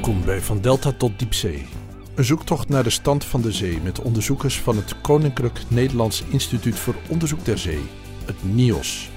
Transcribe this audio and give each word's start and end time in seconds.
Welkom 0.00 0.24
bij 0.24 0.40
Van 0.40 0.60
Delta 0.60 0.92
tot 0.92 1.18
Diepzee. 1.18 1.66
Een 2.14 2.24
zoektocht 2.24 2.68
naar 2.68 2.82
de 2.82 2.90
stand 2.90 3.24
van 3.24 3.40
de 3.40 3.52
zee 3.52 3.80
met 3.80 4.00
onderzoekers 4.00 4.60
van 4.60 4.76
het 4.76 5.00
Koninklijk 5.00 5.60
Nederlands 5.68 6.24
Instituut 6.28 6.78
voor 6.78 6.94
Onderzoek 7.08 7.44
der 7.44 7.58
Zee, 7.58 7.80
het 8.24 8.54
NIOS. 8.54 9.10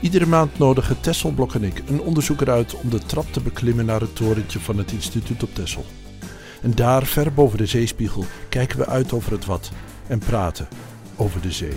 Iedere 0.00 0.26
maand 0.26 0.58
nodigen 0.58 1.00
Tesselblok 1.00 1.54
en 1.54 1.64
ik 1.64 1.82
een 1.88 2.00
onderzoeker 2.00 2.50
uit 2.50 2.74
om 2.74 2.90
de 2.90 2.98
trap 2.98 3.32
te 3.32 3.40
beklimmen 3.40 3.86
naar 3.86 4.00
het 4.00 4.16
torentje 4.16 4.60
van 4.60 4.78
het 4.78 4.92
instituut 4.92 5.42
op 5.42 5.54
Tessel. 5.54 5.84
En 6.62 6.74
daar, 6.74 7.06
ver 7.06 7.32
boven 7.32 7.58
de 7.58 7.66
zeespiegel, 7.66 8.24
kijken 8.48 8.78
we 8.78 8.86
uit 8.86 9.12
over 9.12 9.32
het 9.32 9.44
wat 9.44 9.70
en 10.06 10.18
praten 10.18 10.68
over 11.16 11.40
de 11.40 11.52
zee. 11.52 11.76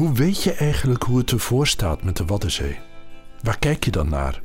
Hoe 0.00 0.12
weet 0.12 0.42
je 0.42 0.52
eigenlijk 0.52 1.02
hoe 1.02 1.18
het 1.18 1.30
ervoor 1.30 1.66
staat 1.66 2.02
met 2.02 2.16
de 2.16 2.24
Waddenzee? 2.24 2.78
Waar 3.42 3.58
kijk 3.58 3.84
je 3.84 3.90
dan 3.90 4.08
naar? 4.08 4.42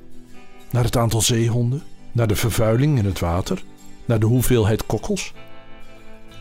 Naar 0.72 0.84
het 0.84 0.98
aantal 0.98 1.22
zeehonden? 1.22 1.84
Naar 2.12 2.28
de 2.28 2.36
vervuiling 2.36 2.98
in 2.98 3.06
het 3.06 3.20
water? 3.20 3.64
Naar 4.06 4.20
de 4.20 4.26
hoeveelheid 4.26 4.86
kokkels? 4.86 5.34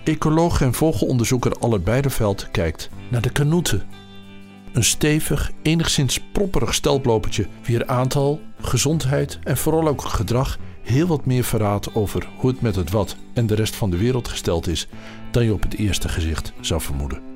Ecoloog 0.05 0.61
en 0.61 0.75
vogelonderzoeker 0.75 1.53
Albert 1.53 2.13
Veld 2.13 2.51
kijkt 2.51 2.91
naar 3.09 3.21
de 3.21 3.31
kanoeten. 3.31 3.83
Een 4.73 4.85
stevig, 4.85 5.51
enigszins 5.63 6.21
propperig 6.33 6.75
steltlopertje 6.75 7.47
wier 7.63 7.87
aantal, 7.87 8.41
gezondheid 8.61 9.39
en 9.43 9.57
vooral 9.57 9.89
ook 9.89 10.03
gedrag 10.03 10.59
heel 10.83 11.07
wat 11.07 11.27
meer 11.27 11.45
verraadt 11.45 11.95
over 11.95 12.29
hoe 12.37 12.51
het 12.51 12.61
met 12.61 12.77
het 12.77 12.91
wat 12.91 13.17
en 13.35 13.47
de 13.47 13.55
rest 13.55 13.77
van 13.77 13.91
de 13.91 13.97
wereld 13.97 14.29
gesteld 14.29 14.67
is 14.67 14.89
dan 15.31 15.45
je 15.45 15.53
op 15.53 15.63
het 15.63 15.75
eerste 15.75 16.09
gezicht 16.09 16.53
zou 16.61 16.81
vermoeden. 16.81 17.34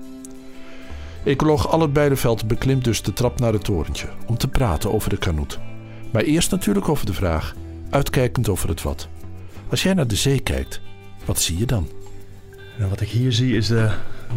Ecoloog 1.24 1.68
Albert 1.68 1.92
Beideveld 1.92 2.46
beklimt 2.46 2.84
dus 2.84 3.02
de 3.02 3.12
trap 3.12 3.40
naar 3.40 3.52
het 3.52 3.64
torentje 3.64 4.08
om 4.26 4.38
te 4.38 4.48
praten 4.48 4.92
over 4.92 5.10
de 5.10 5.18
kanoet. 5.18 5.58
Maar 6.12 6.22
eerst 6.22 6.50
natuurlijk 6.50 6.88
over 6.88 7.06
de 7.06 7.12
vraag, 7.12 7.54
uitkijkend 7.90 8.48
over 8.48 8.68
het 8.68 8.82
wat. 8.82 9.08
Als 9.68 9.82
jij 9.82 9.94
naar 9.94 10.06
de 10.06 10.16
zee 10.16 10.40
kijkt, 10.40 10.80
wat 11.24 11.40
zie 11.40 11.58
je 11.58 11.66
dan? 11.66 11.88
Nou, 12.78 12.90
wat 12.90 13.00
ik 13.00 13.08
hier 13.08 13.32
zie 13.32 13.56
is 13.56 13.66
de, 13.66 13.90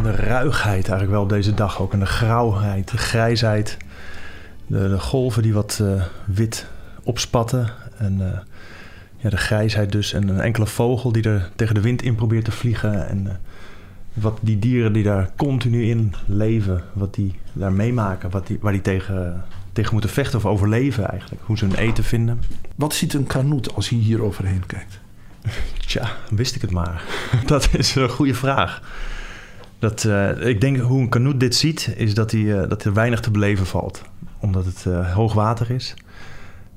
de 0.03 0.11
ruigheid 0.11 0.83
eigenlijk 0.83 1.11
wel 1.11 1.21
op 1.21 1.29
deze 1.29 1.53
dag 1.53 1.81
ook. 1.81 1.93
En 1.93 1.99
de 1.99 2.05
grauwheid, 2.05 2.91
de 2.91 2.97
grijsheid. 2.97 3.77
De, 4.67 4.89
de 4.89 4.99
golven 4.99 5.43
die 5.43 5.53
wat 5.53 5.79
uh, 5.81 6.03
wit 6.25 6.65
opspatten. 7.03 7.69
En 7.97 8.17
uh, 8.19 8.27
ja, 9.17 9.29
de 9.29 9.37
grijsheid 9.37 9.91
dus. 9.91 10.13
En 10.13 10.27
een 10.27 10.39
enkele 10.39 10.67
vogel 10.67 11.11
die 11.11 11.23
er 11.23 11.49
tegen 11.55 11.75
de 11.75 11.81
wind 11.81 12.01
in 12.01 12.15
probeert 12.15 12.45
te 12.45 12.51
vliegen. 12.51 13.07
En 13.07 13.23
uh, 13.25 13.31
wat 14.13 14.39
die 14.41 14.59
dieren 14.59 14.93
die 14.93 15.03
daar 15.03 15.29
continu 15.37 15.83
in 15.83 16.13
leven, 16.25 16.83
wat 16.93 17.13
die 17.13 17.35
daar 17.53 17.73
meemaken, 17.73 18.29
wat 18.29 18.47
die, 18.47 18.57
waar 18.61 18.71
die 18.71 18.81
tegen, 18.81 19.43
tegen 19.73 19.91
moeten 19.93 20.09
vechten 20.09 20.39
of 20.39 20.45
overleven 20.45 21.09
eigenlijk. 21.09 21.41
Hoe 21.45 21.57
ze 21.57 21.65
hun 21.65 21.75
eten 21.75 22.03
vinden. 22.03 22.39
Wat 22.75 22.93
ziet 22.93 23.13
een 23.13 23.27
kanoet 23.27 23.75
als 23.75 23.89
hij 23.89 23.99
hier 23.99 24.23
overheen 24.23 24.65
kijkt? 24.65 24.99
Tja, 25.87 26.09
wist 26.29 26.55
ik 26.55 26.61
het 26.61 26.71
maar. 26.71 27.03
Dat 27.45 27.69
is 27.73 27.95
een 27.95 28.09
goede 28.09 28.33
vraag. 28.33 28.81
Dat, 29.79 30.03
uh, 30.03 30.47
ik 30.47 30.61
denk 30.61 30.77
hoe 30.77 31.01
een 31.01 31.09
kanoet 31.09 31.39
dit 31.39 31.55
ziet, 31.55 31.93
is 31.95 32.13
dat, 32.13 32.31
hij, 32.31 32.41
uh, 32.41 32.69
dat 32.69 32.83
er 32.83 32.93
weinig 32.93 33.19
te 33.19 33.31
beleven 33.31 33.65
valt. 33.65 34.01
Omdat 34.39 34.65
het 34.65 34.85
uh, 34.87 35.13
hoog 35.13 35.33
water 35.33 35.71
is. 35.71 35.93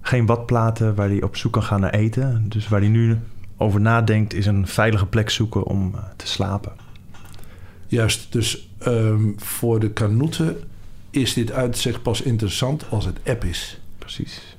Geen 0.00 0.26
badplaten 0.26 0.94
waar 0.94 1.08
hij 1.08 1.22
op 1.22 1.36
zoek 1.36 1.52
kan 1.52 1.62
gaan 1.62 1.80
naar 1.80 1.94
eten. 1.94 2.44
Dus 2.48 2.68
waar 2.68 2.80
hij 2.80 2.88
nu 2.88 3.18
over 3.56 3.80
nadenkt, 3.80 4.34
is 4.34 4.46
een 4.46 4.66
veilige 4.66 5.06
plek 5.06 5.30
zoeken 5.30 5.64
om 5.64 5.94
te 6.16 6.26
slapen. 6.26 6.83
Juist, 7.94 8.32
dus 8.32 8.68
um, 8.86 9.34
voor 9.36 9.80
de 9.80 9.90
kanoeten 9.90 10.56
is 11.10 11.34
dit 11.34 11.52
uitzicht 11.52 12.02
pas 12.02 12.22
interessant 12.22 12.90
als 12.90 13.04
het 13.04 13.18
app 13.26 13.44
is. 13.44 13.80
Precies. 13.98 14.56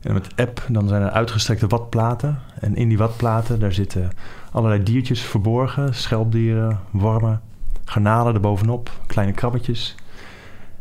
En 0.00 0.12
met 0.12 0.36
app 0.36 0.66
dan 0.68 0.88
zijn 0.88 1.02
er 1.02 1.10
uitgestrekte 1.10 1.66
watplaten. 1.66 2.38
En 2.60 2.76
in 2.76 2.88
die 2.88 2.98
watplaten 2.98 3.60
daar 3.60 3.72
zitten 3.72 4.10
allerlei 4.52 4.82
diertjes 4.82 5.20
verborgen. 5.20 5.94
Schelpdieren, 5.94 6.80
wormen, 6.90 7.40
garnalen 7.84 8.34
erbovenop, 8.34 9.00
kleine 9.06 9.32
krabbetjes. 9.32 9.94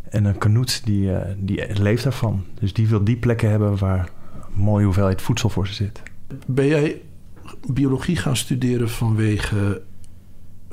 En 0.09 0.25
een 0.25 0.38
kanoet 0.38 0.85
die, 0.85 1.09
uh, 1.09 1.17
die 1.38 1.81
leeft 1.81 2.03
daarvan. 2.03 2.45
Dus 2.59 2.73
die 2.73 2.88
wil 2.88 3.03
die 3.03 3.17
plekken 3.17 3.49
hebben 3.49 3.77
waar 3.77 4.09
een 4.55 4.61
mooie 4.61 4.85
hoeveelheid 4.85 5.21
voedsel 5.21 5.49
voor 5.49 5.67
ze 5.67 5.73
zit. 5.73 6.01
Ben 6.45 6.67
jij 6.67 7.01
biologie 7.67 8.15
gaan 8.15 8.35
studeren 8.35 8.89
vanwege 8.89 9.81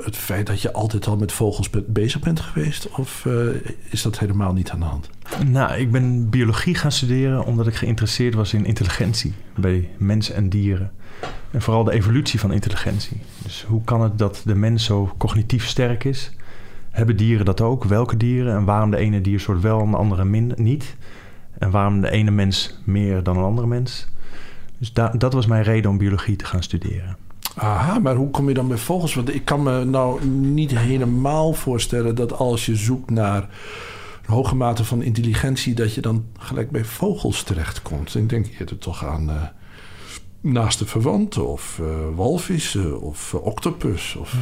het 0.04 0.16
feit 0.16 0.46
dat 0.46 0.62
je 0.62 0.72
altijd 0.72 1.06
al 1.06 1.16
met 1.16 1.32
vogels 1.32 1.70
bezig 1.86 2.20
bent 2.20 2.40
geweest? 2.40 2.88
Of 2.90 3.24
uh, 3.24 3.48
is 3.90 4.02
dat 4.02 4.18
helemaal 4.18 4.52
niet 4.52 4.70
aan 4.70 4.78
de 4.78 4.84
hand? 4.84 5.10
Nou, 5.46 5.74
ik 5.74 5.90
ben 5.90 6.30
biologie 6.30 6.74
gaan 6.74 6.92
studeren 6.92 7.44
omdat 7.44 7.66
ik 7.66 7.74
geïnteresseerd 7.74 8.34
was 8.34 8.54
in 8.54 8.64
intelligentie 8.64 9.34
bij 9.56 9.88
mensen 9.98 10.34
en 10.34 10.48
dieren. 10.48 10.90
En 11.50 11.62
vooral 11.62 11.84
de 11.84 11.92
evolutie 11.92 12.40
van 12.40 12.52
intelligentie. 12.52 13.20
Dus 13.42 13.64
hoe 13.68 13.84
kan 13.84 14.02
het 14.02 14.18
dat 14.18 14.42
de 14.44 14.54
mens 14.54 14.84
zo 14.84 15.14
cognitief 15.18 15.66
sterk 15.66 16.04
is? 16.04 16.32
Hebben 16.90 17.16
dieren 17.16 17.44
dat 17.44 17.60
ook? 17.60 17.84
Welke 17.84 18.16
dieren? 18.16 18.56
En 18.56 18.64
waarom 18.64 18.90
de 18.90 18.96
ene 18.96 19.20
diersoort 19.20 19.60
wel 19.60 19.80
en 19.80 19.90
de 19.90 19.96
andere 19.96 20.24
min, 20.24 20.52
niet? 20.56 20.96
En 21.58 21.70
waarom 21.70 22.00
de 22.00 22.10
ene 22.10 22.30
mens 22.30 22.78
meer 22.84 23.22
dan 23.22 23.36
een 23.36 23.44
andere 23.44 23.66
mens? 23.66 24.06
Dus 24.78 24.92
da 24.92 25.08
dat 25.08 25.32
was 25.32 25.46
mijn 25.46 25.62
reden 25.62 25.90
om 25.90 25.98
biologie 25.98 26.36
te 26.36 26.44
gaan 26.44 26.62
studeren. 26.62 27.16
Aha, 27.56 27.98
maar 27.98 28.14
hoe 28.14 28.30
kom 28.30 28.48
je 28.48 28.54
dan 28.54 28.68
bij 28.68 28.76
vogels? 28.76 29.14
Want 29.14 29.34
ik 29.34 29.44
kan 29.44 29.62
me 29.62 29.84
nou 29.84 30.24
niet 30.26 30.78
helemaal 30.78 31.52
voorstellen 31.52 32.14
dat 32.14 32.32
als 32.32 32.66
je 32.66 32.76
zoekt 32.76 33.10
naar 33.10 33.42
een 34.26 34.34
hoge 34.34 34.54
mate 34.54 34.84
van 34.84 35.02
intelligentie, 35.02 35.74
dat 35.74 35.94
je 35.94 36.00
dan 36.00 36.24
gelijk 36.38 36.70
bij 36.70 36.84
vogels 36.84 37.42
terechtkomt. 37.42 38.14
Ik 38.14 38.28
denk 38.28 38.46
eerder 38.58 38.78
toch 38.78 39.04
aan 39.04 39.28
uh, 39.28 39.42
naaste 40.40 40.86
verwanten 40.86 41.48
of 41.48 41.78
uh, 41.80 41.86
walvissen 42.14 43.00
of 43.00 43.32
uh, 43.32 43.44
octopus. 43.44 44.16
Of, 44.16 44.36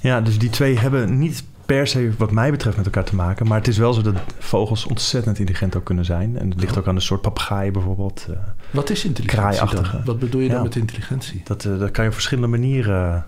ja, 0.00 0.20
dus 0.20 0.38
die 0.38 0.50
twee 0.50 0.78
hebben 0.78 1.18
niet 1.18 1.44
per 1.66 1.86
se, 1.86 2.10
wat 2.18 2.30
mij 2.30 2.50
betreft, 2.50 2.76
met 2.76 2.86
elkaar 2.86 3.04
te 3.04 3.14
maken. 3.14 3.46
Maar 3.46 3.58
het 3.58 3.68
is 3.68 3.78
wel 3.78 3.92
zo 3.92 4.02
dat 4.02 4.14
vogels 4.38 4.86
ontzettend 4.86 5.38
intelligent 5.38 5.76
ook 5.76 5.84
kunnen 5.84 6.04
zijn. 6.04 6.38
En 6.38 6.50
het 6.50 6.60
ligt 6.60 6.78
ook 6.78 6.86
aan 6.86 6.94
een 6.94 7.00
soort 7.00 7.20
papegaai 7.20 7.70
bijvoorbeeld. 7.70 8.26
Uh, 8.30 8.36
wat 8.70 8.90
is 8.90 9.04
intelligentie 9.04 9.74
dan? 9.74 9.84
Wat 10.04 10.18
bedoel 10.18 10.40
je 10.40 10.46
ja, 10.46 10.52
dan 10.52 10.62
met 10.62 10.76
intelligentie? 10.76 11.40
Dat, 11.44 11.64
uh, 11.64 11.78
dat 11.78 11.90
kan 11.90 12.04
je 12.04 12.08
op 12.10 12.14
verschillende 12.14 12.48
manieren 12.48 13.26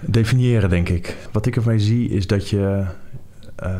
definiëren, 0.00 0.70
denk 0.70 0.88
ik. 0.88 1.16
Wat 1.32 1.46
ik 1.46 1.56
ermee 1.56 1.78
zie 1.78 2.08
is 2.08 2.26
dat 2.26 2.48
je... 2.48 2.84
Uh, 3.62 3.70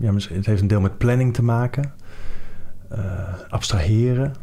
ja, 0.00 0.14
het 0.14 0.46
heeft 0.46 0.60
een 0.60 0.66
deel 0.66 0.80
met 0.80 0.98
planning 0.98 1.34
te 1.34 1.42
maken. 1.42 1.92
abstraheren. 3.48 4.34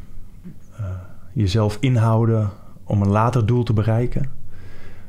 jezelf 1.34 1.78
inhouden 1.80 2.50
om 2.84 3.02
een 3.02 3.10
later 3.10 3.46
doel 3.46 3.64
te 3.64 3.74
bereiken. 3.74 4.43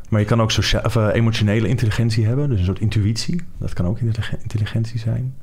Maar 0.08 0.20
je 0.20 0.26
kan 0.26 0.42
ook 0.42 0.52
uh, 0.96 1.08
emotionele 1.12 1.68
intelligentie 1.68 2.26
hebben, 2.26 2.48
dus 2.48 2.58
een 2.58 2.64
soort 2.64 2.80
intuïtie. 2.80 3.40
Dat 3.58 3.72
kan 3.72 3.86
ook 3.86 3.98
intelligentie 4.42 4.98
zijn. 4.98 5.34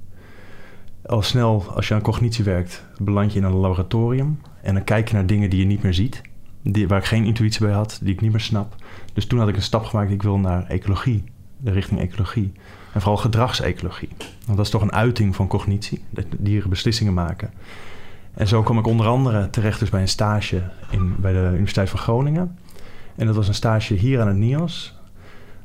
Al 1.06 1.22
snel, 1.22 1.66
als 1.76 1.88
je 1.88 1.94
aan 1.94 2.02
cognitie 2.02 2.44
werkt, 2.44 2.86
beland 2.98 3.34
je 3.34 3.40
in 3.40 3.46
een 3.46 3.56
laboratorium. 3.56 4.42
En 4.62 4.74
dan 4.74 4.84
kijk 4.84 5.08
je 5.08 5.14
naar 5.14 5.26
dingen 5.26 5.50
die 5.50 5.60
je 5.60 5.66
niet 5.66 5.84
meer 5.84 5.94
ziet. 5.94 6.22
Die, 6.64 6.88
waar 6.88 7.00
ik 7.00 7.06
geen 7.06 7.26
intuïtie 7.26 7.66
bij 7.66 7.74
had, 7.74 8.00
die 8.04 8.14
ik 8.14 8.22
niet 8.22 8.32
meer 8.32 8.42
snap. 8.42 8.76
Dus 9.14 9.26
toen 9.26 9.40
had 9.40 9.48
ik 9.48 9.56
een 9.56 9.62
stap 9.62 9.86
gemaakt, 9.86 10.12
ik 10.12 10.24
wil 10.24 10.38
naar 10.38 10.68
ecologie. 10.68 11.24
De 11.58 11.72
richting 11.72 12.00
ecologie. 12.00 12.52
En 12.94 13.02
vooral 13.02 13.18
gedragsecologie. 13.18 14.10
Want 14.46 14.58
dat 14.58 14.66
is 14.66 14.72
toch 14.72 14.82
een 14.82 14.94
uiting 14.94 15.36
van 15.36 15.48
cognitie. 15.48 16.02
Dat 16.10 16.26
dieren 16.38 16.70
beslissingen 16.70 17.14
maken. 17.14 17.50
En 18.34 18.48
zo 18.48 18.64
kwam 18.64 18.78
ik 18.78 18.88
onder 18.88 19.08
andere 19.08 19.50
terecht 19.50 19.80
dus 19.80 19.90
bij 19.90 20.02
een 20.02 20.08
stage 20.08 20.62
in, 20.90 21.16
bij 21.20 21.32
de 21.32 21.50
Universiteit 21.54 21.90
van 21.90 22.00
Groningen. 22.00 22.58
En 23.22 23.28
dat 23.28 23.36
was 23.36 23.48
een 23.48 23.54
stage 23.54 23.94
hier 23.94 24.22
aan 24.22 24.28
het 24.28 24.38
NIOS, 24.38 25.00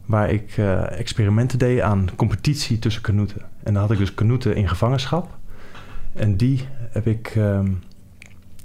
waar 0.06 0.30
ik 0.30 0.56
uh, 0.56 0.98
experimenten 0.98 1.58
deed 1.58 1.80
aan 1.80 2.08
competitie 2.16 2.78
tussen 2.78 3.02
kanoeten. 3.02 3.40
En 3.62 3.72
dan 3.72 3.82
had 3.82 3.90
ik 3.90 3.98
dus 3.98 4.14
kanoeten 4.14 4.56
in 4.56 4.68
gevangenschap. 4.68 5.38
En 6.12 6.36
die 6.36 6.68
heb 6.90 7.06
ik 7.06 7.34
um, 7.36 7.82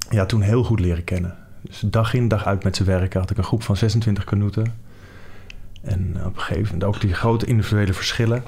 ja, 0.10 0.26
toen 0.26 0.42
heel 0.42 0.64
goed 0.64 0.80
leren 0.80 1.04
kennen. 1.04 1.36
Dus 1.62 1.80
dag 1.80 2.14
in, 2.14 2.28
dag 2.28 2.46
uit 2.46 2.64
met 2.64 2.76
ze 2.76 2.84
werken 2.84 3.20
had 3.20 3.30
ik 3.30 3.38
een 3.38 3.44
groep 3.44 3.64
van 3.64 3.78
26 3.78 4.24
kanoeten. 4.24 4.74
En 5.82 6.16
op 6.26 6.36
een 6.36 6.42
gegeven 6.42 6.64
moment 6.64 6.84
ook 6.84 7.02
die 7.02 7.14
grote 7.14 7.46
individuele 7.46 7.94
verschillen 7.94 8.44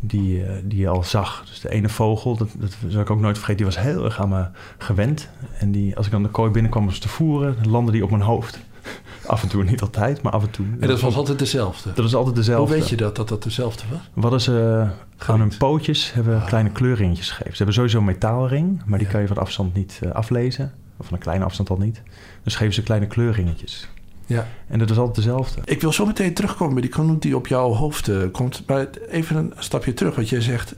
die, 0.00 0.38
uh, 0.38 0.50
die 0.64 0.78
je 0.78 0.88
al 0.88 1.02
zag. 1.02 1.44
Dus 1.46 1.60
de 1.60 1.70
ene 1.70 1.88
vogel, 1.88 2.36
dat, 2.36 2.48
dat 2.58 2.76
zal 2.88 3.00
ik 3.00 3.10
ook 3.10 3.20
nooit 3.20 3.36
vergeten, 3.38 3.64
die 3.64 3.74
was 3.74 3.84
heel 3.84 4.04
erg 4.04 4.20
aan 4.20 4.28
me 4.28 4.46
gewend. 4.78 5.28
En 5.58 5.72
die, 5.72 5.96
als 5.96 6.06
ik 6.06 6.12
dan 6.12 6.22
de 6.22 6.28
kooi 6.28 6.50
binnenkwam 6.50 6.84
om 6.84 6.90
ze 6.90 7.00
te 7.00 7.08
voeren, 7.08 7.56
landde 7.68 7.92
die 7.92 8.04
op 8.04 8.10
mijn 8.10 8.22
hoofd. 8.22 8.66
Af 9.26 9.42
en 9.42 9.48
toe, 9.48 9.64
niet 9.64 9.80
altijd, 9.80 10.22
maar 10.22 10.32
af 10.32 10.42
en 10.42 10.50
toe. 10.50 10.66
En 10.80 10.88
dat 10.88 11.00
was 11.00 11.16
altijd 11.16 11.38
dezelfde? 11.38 11.92
Dat 11.94 12.04
is 12.04 12.14
altijd 12.14 12.36
dezelfde. 12.36 12.72
Hoe 12.72 12.80
weet 12.80 12.88
je 12.88 12.96
dat, 12.96 13.16
dat 13.16 13.28
dat 13.28 13.42
dezelfde 13.42 13.82
was? 13.90 14.00
We 14.14 14.20
hadden 14.20 14.40
ze 14.40 14.86
aan 15.26 15.40
hun 15.40 15.52
pootjes 15.58 16.12
hebben 16.12 16.36
ah. 16.36 16.46
kleine 16.46 16.70
kleurringetjes 16.70 17.28
gegeven. 17.28 17.50
Ze 17.50 17.56
hebben 17.56 17.74
sowieso 17.74 17.98
een 17.98 18.04
metaalring, 18.04 18.82
maar 18.86 18.98
die 18.98 19.06
ja. 19.06 19.12
kan 19.12 19.22
je 19.22 19.26
van 19.26 19.38
afstand 19.38 19.74
niet 19.74 20.00
uh, 20.04 20.10
aflezen. 20.10 20.72
Of 20.96 21.06
van 21.06 21.14
een 21.14 21.22
kleine 21.22 21.44
afstand 21.44 21.70
al 21.70 21.76
niet. 21.76 22.02
Dus 22.42 22.56
geven 22.56 22.74
ze 22.74 22.82
kleine 22.82 23.06
kleurringetjes. 23.06 23.88
Ja. 24.26 24.46
En 24.66 24.78
dat 24.78 24.90
is 24.90 24.96
altijd 24.96 25.16
dezelfde. 25.16 25.60
Ik 25.64 25.80
wil 25.80 25.92
zo 25.92 26.06
meteen 26.06 26.34
terugkomen 26.34 26.72
bij 26.72 26.82
die 26.82 26.90
kanoet 26.90 27.22
die 27.22 27.36
op 27.36 27.46
jouw 27.46 27.72
hoofd 27.72 28.08
uh, 28.08 28.22
komt. 28.32 28.62
Maar 28.66 28.88
even 29.08 29.36
een 29.36 29.52
stapje 29.58 29.94
terug, 29.94 30.14
wat 30.14 30.28
jij 30.28 30.40
zegt. 30.40 30.74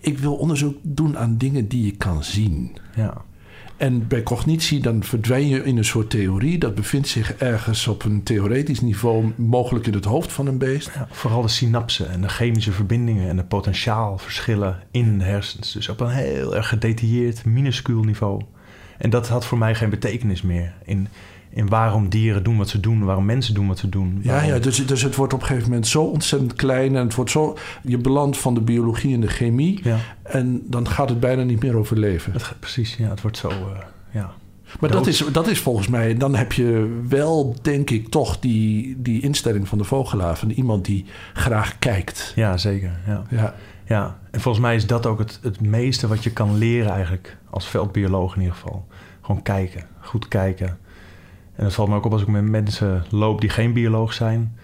ik 0.00 0.18
wil 0.18 0.34
onderzoek 0.34 0.76
doen 0.82 1.18
aan 1.18 1.36
dingen 1.36 1.68
die 1.68 1.84
je 1.84 1.96
kan 1.96 2.24
zien. 2.24 2.76
Ja. 2.94 3.22
En 3.76 4.08
bij 4.08 4.22
cognitie 4.22 4.80
dan 4.80 5.02
verdwijn 5.02 5.48
je 5.48 5.64
in 5.64 5.76
een 5.76 5.84
soort 5.84 6.10
theorie. 6.10 6.58
Dat 6.58 6.74
bevindt 6.74 7.08
zich 7.08 7.34
ergens 7.34 7.86
op 7.86 8.04
een 8.04 8.22
theoretisch 8.22 8.80
niveau, 8.80 9.32
mogelijk 9.36 9.86
in 9.86 9.94
het 9.94 10.04
hoofd 10.04 10.32
van 10.32 10.46
een 10.46 10.58
beest. 10.58 10.90
Ja, 10.94 11.08
vooral 11.10 11.42
de 11.42 11.48
synapsen 11.48 12.10
en 12.10 12.20
de 12.20 12.28
chemische 12.28 12.72
verbindingen 12.72 13.28
en 13.28 13.36
de 13.36 13.44
potentiaalverschillen 13.44 14.82
in 14.90 15.18
de 15.18 15.24
hersens. 15.24 15.72
Dus 15.72 15.88
op 15.88 16.00
een 16.00 16.08
heel 16.08 16.56
erg 16.56 16.68
gedetailleerd, 16.68 17.44
minuscuul 17.44 18.02
niveau. 18.02 18.42
En 18.98 19.10
dat 19.10 19.28
had 19.28 19.46
voor 19.46 19.58
mij 19.58 19.74
geen 19.74 19.90
betekenis 19.90 20.42
meer 20.42 20.74
in, 20.84 21.08
in 21.54 21.68
waarom 21.68 22.08
dieren 22.08 22.42
doen 22.42 22.56
wat 22.56 22.68
ze 22.68 22.80
doen, 22.80 23.04
waarom 23.04 23.24
mensen 23.24 23.54
doen 23.54 23.68
wat 23.68 23.78
ze 23.78 23.88
doen. 23.88 24.18
Ja, 24.22 24.30
waarom- 24.32 24.48
ja 24.50 24.58
dus, 24.58 24.86
dus 24.86 25.02
het 25.02 25.14
wordt 25.16 25.32
op 25.32 25.40
een 25.40 25.46
gegeven 25.46 25.68
moment 25.68 25.86
zo 25.86 26.02
ontzettend 26.02 26.54
klein. 26.54 26.96
En 26.96 27.02
het 27.04 27.14
wordt 27.14 27.30
zo. 27.30 27.56
Je 27.82 27.98
belandt 27.98 28.38
van 28.38 28.54
de 28.54 28.60
biologie 28.60 29.14
en 29.14 29.20
de 29.20 29.26
chemie. 29.26 29.80
ja 29.82 29.96
En 30.22 30.62
dan 30.66 30.88
gaat 30.88 31.08
het 31.08 31.20
bijna 31.20 31.42
niet 31.42 31.62
meer 31.62 31.76
over 31.76 31.98
leven. 31.98 32.32
het, 32.32 32.54
precies. 32.60 32.96
Ja, 32.96 33.08
het 33.08 33.20
wordt 33.20 33.36
zo. 33.36 33.48
eh, 33.48 33.54
ja. 34.10 34.32
Maar 34.80 34.90
dat 34.90 35.06
is, 35.06 35.24
dat 35.32 35.48
is 35.48 35.60
volgens 35.60 35.88
mij, 35.88 36.16
dan 36.16 36.34
heb 36.34 36.52
je 36.52 37.00
wel, 37.08 37.56
denk 37.62 37.90
ik, 37.90 38.08
toch 38.08 38.38
die, 38.38 38.96
die 39.02 39.22
instelling 39.22 39.68
van 39.68 39.78
de 39.78 39.84
vogelaar. 39.84 40.36
Van 40.38 40.50
iemand 40.50 40.84
die 40.84 41.04
graag 41.34 41.78
kijkt. 41.78 42.32
ja, 42.36 42.56
zeker. 42.56 42.90
Ja. 43.06 43.22
Ja, 43.30 43.54
Ja, 43.86 44.18
en 44.30 44.40
volgens 44.40 44.64
mij 44.64 44.74
is 44.74 44.86
dat 44.86 45.06
ook 45.06 45.18
het, 45.18 45.38
het 45.42 45.60
meeste 45.60 46.06
wat 46.08 46.24
je 46.24 46.30
kan 46.30 46.58
leren 46.58 46.90
eigenlijk, 46.92 47.36
als 47.50 47.66
veldbioloog 47.66 48.34
in 48.34 48.40
ieder 48.40 48.56
geval. 48.56 48.86
Gewoon 49.20 49.42
kijken, 49.42 49.84
goed 50.00 50.28
kijken. 50.28 50.78
En 51.56 51.64
dat 51.64 51.72
valt 51.72 51.88
me 51.88 51.94
ook 51.94 52.04
op 52.04 52.12
als 52.12 52.22
ik 52.22 52.28
met 52.28 52.44
mensen 52.44 53.04
loop 53.10 53.40
die 53.40 53.50
geen 53.50 53.72
bioloog 53.72 54.12
zijn. 54.12 54.56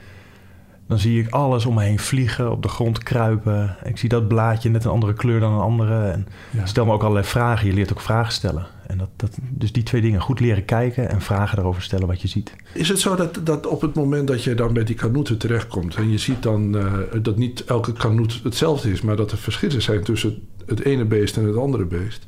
Dan 0.87 0.99
zie 0.99 1.23
ik 1.23 1.31
alles 1.31 1.67
om 1.67 1.75
me 1.75 1.83
heen 1.83 1.99
vliegen, 1.99 2.51
op 2.51 2.63
de 2.63 2.69
grond 2.69 2.99
kruipen. 3.03 3.77
Ik 3.85 3.99
zie 3.99 4.09
dat 4.09 4.29
blaadje 4.29 4.71
net 4.71 4.85
een 4.85 4.91
andere 4.91 5.15
kleur 5.15 5.41
dan 5.41 5.53
een 5.53 5.61
andere. 5.61 6.11
En 6.11 6.27
ja. 6.51 6.67
stel 6.67 6.85
me 6.85 6.93
ook 6.93 7.03
allerlei 7.03 7.27
vragen. 7.27 7.67
Je 7.67 7.73
leert 7.73 7.93
ook 7.93 8.01
vragen 8.01 8.33
stellen. 8.33 8.67
En 8.87 8.99
dat, 8.99 9.09
dat, 9.17 9.39
dus 9.51 9.73
die 9.73 9.83
twee 9.83 10.01
dingen, 10.01 10.21
goed 10.21 10.41
leren 10.41 10.65
kijken 10.65 11.11
en 11.11 11.21
vragen 11.21 11.59
erover 11.59 11.83
stellen 11.83 12.07
wat 12.07 12.21
je 12.23 12.29
ziet. 12.29 12.57
Is 12.75 12.89
het 12.89 12.99
zo 12.99 13.15
dat, 13.15 13.41
dat 13.45 13.67
op 13.67 13.81
het 13.81 13.95
moment 13.95 14.29
dat 14.29 14.45
je 14.45 14.55
dan 14.55 14.73
bij 14.73 14.85
die 14.85 14.95
kanoeten 14.95 15.39
terechtkomt... 15.39 15.95
en 15.95 16.11
je 16.11 16.19
ziet 16.19 16.43
dan 16.43 16.77
eh, 16.77 16.93
dat 17.23 17.37
niet 17.37 17.65
elke 17.65 17.93
kanoet 17.93 18.41
hetzelfde 18.43 18.91
is... 18.91 19.01
maar 19.01 19.17
dat 19.17 19.33
er 19.33 19.39
verschillen 19.39 19.83
zijn 19.83 20.05
tussen 20.05 20.49
het 20.67 20.85
ene 20.85 21.05
beest 21.05 21.37
en 21.37 21.45
het 21.45 21.57
andere 21.57 21.85
beest... 21.85 22.27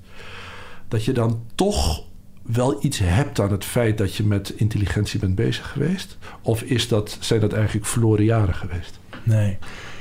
dat 0.88 1.04
je 1.04 1.12
dan 1.12 1.40
toch 1.54 2.04
wel 2.42 2.84
iets 2.84 2.98
hebt 2.98 3.40
aan 3.40 3.50
het 3.50 3.64
feit 3.64 3.98
dat 3.98 4.14
je 4.14 4.24
met 4.24 4.50
intelligentie 4.50 5.20
bent 5.20 5.34
bezig 5.34 5.70
geweest? 5.72 6.18
Of 6.42 6.62
is 6.62 6.88
dat, 6.88 7.16
zijn 7.20 7.40
dat 7.40 7.52
eigenlijk 7.52 7.86
verloren 7.86 8.24
jaren 8.24 8.54
geweest? 8.54 8.98
Nee, 9.22 9.58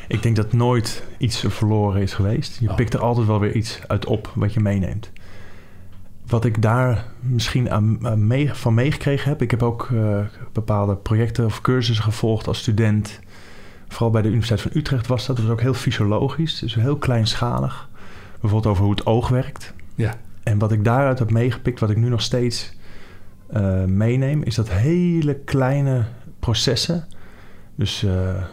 ik 0.08 0.22
denk 0.24 0.36
dat 0.36 0.54
nooit 0.54 1.04
iets 1.18 1.46
verloren 1.48 2.02
is 2.02 2.14
geweest. 2.14 2.58
Je 2.60 2.70
Oh. 2.70 2.76
pikt 2.76 2.94
er 2.94 3.00
altijd 3.00 3.28
wel 3.28 3.40
weer 3.40 3.56
iets 3.56 3.80
uit 3.88 4.06
op 4.06 4.32
wat 4.36 4.54
je 4.54 4.60
meeneemt. 4.60 5.12
Wat 6.28 6.46
ik 6.46 6.62
daar 6.62 7.06
misschien 7.20 7.72
aan, 7.72 8.08
aan 8.08 8.28
mee, 8.28 8.54
van 8.54 8.74
meegekregen 8.74 9.30
heb... 9.30 9.42
ik 9.42 9.52
heb 9.52 9.64
ook 9.64 9.90
eh, 9.94 10.20
bepaalde 10.52 10.96
projecten 10.96 11.46
of 11.46 11.62
cursussen 11.62 12.04
gevolgd 12.04 12.48
als 12.48 12.60
student. 12.60 13.20
Vooral 13.88 14.10
bij 14.10 14.22
de 14.22 14.28
Universiteit 14.28 14.62
van 14.62 14.72
Utrecht 14.74 15.08
was 15.08 15.26
dat. 15.26 15.36
Dat 15.36 15.46
was 15.46 15.54
ook 15.54 15.62
heel 15.62 15.74
fysiologisch, 15.74 16.60
dus 16.60 16.76
heel 16.76 16.98
kleinschalig. 16.98 17.90
Bijvoorbeeld 18.32 18.74
over 18.74 18.84
hoe 18.84 18.94
het 18.94 19.06
oog 19.06 19.28
werkt. 19.30 19.74
Ja. 19.96 20.18
En 20.44 20.58
wat 20.58 20.72
ik 20.72 20.84
daaruit 20.84 21.20
heb 21.20 21.32
meegepikt, 21.32 21.80
wat 21.80 21.90
ik 21.90 21.98
nu 21.98 22.10
nog 22.10 22.22
steeds 22.22 22.74
eh, 23.48 23.84
meeneem... 23.84 24.44
is 24.44 24.56
dat 24.56 24.70
hele 24.70 25.36
kleine 25.36 26.04
processen... 26.40 27.08
Dus 27.82 28.04
eh, 28.04 28.44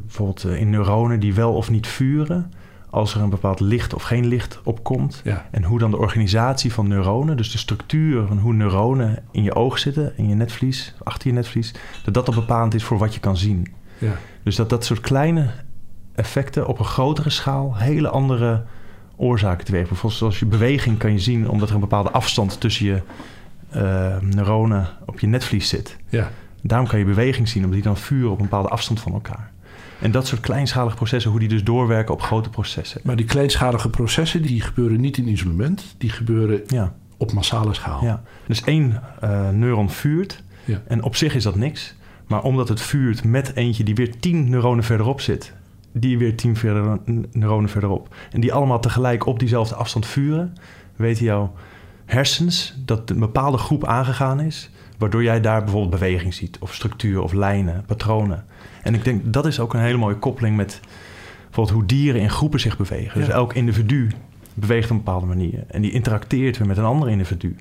bijvoorbeeld 0.00 0.44
eh, 0.44 0.60
in 0.60 0.70
neuronen 0.70 1.20
die 1.20 1.34
wel 1.34 1.54
of 1.54 1.70
niet 1.70 1.86
vuren, 1.86 2.52
als 2.90 3.14
er 3.14 3.20
een 3.20 3.30
bepaald 3.30 3.60
licht 3.60 3.94
of 3.94 4.02
geen 4.02 4.26
licht 4.26 4.60
opkomt. 4.64 5.20
Ja. 5.24 5.46
En 5.50 5.62
hoe 5.62 5.78
dan 5.78 5.90
de 5.90 5.96
organisatie 5.96 6.72
van 6.72 6.88
neuronen, 6.88 7.36
dus 7.36 7.50
de 7.50 7.58
structuur 7.58 8.26
van 8.26 8.38
hoe 8.38 8.52
neuronen 8.52 9.22
in 9.30 9.42
je 9.42 9.54
oog 9.54 9.78
zitten, 9.78 10.12
in 10.16 10.28
je 10.28 10.34
netvlies, 10.34 10.94
achter 11.02 11.28
je 11.28 11.34
netvlies, 11.34 11.74
dat 12.04 12.14
dat 12.14 12.28
al 12.28 12.34
bepalend 12.34 12.74
is 12.74 12.84
voor 12.84 12.98
wat 12.98 13.14
je 13.14 13.20
kan 13.20 13.36
zien. 13.36 13.66
Ja. 13.98 14.12
Dus 14.42 14.56
dat 14.56 14.70
dat 14.70 14.84
soort 14.84 15.00
kleine 15.00 15.50
effecten 16.14 16.66
op 16.66 16.78
een 16.78 16.84
grotere 16.84 17.30
schaal 17.30 17.76
hele 17.76 18.08
andere 18.08 18.64
oorzaken 19.16 19.64
teweeg. 19.64 19.88
Bijvoorbeeld 19.88 20.18
zoals 20.20 20.38
je 20.38 20.46
beweging 20.46 20.98
kan 20.98 21.12
je 21.12 21.18
zien 21.18 21.48
omdat 21.48 21.68
er 21.68 21.74
een 21.74 21.80
bepaalde 21.80 22.10
afstand 22.10 22.60
tussen 22.60 22.86
je 22.86 23.02
eh, 23.70 24.16
neuronen 24.20 24.88
op 25.06 25.20
je 25.20 25.26
netvlies 25.26 25.68
zit. 25.68 25.96
ja. 26.08 26.30
Daarom 26.62 26.88
kan 26.88 26.98
je 26.98 27.04
beweging 27.04 27.48
zien, 27.48 27.58
omdat 27.64 27.74
die 27.74 27.86
dan 27.86 27.96
vuren 27.96 28.30
op 28.30 28.36
een 28.36 28.42
bepaalde 28.42 28.68
afstand 28.68 29.00
van 29.00 29.12
elkaar. 29.12 29.50
En 30.00 30.10
dat 30.10 30.26
soort 30.26 30.40
kleinschalige 30.40 30.96
processen, 30.96 31.30
hoe 31.30 31.40
die 31.40 31.48
dus 31.48 31.64
doorwerken 31.64 32.14
op 32.14 32.22
grote 32.22 32.50
processen. 32.50 33.00
Maar 33.04 33.16
die 33.16 33.26
kleinschalige 33.26 33.90
processen 33.90 34.42
die 34.42 34.60
gebeuren 34.60 35.00
niet 35.00 35.16
in 35.16 35.28
isolement. 35.28 35.94
Die 35.98 36.10
gebeuren 36.10 36.60
Ja, 36.66 36.94
op 37.16 37.32
massale 37.32 37.74
schaal. 37.74 38.04
ja. 38.04 38.22
Dus 38.46 38.62
één 38.64 39.02
eh, 39.20 39.48
neuron 39.50 39.90
vuurt 39.90 40.42
Ja. 40.64 40.82
en 40.86 41.02
op 41.02 41.16
zich 41.16 41.34
is 41.34 41.42
dat 41.42 41.54
niks. 41.56 41.94
Maar 42.26 42.42
omdat 42.42 42.68
het 42.68 42.80
vuurt 42.80 43.24
met 43.24 43.52
eentje 43.54 43.84
die 43.84 43.94
weer 43.94 44.18
tien 44.18 44.48
neuronen 44.50 44.84
verderop 44.84 45.20
zit, 45.20 45.52
die 46.00 46.18
weer 46.18 46.36
tien 46.36 46.56
verder, 46.56 46.98
neuronen 47.32 47.70
verderop, 47.70 48.14
en 48.30 48.40
die 48.40 48.52
allemaal 48.52 48.80
tegelijk 48.80 49.26
op 49.26 49.38
diezelfde 49.38 49.74
afstand 49.74 50.06
vuren, 50.06 50.54
weten 50.96 51.24
jouw 51.24 51.52
hersens 52.04 52.74
dat 52.84 53.10
een 53.10 53.18
bepaalde 53.18 53.58
groep 53.58 53.84
aangegaan 53.84 54.40
is, 54.40 54.70
waardoor 54.98 55.22
jij 55.22 55.40
daar 55.40 55.60
bijvoorbeeld 55.60 56.00
beweging 56.00 56.34
ziet, 56.34 56.58
of 56.60 56.74
structuur, 56.74 57.22
of 57.22 57.32
lijnen, 57.32 57.84
patronen. 57.86 58.44
En 58.82 58.94
ik 58.94 59.04
denk 59.04 59.32
dat 59.32 59.46
is 59.46 59.60
ook 59.60 59.74
een 59.74 59.80
hele 59.80 59.96
mooie 59.96 60.16
koppeling 60.16 60.56
met 60.56 60.80
bijvoorbeeld 61.44 61.76
hoe 61.76 61.86
dieren 61.86 62.20
in 62.20 62.30
groepen 62.30 62.60
zich 62.60 62.76
bewegen. 62.76 63.20
Dus 63.20 63.28
elk 63.28 63.54
individu 63.54 64.10
beweegt 64.54 64.84
op 64.84 64.90
een 64.90 65.04
bepaalde 65.04 65.26
manier 65.26 65.64
en 65.68 65.82
die 65.82 65.90
interacteert 65.90 66.58
weer 66.58 66.66
met 66.66 66.76
een 66.76 66.84
ander 66.84 67.08
individu. 67.08 67.56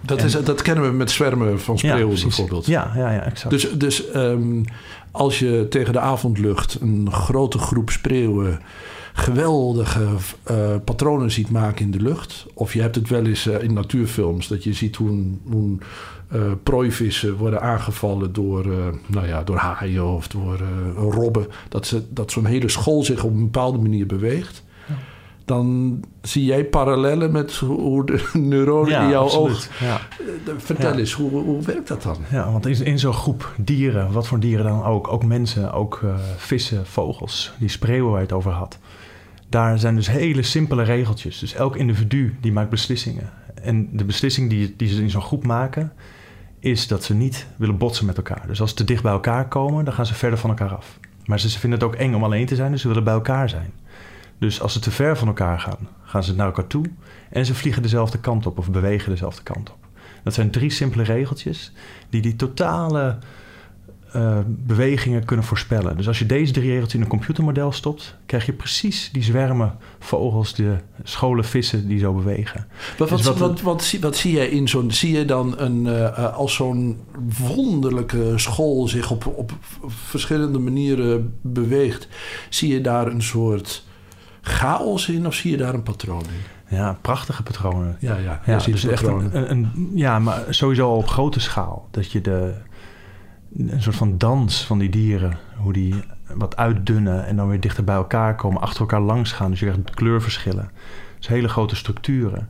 Dat, 0.00 0.18
En- 0.18 0.24
is, 0.24 0.32
dat 0.32 0.62
kennen 0.62 0.84
we 0.84 0.96
met 0.96 1.10
zwermen 1.10 1.60
van 1.60 1.78
spreeuwen 1.78 2.20
bijvoorbeeld. 2.20 2.66
Ja, 2.66 2.92
ja, 2.96 3.10
ja, 3.10 3.20
exact. 3.20 3.50
Dus, 3.50 3.72
dus 3.72 4.10
ehm, 4.10 4.62
als 5.14 5.38
je 5.38 5.66
tegen 5.68 5.92
de 5.92 6.00
avondlucht 6.00 6.78
een 6.80 7.12
grote 7.12 7.58
groep 7.58 7.90
spreeuwen 7.90 8.60
geweldige 9.12 10.06
eh, 10.42 10.74
patronen 10.84 11.30
ziet 11.30 11.50
maken 11.50 11.84
in 11.84 11.90
de 11.90 12.00
lucht. 12.00 12.46
Of 12.54 12.72
je 12.72 12.80
hebt 12.80 12.94
het 12.94 13.08
wel 13.08 13.26
eens 13.26 13.46
eh, 13.46 13.62
in 13.62 13.72
natuurfilms 13.72 14.48
dat 14.48 14.64
je 14.64 14.72
ziet 14.72 14.96
hoe, 14.96 15.24
hoe 15.44 15.78
eh, 16.28 16.40
prooivissen 16.62 17.36
worden 17.36 17.60
aangevallen 17.60 18.32
door, 18.32 18.66
nou 19.06 19.26
ja, 19.26 19.42
door 19.42 19.56
haaien 19.56 20.06
of 20.06 20.28
door 20.28 20.60
robben. 20.96 21.46
Dat, 21.68 21.86
ze, 21.86 22.02
dat 22.10 22.30
zo'n 22.30 22.44
hele 22.44 22.68
school 22.68 23.04
zich 23.04 23.24
op 23.24 23.32
een 23.32 23.44
bepaalde 23.44 23.78
manier 23.78 24.06
beweegt. 24.06 24.63
Dan 25.44 26.00
zie 26.22 26.44
jij 26.44 26.64
parallellen 26.64 27.32
met 27.32 27.54
hoe- 27.56 28.06
de 28.06 28.30
neuronen 28.38 29.00
in 29.02 29.08
jouw 29.08 29.28
oog. 29.30 29.68
Ja. 29.80 30.00
Eh, 30.46 30.52
Vertel 30.56 30.92
Ja. 30.92 30.98
eens, 30.98 31.12
hoe, 31.12 31.30
hoe 31.30 31.62
werkt 31.62 31.88
dat 31.88 32.02
dan? 32.02 32.16
Ja, 32.30 32.52
want 32.52 32.66
in, 32.66 32.84
in 32.84 32.98
zo'n 32.98 33.12
groep 33.12 33.52
dieren, 33.56 34.12
wat 34.12 34.26
voor 34.26 34.40
dieren 34.40 34.64
dan 34.64 34.82
ook, 34.84 35.08
ook 35.12 35.24
mensen, 35.24 35.72
ook 35.72 36.00
eh, 36.04 36.14
vissen, 36.36 36.86
vogels, 36.86 37.52
die 37.58 37.68
spreeuwen 37.68 38.10
waar 38.10 38.20
je 38.20 38.26
het 38.26 38.34
over 38.36 38.52
had. 38.52 38.78
Daar 39.48 39.78
zijn 39.78 39.94
dus 39.94 40.10
hele 40.10 40.42
simpele 40.42 40.82
regeltjes. 40.82 41.38
Dus 41.38 41.54
elk 41.54 41.76
individu 41.76 42.36
die 42.40 42.52
maakt 42.52 42.70
beslissingen. 42.70 43.30
En 43.62 43.88
de 43.92 44.04
beslissing 44.04 44.50
die, 44.50 44.74
die 44.76 44.88
ze 44.88 45.02
in 45.02 45.10
zo'n 45.10 45.22
groep 45.22 45.46
maken, 45.46 45.92
is 46.58 46.86
dat 46.86 47.04
ze 47.04 47.14
niet 47.14 47.46
willen 47.56 47.78
botsen 47.78 48.06
met 48.06 48.16
elkaar. 48.16 48.44
Dus 48.46 48.60
als 48.60 48.70
ze 48.70 48.76
te 48.76 48.84
dicht 48.84 49.02
bij 49.02 49.12
elkaar 49.12 49.48
komen, 49.48 49.84
dan 49.84 49.94
gaan 49.94 50.06
ze 50.06 50.14
verder 50.14 50.38
van 50.38 50.50
elkaar 50.50 50.74
af. 50.74 50.98
Maar 51.24 51.40
ze, 51.40 51.50
ze 51.50 51.58
vinden 51.58 51.78
het 51.78 51.88
ook 51.88 51.94
eng 51.94 52.14
om 52.14 52.24
alleen 52.24 52.46
te 52.46 52.54
zijn, 52.54 52.70
dus 52.72 52.80
ze 52.80 52.88
willen 52.88 53.04
bij 53.04 53.14
elkaar 53.14 53.48
zijn. 53.48 53.72
Dus 54.38 54.60
als 54.60 54.72
ze 54.72 54.80
te 54.80 54.90
ver 54.90 55.16
van 55.16 55.28
elkaar 55.28 55.60
gaan, 55.60 55.88
gaan 56.02 56.24
ze 56.24 56.34
naar 56.34 56.46
elkaar 56.46 56.66
toe 56.66 56.84
en 57.30 57.46
ze 57.46 57.54
vliegen 57.54 57.82
dezelfde 57.82 58.18
kant 58.18 58.46
op 58.46 58.58
of 58.58 58.70
bewegen 58.70 59.10
dezelfde 59.10 59.42
kant 59.42 59.70
op. 59.70 59.78
Dat 60.22 60.34
zijn 60.34 60.50
drie 60.50 60.70
simpele 60.70 61.02
regeltjes 61.02 61.72
die 62.10 62.22
die 62.22 62.36
totale 62.36 63.18
eh, 64.12 64.38
bewegingen 64.46 65.24
kunnen 65.24 65.44
voorspellen. 65.44 65.96
Dus 65.96 66.08
als 66.08 66.18
je 66.18 66.26
deze 66.26 66.52
drie 66.52 66.66
regeltjes 66.70 66.94
in 66.94 67.00
een 67.00 67.08
computermodel 67.08 67.72
stopt, 67.72 68.16
krijg 68.26 68.46
je 68.46 68.52
precies 68.52 69.10
die 69.12 69.22
zwermen 69.22 69.76
vogels, 69.98 70.54
de 70.54 70.76
scholen 71.02 71.44
vissen 71.44 71.86
die 71.88 71.98
zo 71.98 72.12
bewegen. 72.12 72.66
Wat, 72.98 73.08
wat, 73.10 73.18
Dus 73.18 73.26
wat- 73.26 73.38
wat, 73.38 73.60
wat, 73.60 73.82
zie, 73.82 74.00
wat 74.00 74.16
zie 74.16 74.32
jij 74.32 74.48
in 74.48 74.68
zo'n... 74.68 74.90
Zie 74.92 75.12
je 75.18 75.24
dan 75.24 75.58
een, 75.58 75.86
eh, 75.86 76.34
als 76.34 76.54
zo'n 76.54 76.98
wonderlijke 77.38 78.32
school 78.36 78.88
zich 78.88 79.10
op, 79.10 79.26
op 79.26 79.52
verschillende 79.86 80.58
manieren 80.58 81.34
beweegt... 81.40 82.08
zie 82.48 82.72
je 82.72 82.80
daar 82.80 83.06
een 83.06 83.22
soort 83.22 83.84
chaos 84.46 85.08
in 85.08 85.26
of 85.26 85.34
zie 85.34 85.50
je 85.50 85.56
daar 85.56 85.74
een 85.74 85.82
patroon 85.82 86.22
in? 86.22 86.76
Ja, 86.76 86.98
prachtige 87.00 87.42
patronen. 87.42 87.96
Ja, 88.00 88.16
ja. 88.16 88.40
Ja, 88.46 88.58
dus 88.58 88.84
echt 88.86 89.06
een, 89.06 89.36
een, 89.36 89.50
een- 89.50 89.90
ja, 89.94 90.18
maar 90.18 90.42
sowieso 90.48 90.90
op 90.90 91.06
grote 91.06 91.40
schaal. 91.40 91.88
Dat 91.90 92.12
je 92.12 92.20
de, 92.20 92.54
een 93.56 93.82
soort 93.82 93.96
van 93.96 94.18
dans 94.18 94.64
van 94.66 94.78
die 94.78 94.88
dieren, 94.88 95.36
hoe 95.56 95.72
die 95.72 95.94
wat 96.34 96.56
uitdunnen 96.56 97.26
en 97.26 97.36
dan 97.36 97.48
weer 97.48 97.60
dichter 97.60 97.84
bij 97.84 97.94
elkaar 97.94 98.34
komen, 98.36 98.60
achter 98.60 98.80
elkaar 98.80 99.00
langs 99.00 99.32
gaan. 99.32 99.50
Dus 99.50 99.60
je 99.60 99.66
krijgt 99.66 99.94
kleurverschillen. 99.94 100.70
Dus 101.18 101.28
hele 101.28 101.48
grote 101.48 101.76
structuren. 101.76 102.48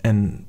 En 0.00 0.44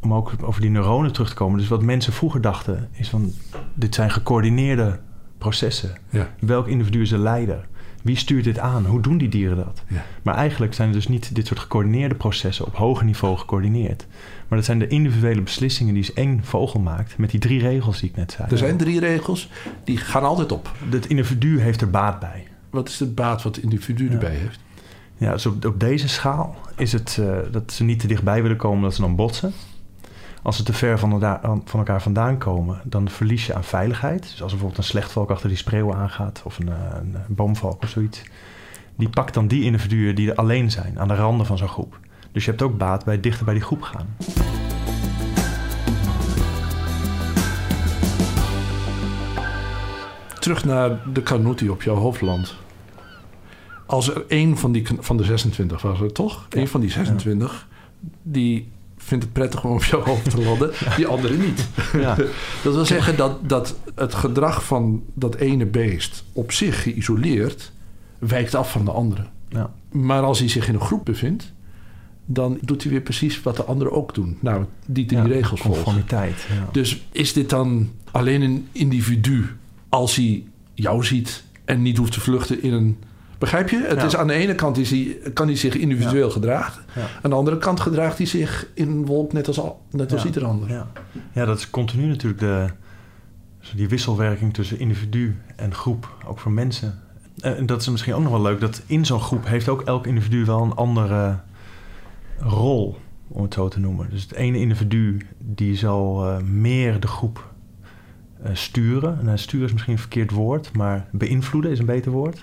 om 0.00 0.14
ook 0.14 0.32
over 0.42 0.60
die 0.60 0.70
neuronen 0.70 1.12
terug 1.12 1.28
te 1.28 1.34
komen. 1.34 1.58
Dus 1.58 1.68
wat 1.68 1.82
mensen 1.82 2.12
vroeger 2.12 2.40
dachten, 2.40 2.88
is 2.92 3.08
van 3.08 3.32
dit 3.74 3.94
zijn 3.94 4.10
gecoördineerde 4.10 4.98
processen. 5.38 5.96
Ja. 6.10 6.28
Welk 6.40 6.66
individu 6.68 7.00
is 7.02 7.08
de 7.08 7.18
leider? 7.18 7.66
Wie 8.06 8.16
stuurt 8.16 8.44
dit 8.44 8.58
aan? 8.58 8.86
Hoe 8.86 9.00
doen 9.00 9.18
die 9.18 9.28
dieren 9.28 9.56
dat? 9.56 9.82
Ja. 9.88 10.04
Maar 10.22 10.34
eigenlijk 10.34 10.74
zijn 10.74 10.88
het 10.88 10.96
dus 10.96 11.08
niet 11.08 11.34
dit 11.34 11.46
soort 11.46 11.60
gecoördineerde 11.60 12.14
processen 12.14 12.66
op 12.66 12.74
hoger 12.74 13.04
niveau 13.04 13.36
gecoördineerd. 13.36 14.06
Maar 14.48 14.58
dat 14.58 14.66
zijn 14.66 14.78
de 14.78 14.86
individuele 14.86 15.42
beslissingen 15.42 15.94
die 15.94 16.12
één 16.14 16.44
vogel 16.44 16.80
maakt 16.80 17.18
met 17.18 17.30
die 17.30 17.40
drie 17.40 17.60
regels 17.60 18.00
die 18.00 18.10
ik 18.10 18.16
net 18.16 18.32
zei. 18.32 18.48
Er 18.50 18.58
zijn 18.58 18.76
drie 18.76 19.00
regels, 19.00 19.50
die 19.84 19.96
gaan 19.96 20.22
altijd 20.22 20.52
op. 20.52 20.72
Het 20.90 21.06
individu 21.06 21.60
heeft 21.60 21.80
er 21.80 21.90
baat 21.90 22.20
bij. 22.20 22.46
Wat 22.70 22.88
is 22.88 22.96
de 22.96 23.06
baat 23.06 23.42
wat 23.42 23.54
het 23.54 23.64
individu 23.64 24.08
erbij 24.10 24.34
heeft? 24.34 24.60
Ja, 25.16 25.32
dus 25.32 25.46
op, 25.46 25.64
op 25.64 25.80
deze 25.80 26.08
schaal 26.08 26.56
is 26.76 26.92
het 26.92 27.18
eh, 27.20 27.36
dat 27.50 27.72
ze 27.72 27.84
niet 27.84 28.00
te 28.00 28.06
dichtbij 28.06 28.42
willen 28.42 28.56
komen 28.56 28.82
dat 28.82 28.94
ze 28.94 29.00
dan 29.00 29.16
botsen. 29.16 29.52
Als 30.46 30.56
ze 30.56 30.62
te 30.62 30.72
ver 30.72 30.98
van, 30.98 31.12
elkaar- 31.12 31.40
van 31.42 31.78
elkaar 31.80 32.02
vandaan 32.02 32.38
komen, 32.38 32.80
dan 32.84 33.08
verlies 33.08 33.46
je 33.46 33.54
aan 33.54 33.64
veiligheid. 33.64 34.20
Dus 34.22 34.30
als 34.30 34.40
er 34.40 34.46
bijvoorbeeld 34.46 34.78
een 34.78 34.84
slechtvalk 34.84 35.30
achter 35.30 35.48
die 35.48 35.56
spreeuw 35.58 35.94
aangaat 35.94 36.42
of 36.44 36.58
een, 36.58 36.68
eh, 36.68 36.74
een 37.00 37.16
boomvalk 37.28 37.82
of 37.82 37.88
zoiets. 37.88 38.22
Die 38.96 39.08
pakt 39.08 39.34
dan 39.34 39.46
die 39.46 39.62
individuen 39.62 40.14
die 40.14 40.30
er 40.30 40.36
alleen 40.36 40.70
zijn, 40.70 41.00
aan 41.00 41.08
de 41.08 41.14
randen 41.14 41.46
van 41.46 41.58
zo'n 41.58 41.68
groep. 41.68 41.98
Dus 42.32 42.44
je 42.44 42.50
hebt 42.50 42.62
ook 42.62 42.78
baat 42.78 43.04
bij 43.04 43.20
dichter 43.20 43.44
bij 43.44 43.54
die 43.54 43.62
groep 43.62 43.82
gaan. 43.82 44.16
Terug 50.38 50.64
naar 50.64 51.12
de 51.12 51.54
die 51.56 51.70
op 51.70 51.82
jouw 51.82 51.96
hoofd 51.96 52.20
landt. 52.20 52.56
Als 53.86 54.14
er 54.14 54.24
één 54.28 54.58
van, 54.58 54.72
die, 54.72 54.86
van 54.98 55.16
de 55.16 55.24
26 55.24 55.82
was 55.82 56.00
er 56.00 56.12
toch? 56.12 56.46
Ja. 56.48 56.60
Eén 56.60 56.68
van 56.68 56.80
die 56.80 56.90
26, 56.90 57.68
die 58.22 58.74
vindt 59.06 59.24
het 59.24 59.32
prettig 59.32 59.64
om 59.64 59.70
op 59.72 59.84
jouw 59.84 60.02
hoofd 60.04 60.30
te 60.30 60.42
landen. 60.42 60.70
Die 60.96 61.06
andere 61.06 61.36
niet. 61.36 61.68
Ja, 61.92 62.14
Dat 62.64 62.74
wil 62.74 62.84
zeggen 62.84 63.16
dat, 63.16 63.48
dat 63.48 63.76
het 63.94 64.14
gedrag 64.14 64.64
van 64.64 65.02
dat 65.14 65.34
ene 65.34 65.66
beest 65.66 66.24
op 66.32 66.52
zich 66.52 66.82
geïsoleerd 66.82 67.72
wijkt 68.18 68.54
af 68.54 68.70
van 68.70 68.84
de 68.84 68.90
andere. 68.90 69.24
ja. 69.48 69.70
Maar 69.90 70.22
als 70.22 70.38
hij 70.38 70.48
zich 70.48 70.68
in 70.68 70.74
een 70.74 70.80
groep 70.80 71.04
bevindt, 71.04 71.52
dan 72.24 72.58
doet 72.60 72.82
hij 72.82 72.92
weer 72.92 73.00
precies 73.00 73.42
wat 73.42 73.56
de 73.56 73.64
anderen 73.64 73.92
ook 73.92 74.14
doen. 74.14 74.38
Nou, 74.40 74.64
die 74.86 75.06
drie 75.06 75.20
Ja, 75.20 75.26
regels 75.26 75.60
volgen. 75.60 75.82
Conformiteit. 75.82 76.46
Ja. 76.48 76.68
Dus 76.72 77.06
is 77.12 77.32
dit 77.32 77.50
dan 77.50 77.90
alleen 78.10 78.42
een 78.42 78.68
individu 78.72 79.46
als 79.88 80.16
hij 80.16 80.44
jou 80.74 81.04
ziet 81.04 81.44
en 81.64 81.82
niet 81.82 81.96
hoeft 81.96 82.12
te 82.12 82.20
vluchten 82.20 82.62
in 82.62 82.72
een. 82.72 82.96
Begrijp 83.38 83.68
je? 83.68 83.84
Het 83.86 84.00
Ja. 84.00 84.06
is 84.06 84.16
aan 84.16 84.26
de 84.26 84.32
ene 84.32 84.54
kant 84.54 84.78
is 84.78 84.90
hij, 84.90 85.18
kan 85.34 85.46
hij 85.46 85.56
zich 85.56 85.74
individueel 85.74 86.30
gedragen. 86.30 86.82
Ja. 86.94 87.02
Aan 87.22 87.30
de 87.30 87.36
andere 87.36 87.58
kant 87.58 87.80
gedraagt 87.80 88.16
hij 88.18 88.26
zich 88.26 88.66
in 88.74 89.06
wolk 89.06 89.32
net 89.32 89.46
als, 89.46 89.58
al, 89.60 89.82
net 89.90 90.12
als 90.12 90.24
ieder 90.24 90.44
ander. 90.44 90.68
Ja. 90.68 90.86
ja, 91.32 91.44
dat 91.44 91.58
is 91.58 91.70
continu 91.70 92.06
natuurlijk 92.06 92.40
de, 92.40 92.66
die 93.74 93.88
wisselwerking 93.88 94.54
tussen 94.54 94.78
individu 94.78 95.36
en 95.56 95.74
groep, 95.74 96.16
ook 96.26 96.38
voor 96.38 96.52
mensen. 96.52 96.98
Eh, 97.40 97.58
En 97.58 97.66
dat 97.66 97.80
is 97.80 97.88
misschien 97.88 98.14
ook 98.14 98.22
nog 98.22 98.32
wel 98.32 98.42
leuk, 98.42 98.60
dat 98.60 98.82
in 98.86 99.04
zo'n 99.06 99.20
groep 99.20 99.46
heeft 99.46 99.68
ook 99.68 99.82
elk 99.82 100.06
individu 100.06 100.44
wel 100.44 100.62
een 100.62 100.74
andere 100.74 101.38
rol, 102.38 102.98
om 103.28 103.42
het 103.42 103.54
zo 103.54 103.68
te 103.68 103.80
noemen. 103.80 104.10
Dus 104.10 104.22
het 104.22 104.32
ene 104.32 104.58
individu 104.58 105.20
die 105.38 105.76
zal 105.76 106.26
eh, 106.28 106.42
meer 106.42 107.00
de 107.00 107.06
groep 107.06 107.52
eh, 108.42 108.50
sturen. 108.54 109.18
Nou, 109.22 109.38
sturen 109.38 109.66
is 109.66 109.72
misschien 109.72 109.92
een 109.92 109.98
verkeerd 109.98 110.30
woord, 110.30 110.72
maar 110.72 111.06
beïnvloeden 111.12 111.70
is 111.70 111.78
een 111.78 111.86
beter 111.86 112.12
woord. 112.12 112.42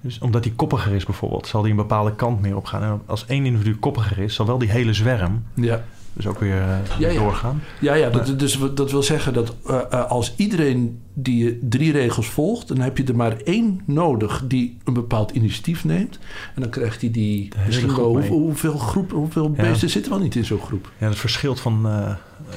Dus 0.00 0.18
omdat 0.18 0.44
hij 0.44 0.52
koppiger 0.56 0.92
is 0.94 1.04
bijvoorbeeld, 1.04 1.46
zal 1.46 1.60
hij 1.60 1.70
een 1.70 1.76
bepaalde 1.76 2.14
kant 2.14 2.40
meer 2.40 2.56
opgaan. 2.56 2.82
En 2.82 3.00
als 3.06 3.26
één 3.26 3.44
individu 3.46 3.76
koppiger 3.76 4.18
is, 4.18 4.34
zal 4.34 4.46
wel 4.46 4.58
die 4.58 4.70
hele 4.70 4.92
zwerm 4.92 5.42
Ja, 5.54 5.84
dus 6.12 6.26
ook 6.26 6.40
weer 6.40 6.60
eh, 6.62 6.76
Ja, 6.98 7.12
doorgaan. 7.20 7.62
ja, 7.80 7.94
ja 7.94 8.10
dat, 8.10 8.38
dus 8.38 8.58
dat 8.74 8.90
wil 8.90 9.02
zeggen 9.02 9.32
dat 9.32 9.54
eh, 9.66 9.80
eh, 9.90 10.10
als 10.10 10.34
iedereen 10.36 11.00
die 11.14 11.58
drie 11.62 11.92
regels 11.92 12.28
volgt, 12.28 12.68
dan 12.68 12.78
heb 12.80 12.96
je 12.98 13.04
er 13.04 13.16
maar 13.16 13.36
één 13.36 13.80
nodig 13.84 14.42
die 14.46 14.78
een 14.84 14.92
bepaald 14.92 15.30
initiatief 15.30 15.84
neemt. 15.84 16.18
En 16.54 16.60
dan 16.62 16.70
krijgt 16.70 17.00
hij 17.00 17.10
die. 17.10 17.48
Misschien 17.66 17.96
wel, 17.96 18.10
hoe- 18.16 18.26
hoeveel, 18.26 18.78
groep, 18.78 19.10
hoeveel 19.10 19.50
beesten 19.50 19.90
zitten 19.90 20.12
wel 20.12 20.20
niet 20.20 20.36
in 20.36 20.44
zo'n 20.44 20.60
groep? 20.60 20.92
Ja, 20.98 21.06
dat 21.08 21.16
verschilt 21.18 21.60
van 21.60 21.88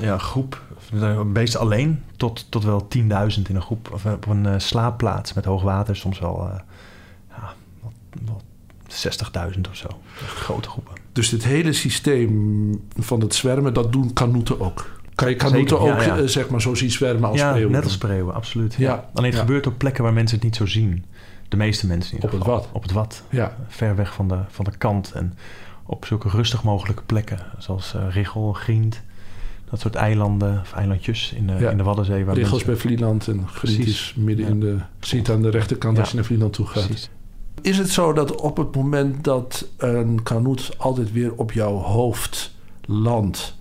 ja, 0.02 0.18
groep, 0.18 0.62
een 0.92 1.34
beest 1.34 1.56
alleen, 1.58 2.04
tot, 2.18 2.46
tot 2.52 2.64
wel 2.64 2.88
10.000 2.98 3.02
in 3.50 3.56
een 3.56 3.62
groep. 3.62 3.90
Of 3.94 4.06
op 4.06 4.26
een 4.28 4.62
slaapplaats 4.62 5.34
met 5.34 5.46
hoog 5.46 5.62
water 5.62 5.96
soms 5.96 6.20
wel 6.20 6.50
60.000 8.88 9.60
of 9.70 9.76
zo. 9.76 9.88
Grote 10.16 10.70
groepen. 10.70 10.94
Dus 11.12 11.30
dit 11.30 11.44
hele 11.44 11.74
systeem 11.74 12.82
van 12.98 13.22
het 13.22 13.36
zwermen, 13.36 13.74
dat 13.74 13.92
doen 13.92 14.14
kanoeten 14.14 14.60
ook. 14.60 15.02
Kan 15.16 15.30
je 15.30 15.36
kanoeten 15.36 15.84
ja, 15.84 15.94
ook 15.94 16.02
ja. 16.02 16.18
eh, 16.18 16.26
zeg 16.26 16.50
maar 16.50 16.62
zo 16.62 16.76
zien 16.76 16.92
zwermen 16.92 17.30
als 17.30 17.40
ja, 17.40 17.50
spreeuwen? 17.50 17.72
net 17.72 17.84
als 17.84 17.94
spreeuwen, 17.94 18.34
absoluut. 18.34 18.74
Ja. 18.74 19.10
Alleen 19.14 19.32
het 19.32 19.40
gebeurt 19.40 19.68
op 19.68 19.78
plekken 19.78 20.04
waar 20.04 20.14
mensen 20.14 20.36
het 20.36 20.46
niet 20.46 20.56
zo 20.56 20.66
zien. 20.66 21.06
De 21.48 21.58
meeste 21.58 21.88
mensen 21.88 22.10
in 22.10 22.16
ieder 22.16 22.34
Op 22.34 22.46
het 22.46 22.48
wat. 22.48 22.70
Op 22.72 22.82
het 22.82 22.92
wat. 22.92 23.24
Ja, 23.30 23.58
Ver 23.68 23.96
weg 23.96 24.14
van 24.14 24.28
de, 24.28 24.40
van 24.48 24.66
de 24.66 24.78
kant. 24.78 25.12
En 25.12 25.34
op 25.86 26.06
zulke 26.06 26.30
rustig 26.30 26.64
mogelijke 26.64 27.04
plekken. 27.04 27.40
Zoals 27.58 27.94
eh 27.94 28.06
Richel, 28.10 28.54
Grient. 28.54 29.02
Dat 29.70 29.80
soort 29.80 29.96
eilanden 29.96 30.60
of 30.60 30.74
eilandjes 30.74 31.34
in 31.34 31.48
de, 31.48 31.54
in 31.54 31.78
de 31.78 31.84
Waddenzee. 31.84 32.26
Waar 32.26 32.36
bij 32.66 32.76
Vlieland 32.76 33.28
en 33.28 33.48
Precies. 33.54 33.88
is 33.88 34.14
midden 34.18 34.48
in 34.48 34.60
de... 34.60 34.78
Ziet 35.00 35.30
aan 35.30 35.42
de 35.42 35.50
rechterkant 35.50 36.00
als 36.00 36.10
je 36.10 36.16
naar 36.16 36.26
Vlieland 36.26 36.54
toe 36.54 36.66
gaat. 36.66 36.86
Precies. 36.86 37.10
Is 37.62 37.78
het 37.78 37.90
zo 37.90 38.14
dat 38.14 38.36
op 38.36 38.58
het 38.58 38.76
moment 38.76 39.24
dat 39.24 39.68
een 39.78 40.24
kanoet 40.24 40.72
altijd 40.78 41.12
weer 41.12 41.34
op 41.36 41.52
jouw 41.52 41.74
hoofd 41.74 42.56
landt... 42.86 43.56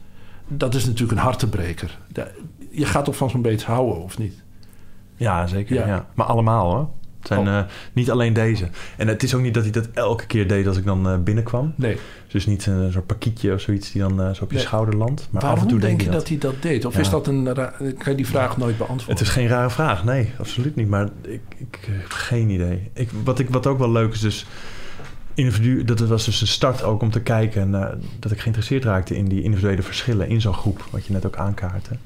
Dat 0.49 0.75
is 0.75 0.85
natuurlijk 0.85 1.19
een 1.19 1.25
hartebreker. 1.25 1.99
Je 2.71 2.87
gaat 2.87 3.05
toch 3.05 3.17
van 3.17 3.31
zo'n 3.31 3.43
beet 3.43 3.65
houden, 3.65 4.03
of 4.03 4.19
niet? 4.19 4.43
Ja, 5.17 5.47
zeker. 5.47 5.75
Ja. 5.75 5.87
Ja. 5.87 6.07
Maar 6.15 6.27
allemaal 6.27 6.71
hoor. 6.71 6.89
Het 7.23 7.31
zijn 7.33 7.49
Oh. 7.49 7.59
eh, 7.59 7.65
niet 7.93 8.11
alleen 8.11 8.33
deze. 8.33 8.69
En 8.97 9.09
het 9.09 9.23
is 9.23 9.35
ook 9.35 9.41
niet 9.43 9.55
dat 9.55 9.63
hij 9.63 9.73
dat 9.73 9.89
elke 9.93 10.27
keer 10.27 10.49
deed 10.49 10.67
als 10.67 10.77
ik 10.77 10.85
dan 10.85 11.09
eh, 11.09 11.19
binnenkwam. 11.19 11.73
Nee. 11.77 11.97
Dus 12.29 12.47
niet 12.47 12.67
een 12.67 12.93
soort 12.93 13.07
pakietje 13.07 13.53
of 13.53 13.61
zoiets 13.61 13.93
die 13.93 14.01
dan 14.03 14.23
eh, 14.23 14.31
zo 14.35 14.45
op 14.45 14.51
je 14.51 14.57
Nee. 14.57 14.65
schouder 14.67 14.97
landt. 14.97 15.29
Maar 15.31 15.43
af 15.43 15.49
Waarom 15.49 15.63
en 15.63 15.69
toe 15.69 15.79
denk 15.79 15.99
denk 15.99 16.11
je 16.11 16.17
dat 16.17 16.29
hij 16.29 16.39
dat 16.39 16.63
deed? 16.63 16.85
Of 16.85 16.95
Ja. 16.95 17.01
is 17.01 17.11
dat 17.11 17.27
een... 17.27 17.45
Kan 17.45 17.95
je 18.05 18.15
die 18.15 18.27
vraag 18.27 18.57
nooit 18.57 18.77
beantwoorden? 18.79 19.17
Het 19.17 19.27
is 19.27 19.33
geen 19.33 19.47
rare 19.49 19.71
vraag, 19.71 20.05
nee, 20.05 20.33
absoluut 20.39 20.77
niet. 20.77 20.89
Maar 20.89 21.09
ik, 21.23 21.41
ik 21.59 21.79
heb 21.91 22.11
geen 22.11 22.51
idee. 22.51 22.91
Ik, 22.93 23.11
wat, 23.25 23.39
ik, 23.39 23.51
wat 23.51 23.67
ook 23.67 23.79
wel 23.79 23.91
leuk 23.93 24.13
is, 24.13 24.21
dus 24.21 24.47
individu, 25.35 25.85
dat 25.85 26.01
was 26.01 26.25
dus 26.25 26.41
een 26.41 26.47
start 26.47 26.83
ook 26.83 27.03
om 27.03 27.11
te 27.11 27.21
kijken 27.21 27.71
naar, 27.71 27.95
dat 28.19 28.33
ik 28.33 28.39
geïnteresseerd 28.39 28.85
raakte 28.85 29.17
in 29.17 29.25
die 29.29 29.43
individuele 29.43 29.83
verschillen 29.83 30.29
in 30.29 30.41
zo'n 30.41 30.55
groep, 30.55 30.87
wat 30.91 31.07
je 31.07 31.13
net 31.13 31.27
ook 31.27 31.37
aankaartte. 31.37 31.97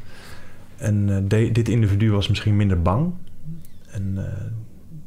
En 0.77 1.09
eh, 1.09 1.17
de- 1.29 1.53
dit 1.53 1.69
individu 1.69 2.11
was 2.11 2.29
misschien 2.29 2.57
minder 2.57 2.83
bang. 2.83 3.13
En, 3.91 4.13
eh, 4.17 4.23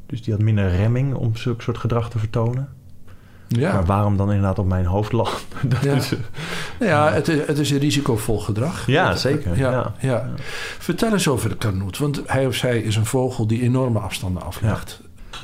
dus 0.10 0.22
die 0.24 0.34
had 0.34 0.42
minder 0.44 0.70
remming 0.70 1.14
om 1.14 1.36
zulke 1.36 1.62
soort 1.64 1.78
gedrag 1.78 2.10
te 2.10 2.20
vertonen. 2.20 2.70
Ja. 3.48 3.74
Maar 3.74 3.86
waarom 3.86 4.18
dan 4.18 4.28
inderdaad 4.28 4.60
op 4.60 4.68
mijn 4.68 4.86
hoofd 4.86 5.12
lag? 5.12 5.42
dat 5.68 5.84
Ja. 5.84 5.94
is, 5.94 6.12
eh, 6.12 6.88
ja, 6.88 7.12
het 7.12 7.28
is, 7.28 7.48
het 7.48 7.58
is 7.58 7.72
een 7.72 7.78
risicovol 7.80 8.40
gedrag. 8.40 8.88
Ja, 8.88 9.10
Dat- 9.10 9.20
zeker, 9.20 9.58
Ja, 9.58 9.72
ja. 9.72 9.94
ja. 10.00 10.30
Vertel 10.80 11.12
eens 11.12 11.28
over 11.28 11.50
de 11.50 11.58
kanoet. 11.58 11.98
Want 11.98 12.22
hij 12.26 12.46
of 12.48 12.56
zij 12.56 12.80
is 12.82 12.96
een 12.96 13.06
vogel 13.06 13.48
die 13.48 13.62
enorme 13.62 14.00
afstanden 14.00 14.44
aflegt. 14.44 15.02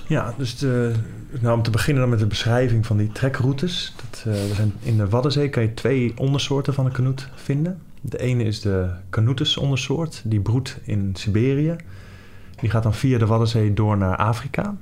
Ja, 0.07 0.33
dus 0.37 0.57
de, 0.57 0.91
nou, 1.39 1.55
om 1.57 1.63
te 1.63 1.69
beginnen 1.69 2.01
dan 2.01 2.11
met 2.11 2.19
de 2.19 2.25
beschrijving 2.27 2.85
van 2.85 2.97
die 2.97 3.11
trekroutes. 3.11 3.95
Dat, 4.09 4.23
eh, 4.33 4.49
er 4.49 4.55
zijn, 4.55 4.73
in 4.81 4.97
de 4.97 5.09
Waddenzee 5.09 5.49
kan 5.49 5.63
je 5.63 5.73
twee 5.73 6.13
ondersoorten 6.17 6.73
van 6.73 6.85
een 6.85 6.91
kanoet 6.91 7.27
vinden. 7.35 7.79
De 8.01 8.19
ene 8.19 8.43
is 8.43 8.61
de 8.61 8.89
Canutus 9.09 9.57
ondersoort, 9.57 10.21
die 10.25 10.39
broedt 10.39 10.77
in 10.83 11.11
Siberië. 11.13 11.75
Die 12.59 12.69
gaat 12.69 12.83
dan 12.83 12.93
via 12.93 13.17
de 13.17 13.25
Waddenzee 13.25 13.73
door 13.73 13.97
naar 13.97 14.17
Afrika. 14.17 14.75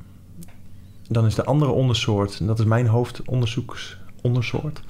Dan 1.08 1.26
is 1.26 1.36
de 1.36 1.46
andere 1.46 1.72
ondersoort, 1.72 2.40
en 2.40 2.46
dat 2.46 2.60
is 2.60 2.66
mijn 2.66 2.88
hoofdonderzoeksondersoort. 2.88 4.82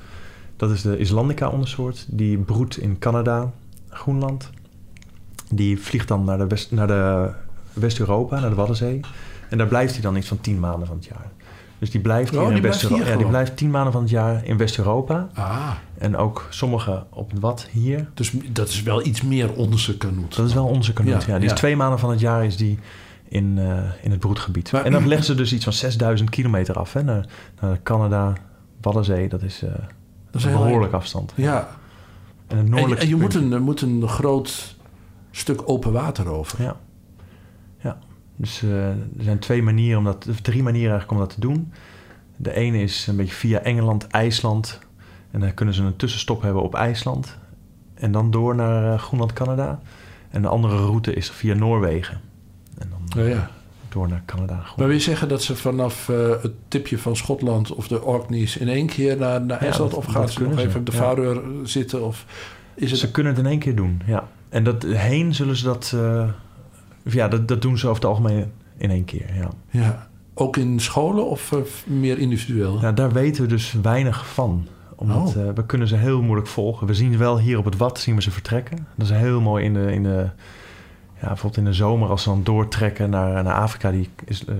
Dat 0.55 0.71
is 0.71 0.81
de 0.81 0.97
Islandica 0.97 1.49
ondersoort, 1.49 2.05
die 2.09 2.37
broedt 2.37 2.77
in 2.77 2.99
Canada, 2.99 3.51
Groenland. 3.89 4.49
Die 5.49 5.79
vliegt 5.79 6.07
dan 6.07 6.23
naar, 6.23 6.37
de 6.37 6.47
West, 6.47 6.71
naar 6.71 6.87
de 6.87 7.31
West-Europa, 7.73 8.39
naar 8.39 8.49
de 8.49 8.55
Waddenzee. 8.55 8.99
En 9.49 9.57
daar 9.57 9.67
blijft 9.67 9.93
hij 9.93 10.01
dan 10.01 10.15
iets 10.15 10.27
van 10.27 10.41
tien 10.41 10.59
maanden 10.59 10.87
van 10.87 10.95
het 10.95 11.05
jaar. 11.05 11.31
Dus 11.83 11.91
die 11.91 12.01
blijft, 12.01 12.35
Oh, 12.37 12.41
in 12.43 12.49
die 12.49 12.59
blijft 12.59 12.77
West-Europa. 12.81 13.03
hier 13.03 13.11
Ja, 13.13 13.17
die 13.19 13.27
blijft 13.27 13.57
tien 13.57 13.69
maanden 13.71 13.91
van 13.91 14.01
het 14.01 14.09
jaar 14.09 14.45
in 14.45 14.57
West-Europa. 14.57 15.29
Ah, 15.33 15.71
En 15.97 16.17
ook 16.17 16.47
sommige 16.49 17.03
op 17.09 17.31
Wad 17.39 17.67
hier. 17.71 18.09
dus 18.13 18.31
dat 18.51 18.69
is 18.69 18.83
wel 18.83 19.05
iets 19.05 19.21
meer 19.21 19.53
onze 19.53 19.97
kanoet. 19.97 20.35
Dat 20.35 20.47
is 20.47 20.53
wel 20.53 20.65
onze 20.65 20.93
kanoet. 20.93 21.11
Ja, 21.11 21.19
Ja, 21.27 21.33
die 21.39 21.47
ja. 21.47 21.53
is 21.53 21.59
twee 21.59 21.75
maanden 21.75 21.99
van 21.99 22.09
het 22.09 22.19
jaar 22.19 22.45
is 22.45 22.57
die 22.57 22.79
in, 23.27 23.55
eh, 23.57 23.77
in 24.01 24.11
het 24.11 24.19
broedgebied. 24.19 24.71
Maar- 24.71 24.85
en 24.85 24.91
dan 24.91 25.07
leggen 25.07 25.25
ze 25.25 25.35
dus 25.35 25.53
iets 25.53 25.63
van 25.63 25.73
6000 25.73 26.29
kilometer 26.29 26.75
af 26.79 26.93
hè, 26.93 27.03
naar, 27.03 27.25
naar 27.61 27.79
Canada, 27.83 28.33
Waddenzee. 28.81 29.29
Dat 29.29 29.41
is, 29.41 29.61
eh, 29.63 29.69
Dat 30.31 30.41
is 30.41 30.43
een 30.43 30.49
heel 30.55 30.63
behoorlijk 30.63 30.93
afstand. 30.93 31.33
Ja, 31.35 31.67
En 32.47 32.57
en, 32.73 32.97
en 32.97 33.07
je 33.07 33.15
moet 33.15 33.33
een, 33.35 33.61
moet 33.61 33.81
een 33.81 34.07
groot 34.07 34.75
stuk 35.31 35.61
open 35.69 35.91
water 35.91 36.27
over. 36.29 36.61
Ja. 36.61 36.75
Dus 38.35 38.63
eh, 38.63 38.87
er 38.89 38.95
zijn 39.19 39.39
twee 39.39 39.61
manieren 39.63 39.97
om 39.97 40.03
dat, 40.03 40.27
of 40.29 40.39
drie 40.41 40.63
manieren 40.63 40.91
eigenlijk 40.91 41.11
om 41.21 41.27
dat 41.27 41.33
te 41.35 41.39
doen. 41.41 41.71
De 42.35 42.53
ene 42.53 42.81
is 42.81 43.07
een 43.07 43.15
beetje 43.15 43.33
via 43.33 43.59
Engeland, 43.59 44.07
IJsland. 44.07 44.79
En 45.31 45.39
dan 45.39 45.53
kunnen 45.53 45.73
ze 45.75 45.83
een 45.83 45.95
tussenstop 45.95 46.41
hebben 46.41 46.61
op 46.63 46.75
IJsland. 46.75 47.37
En 47.93 48.11
dan 48.11 48.31
door 48.31 48.55
naar 48.55 48.93
eh, 48.93 48.99
Groenland, 48.99 49.33
Canada. 49.33 49.79
En 50.29 50.41
de 50.41 50.47
andere 50.47 50.75
route 50.77 51.13
is 51.13 51.29
via 51.31 51.53
Noorwegen. 51.55 52.21
En 52.77 52.89
dan 52.89 53.23
Oh 53.23 53.29
ja. 53.29 53.33
heb 53.35 53.49
door 53.89 54.07
naar 54.07 54.21
Canada. 54.25 54.53
Maar 54.55 54.87
wil 54.87 54.89
je 54.95 54.99
zeggen 54.99 55.27
dat 55.27 55.43
ze 55.43 55.55
vanaf 55.55 56.09
eh, 56.09 56.29
het 56.41 56.51
tipje 56.67 56.97
van 56.97 57.15
Schotland 57.15 57.73
of 57.73 57.87
de 57.87 58.01
Orkneys 58.03 58.57
in 58.57 58.67
één 58.67 58.87
keer 58.87 59.17
naar, 59.17 59.41
naar 59.41 59.59
Ja, 59.59 59.65
IJsland 59.65 59.91
dat- 59.91 59.99
of 59.99 60.05
gaan 60.13 60.29
ze 60.29 60.43
nog 60.43 60.57
even 60.59 60.79
op 60.79 60.85
de 60.85 60.91
ja. 61.61 61.65
Zitten? 61.67 62.05
Of 62.05 62.25
is 62.73 62.91
het 62.91 62.99
Ze 62.99 63.11
kunnen 63.11 63.33
het 63.35 63.41
in 63.43 63.49
één 63.49 63.59
keer 63.59 63.75
doen, 63.75 64.01
ja. 64.05 64.27
En 64.49 64.63
dat, 64.63 64.83
heen 64.83 65.35
zullen 65.35 65.55
ze 65.55 65.63
dat... 65.63 65.91
eh, 65.95 66.25
ja, 67.03 67.27
dat, 67.27 67.47
dat 67.47 67.61
doen 67.61 67.77
ze 67.77 67.87
over 67.87 68.01
het 68.01 68.09
algemeen 68.11 68.51
in 68.77 68.89
één 68.89 69.05
keer, 69.05 69.35
ja. 69.35 69.49
ja, 69.69 70.07
ook 70.33 70.57
in 70.57 70.79
scholen 70.79 71.29
of 71.29 71.51
eh, 71.51 71.59
meer 71.85 72.17
individueel? 72.19 72.81
Ja, 72.81 72.91
daar 72.91 73.11
weten 73.11 73.41
we 73.41 73.47
dus 73.47 73.73
weinig 73.81 74.27
van. 74.27 74.67
Omdat 74.95 75.35
Oh. 75.35 75.47
eh, 75.47 75.53
we 75.55 75.65
kunnen 75.65 75.87
ze 75.87 75.95
heel 75.95 76.21
moeilijk 76.21 76.47
volgen. 76.47 76.87
We 76.87 76.93
zien 76.93 77.17
wel 77.17 77.39
hier 77.39 77.57
op 77.57 77.65
het 77.65 77.77
Wat 77.77 77.99
zien 77.99 78.15
we 78.15 78.21
ze 78.21 78.31
vertrekken. 78.31 78.87
Dat 78.95 79.09
is 79.09 79.13
heel 79.17 79.41
mooi 79.41 79.65
in 79.65 79.73
de, 79.73 79.93
in 79.93 80.03
de, 80.03 80.29
ja, 81.21 81.27
bijvoorbeeld 81.27 81.57
in 81.57 81.65
de 81.65 81.73
zomer 81.73 82.09
als 82.09 82.23
ze 82.23 82.29
dan 82.29 82.43
doortrekken 82.43 83.09
naar, 83.09 83.43
naar 83.43 83.53
Afrika, 83.53 83.91
die, 83.91 84.09
is, 84.25 84.45
eh, 84.45 84.55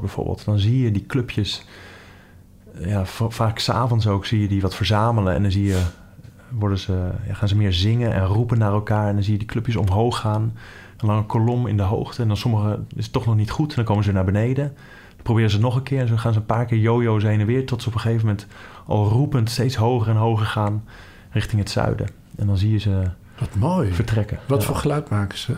bijvoorbeeld. 0.00 0.44
Dan 0.44 0.58
zie 0.58 0.82
je 0.82 0.90
die 0.90 1.06
clubjes, 1.06 1.64
ja, 2.78 3.04
va- 3.06 3.28
vaak 3.30 3.58
s'avonds 3.58 4.06
ook 4.06 4.26
zie 4.26 4.40
je 4.40 4.48
die 4.48 4.60
wat 4.60 4.74
verzamelen. 4.74 5.34
En 5.34 5.42
dan 5.42 5.50
zie 5.50 5.64
je, 5.64 5.82
worden 6.50 6.78
ze, 6.78 7.10
ja, 7.26 7.34
gaan 7.34 7.48
ze 7.48 7.56
meer 7.56 7.72
zingen 7.72 8.12
en 8.14 8.24
roepen 8.24 8.58
naar 8.58 8.72
elkaar. 8.72 9.08
En 9.08 9.14
dan 9.14 9.22
zie 9.22 9.32
je 9.32 9.38
die 9.38 9.48
clubjes 9.48 9.76
omhoog 9.76 10.18
gaan. 10.18 10.52
Een 10.98 11.06
lange 11.06 11.22
kolom 11.26 11.66
in 11.66 11.76
de 11.76 11.82
hoogte. 11.82 12.22
En 12.22 12.28
dan 12.28 12.36
sommige 12.36 12.78
is 12.96 13.04
het 13.04 13.12
toch 13.12 13.26
nog 13.26 13.36
niet 13.36 13.50
goed. 13.50 13.70
En 13.70 13.76
dan 13.76 13.84
komen 13.84 14.04
ze 14.04 14.12
naar 14.12 14.24
beneden. 14.24 14.64
Dan 15.14 15.22
proberen 15.22 15.50
ze 15.50 15.56
het 15.56 15.64
nog 15.64 15.76
een 15.76 15.82
keer. 15.82 16.00
En 16.00 16.08
zo 16.08 16.16
gaan 16.16 16.32
ze 16.32 16.38
een 16.38 16.46
paar 16.46 16.64
keer 16.66 16.78
jojo's 16.78 17.22
heen 17.22 17.40
en 17.40 17.46
weer. 17.46 17.66
Tot 17.66 17.82
ze 17.82 17.88
op 17.88 17.94
een 17.94 18.00
gegeven 18.00 18.26
moment 18.26 18.46
al 18.86 19.08
roepend 19.08 19.50
steeds 19.50 19.76
hoger 19.76 20.08
en 20.08 20.16
hoger 20.16 20.46
gaan 20.46 20.84
richting 21.30 21.60
het 21.60 21.70
zuiden. 21.70 22.06
En 22.36 22.46
dan 22.46 22.56
zie 22.58 22.70
je 22.70 22.78
ze 22.78 23.02
Wat 23.38 23.54
mooi. 23.54 23.92
vertrekken. 23.92 24.38
Wat 24.46 24.60
Ja. 24.60 24.66
voor 24.66 24.76
geluid 24.76 25.08
maken 25.08 25.38
ze? 25.38 25.56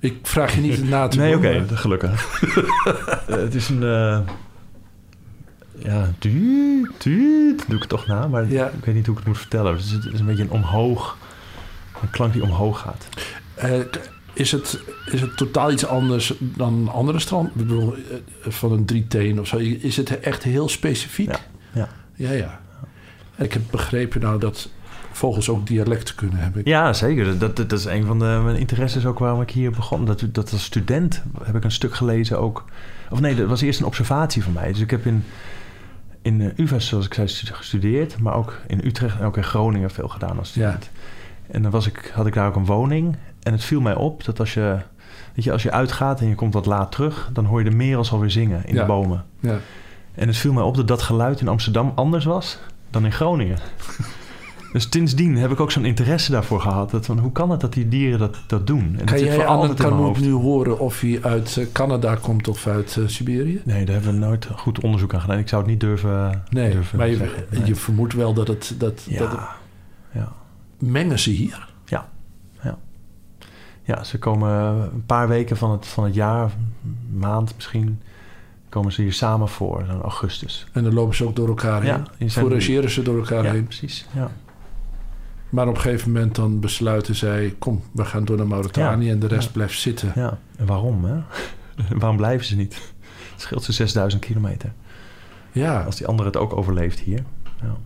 Ik 0.00 0.18
vraag 0.22 0.54
je 0.54 0.60
niet 0.60 0.76
het 0.76 0.88
na 0.88 1.08
te 1.08 1.18
Nee, 1.18 1.36
oké, 1.36 1.64
gelukkig. 1.76 2.40
Eh, 3.28 3.36
het 3.36 3.54
is 3.54 3.68
een... 3.68 3.82
eh, 3.82 4.18
ja, 5.78 6.10
tuut, 6.18 6.90
tuut, 6.98 7.64
doe 7.66 7.74
ik 7.74 7.80
het 7.80 7.88
toch 7.88 8.06
na. 8.06 8.26
Maar 8.28 8.50
Ja. 8.50 8.66
ik 8.68 8.84
weet 8.84 8.94
niet 8.94 9.06
hoe 9.06 9.14
ik 9.14 9.20
het 9.20 9.28
moet 9.28 9.38
vertellen. 9.38 9.72
Het 9.72 9.80
is, 9.84 9.90
het 9.90 10.04
is 10.04 10.20
een 10.20 10.26
beetje 10.26 10.42
een 10.42 10.50
omhoog... 10.50 11.16
Een 12.02 12.10
klank 12.10 12.32
die 12.32 12.42
omhoog 12.42 12.80
gaat. 12.80 13.08
Eh, 13.54 13.70
is, 14.38 14.52
het, 14.52 14.80
is 15.10 15.20
het 15.20 15.36
totaal 15.36 15.72
iets 15.72 15.86
anders 15.86 16.34
dan 16.38 16.88
andere 16.92 17.18
strand? 17.18 17.48
Ik 17.48 17.54
bedoel, 17.54 17.94
eh, 17.94 18.00
van 18.42 18.72
een 18.72 18.84
drieteen 18.84 19.40
of 19.40 19.46
zo. 19.46 19.56
Is 19.56 19.96
het 19.96 20.20
echt 20.20 20.42
heel 20.42 20.68
specifiek? 20.68 21.40
Ja, 21.72 21.88
ja. 22.14 22.32
ja. 22.32 22.60
Ik 23.36 23.52
heb 23.52 23.62
begrepen 23.70 24.20
nou 24.20 24.40
dat 24.40 24.68
vogels 25.12 25.48
ook 25.48 25.66
dialecten 25.66 26.14
kunnen 26.14 26.38
hebben. 26.38 26.62
Ja, 26.64 26.92
zeker. 26.92 27.24
Dat, 27.24 27.40
dat, 27.40 27.56
dat 27.70 27.78
is 27.78 27.84
een 27.84 28.06
van 28.06 28.18
de, 28.18 28.40
mijn 28.44 28.56
interesses 28.56 29.06
ook 29.06 29.18
waarom 29.18 29.40
ik 29.40 29.50
hier 29.50 29.70
begon. 29.70 30.04
Dat, 30.04 30.24
dat 30.32 30.52
als 30.52 30.64
student 30.64 31.22
heb 31.42 31.56
ik 31.56 31.64
een 31.64 31.70
stuk 31.70 31.94
gelezen 31.94 32.40
ook... 32.40 32.64
Of 33.10 33.20
nee, 33.20 33.34
dat 33.34 33.48
was 33.48 33.60
eerst 33.60 33.80
een 33.80 33.86
observatie 33.86 34.42
van 34.42 34.52
mij. 34.52 34.72
Dus 34.72 34.80
ik 34.80 34.90
heb 34.90 35.06
in, 35.06 35.24
in 36.22 36.40
uh, 36.40 36.48
UvA, 36.56 36.78
zoals 36.78 37.06
ik 37.06 37.14
zei, 37.14 37.28
stu- 37.28 37.54
gestudeerd. 37.54 38.18
Maar 38.18 38.34
ook 38.34 38.60
in 38.66 38.80
Utrecht 38.84 39.18
en 39.18 39.24
ook 39.24 39.36
in 39.36 39.44
Groningen 39.44 39.90
veel 39.90 40.08
gedaan 40.08 40.38
als 40.38 40.48
student. 40.48 40.90
En 41.50 41.62
dan 41.62 41.70
was 41.70 41.86
ik, 41.86 42.12
had 42.14 42.26
ik 42.26 42.34
daar 42.34 42.48
ook 42.48 42.56
een 42.56 42.64
woning. 42.64 43.16
En 43.48 43.54
het 43.54 43.64
viel 43.64 43.80
mij 43.80 43.94
op 43.94 44.24
dat 44.24 44.40
als 44.40 44.54
je, 44.54 44.76
weet 45.34 45.44
je, 45.44 45.52
als 45.52 45.62
je 45.62 45.70
uitgaat 45.70 46.20
en 46.20 46.28
je 46.28 46.34
komt 46.34 46.54
wat 46.54 46.66
laat 46.66 46.92
terug... 46.92 47.30
dan 47.32 47.44
hoor 47.44 47.62
je 47.64 47.70
de 47.70 47.76
merels 47.76 48.12
alweer 48.12 48.30
zingen 48.30 48.66
in 48.66 48.74
Ja. 48.74 48.80
de 48.80 48.86
bomen. 48.86 49.24
Ja. 49.40 49.58
En 50.14 50.26
het 50.26 50.36
viel 50.36 50.52
mij 50.52 50.62
op 50.62 50.76
dat 50.76 50.88
dat 50.88 51.02
geluid 51.02 51.40
in 51.40 51.48
Amsterdam 51.48 51.92
anders 51.94 52.24
was 52.24 52.58
dan 52.90 53.04
in 53.04 53.12
Groningen. 53.12 53.58
dus 54.72 54.86
sindsdien 54.90 55.36
heb 55.36 55.50
ik 55.50 55.60
ook 55.60 55.70
zo'n 55.70 55.84
interesse 55.84 56.30
daarvoor 56.30 56.60
gehad. 56.60 56.90
Dat 56.90 57.06
van, 57.06 57.18
hoe 57.18 57.32
kan 57.32 57.50
het 57.50 57.60
dat 57.60 57.72
die 57.72 57.88
dieren 57.88 58.18
dat, 58.18 58.36
dat 58.46 58.66
doen? 58.66 58.80
En 58.82 58.96
dat 58.96 59.04
Kan 59.06 59.18
jij 59.24 59.46
aan 59.46 60.14
nu 60.20 60.32
horen 60.32 60.78
of 60.78 61.00
hij 61.00 61.18
uit 61.22 61.56
eh, 61.56 61.66
Canada 61.72 62.14
komt 62.16 62.48
of 62.48 62.66
uit 62.66 62.96
eh, 62.96 63.06
Siberië? 63.06 63.60
Nee, 63.64 63.84
daar 63.84 63.94
hebben 63.94 64.12
we 64.20 64.26
nooit 64.26 64.48
goed 64.56 64.80
onderzoek 64.80 65.14
aan 65.14 65.20
gedaan. 65.20 65.38
Ik 65.38 65.48
zou 65.48 65.62
het 65.62 65.70
niet 65.70 65.80
durven, 65.80 66.42
Nee, 66.50 66.70
durven 66.70 66.98
maar 66.98 67.08
je, 67.08 67.16
zeggen. 67.16 67.44
Nee. 67.50 67.64
je 67.64 67.74
vermoedt 67.74 68.12
wel 68.12 68.34
dat 68.34 68.48
het... 68.48 68.74
Dat, 68.78 69.02
ja, 69.08 69.18
dat 69.18 69.30
het- 69.30 69.40
ja, 70.12 70.32
mengen 70.78 71.18
ze 71.18 71.30
hier? 71.30 71.67
Ja, 73.88 74.04
ze 74.04 74.18
komen 74.18 74.50
een 74.92 75.06
paar 75.06 75.28
weken 75.28 75.56
van 75.56 75.70
het, 75.70 75.86
van 75.86 76.04
het 76.04 76.14
jaar, 76.14 76.50
maand 77.12 77.54
misschien... 77.54 78.00
komen 78.68 78.92
ze 78.92 79.02
hier 79.02 79.12
samen 79.12 79.48
voor, 79.48 79.80
in 79.80 80.00
augustus. 80.00 80.66
En 80.72 80.84
dan 80.84 80.94
lopen 80.94 81.16
ze 81.16 81.24
ook 81.26 81.36
door 81.36 81.48
elkaar 81.48 81.84
Ja, 81.84 82.02
heen. 82.18 82.30
Forageren 82.30 82.90
ze 82.90 83.02
door 83.02 83.18
elkaar 83.18 83.44
Ja, 83.44 83.52
heen. 83.52 83.64
precies. 83.64 84.06
Ja. 84.14 84.30
Maar 85.48 85.68
op 85.68 85.74
een 85.74 85.80
gegeven 85.80 86.12
moment 86.12 86.34
dan 86.34 86.60
besluiten 86.60 87.14
zij... 87.14 87.54
kom, 87.58 87.82
we 87.92 88.04
gaan 88.04 88.24
door 88.24 88.36
naar 88.36 88.46
Mauritanië 88.46 89.06
Ja, 89.06 89.12
en 89.12 89.18
de 89.18 89.26
rest 89.26 89.46
ja. 89.46 89.52
blijft 89.52 89.78
zitten. 89.80 90.12
ja, 90.14 90.38
en 90.56 90.66
waarom, 90.66 91.04
hè? 91.04 91.20
waarom 92.00 92.16
blijven 92.16 92.46
ze 92.46 92.56
niet? 92.56 92.74
Het 93.32 93.40
scheelt 93.40 93.64
ze 93.64 93.72
6000 93.72 94.24
kilometer. 94.24 94.72
Ja, 95.52 95.82
Als 95.82 95.96
die 95.96 96.06
andere 96.06 96.28
het 96.28 96.36
ook 96.38 96.56
overleeft 96.56 96.98
hier. 96.98 97.24
Ja. 97.60 97.76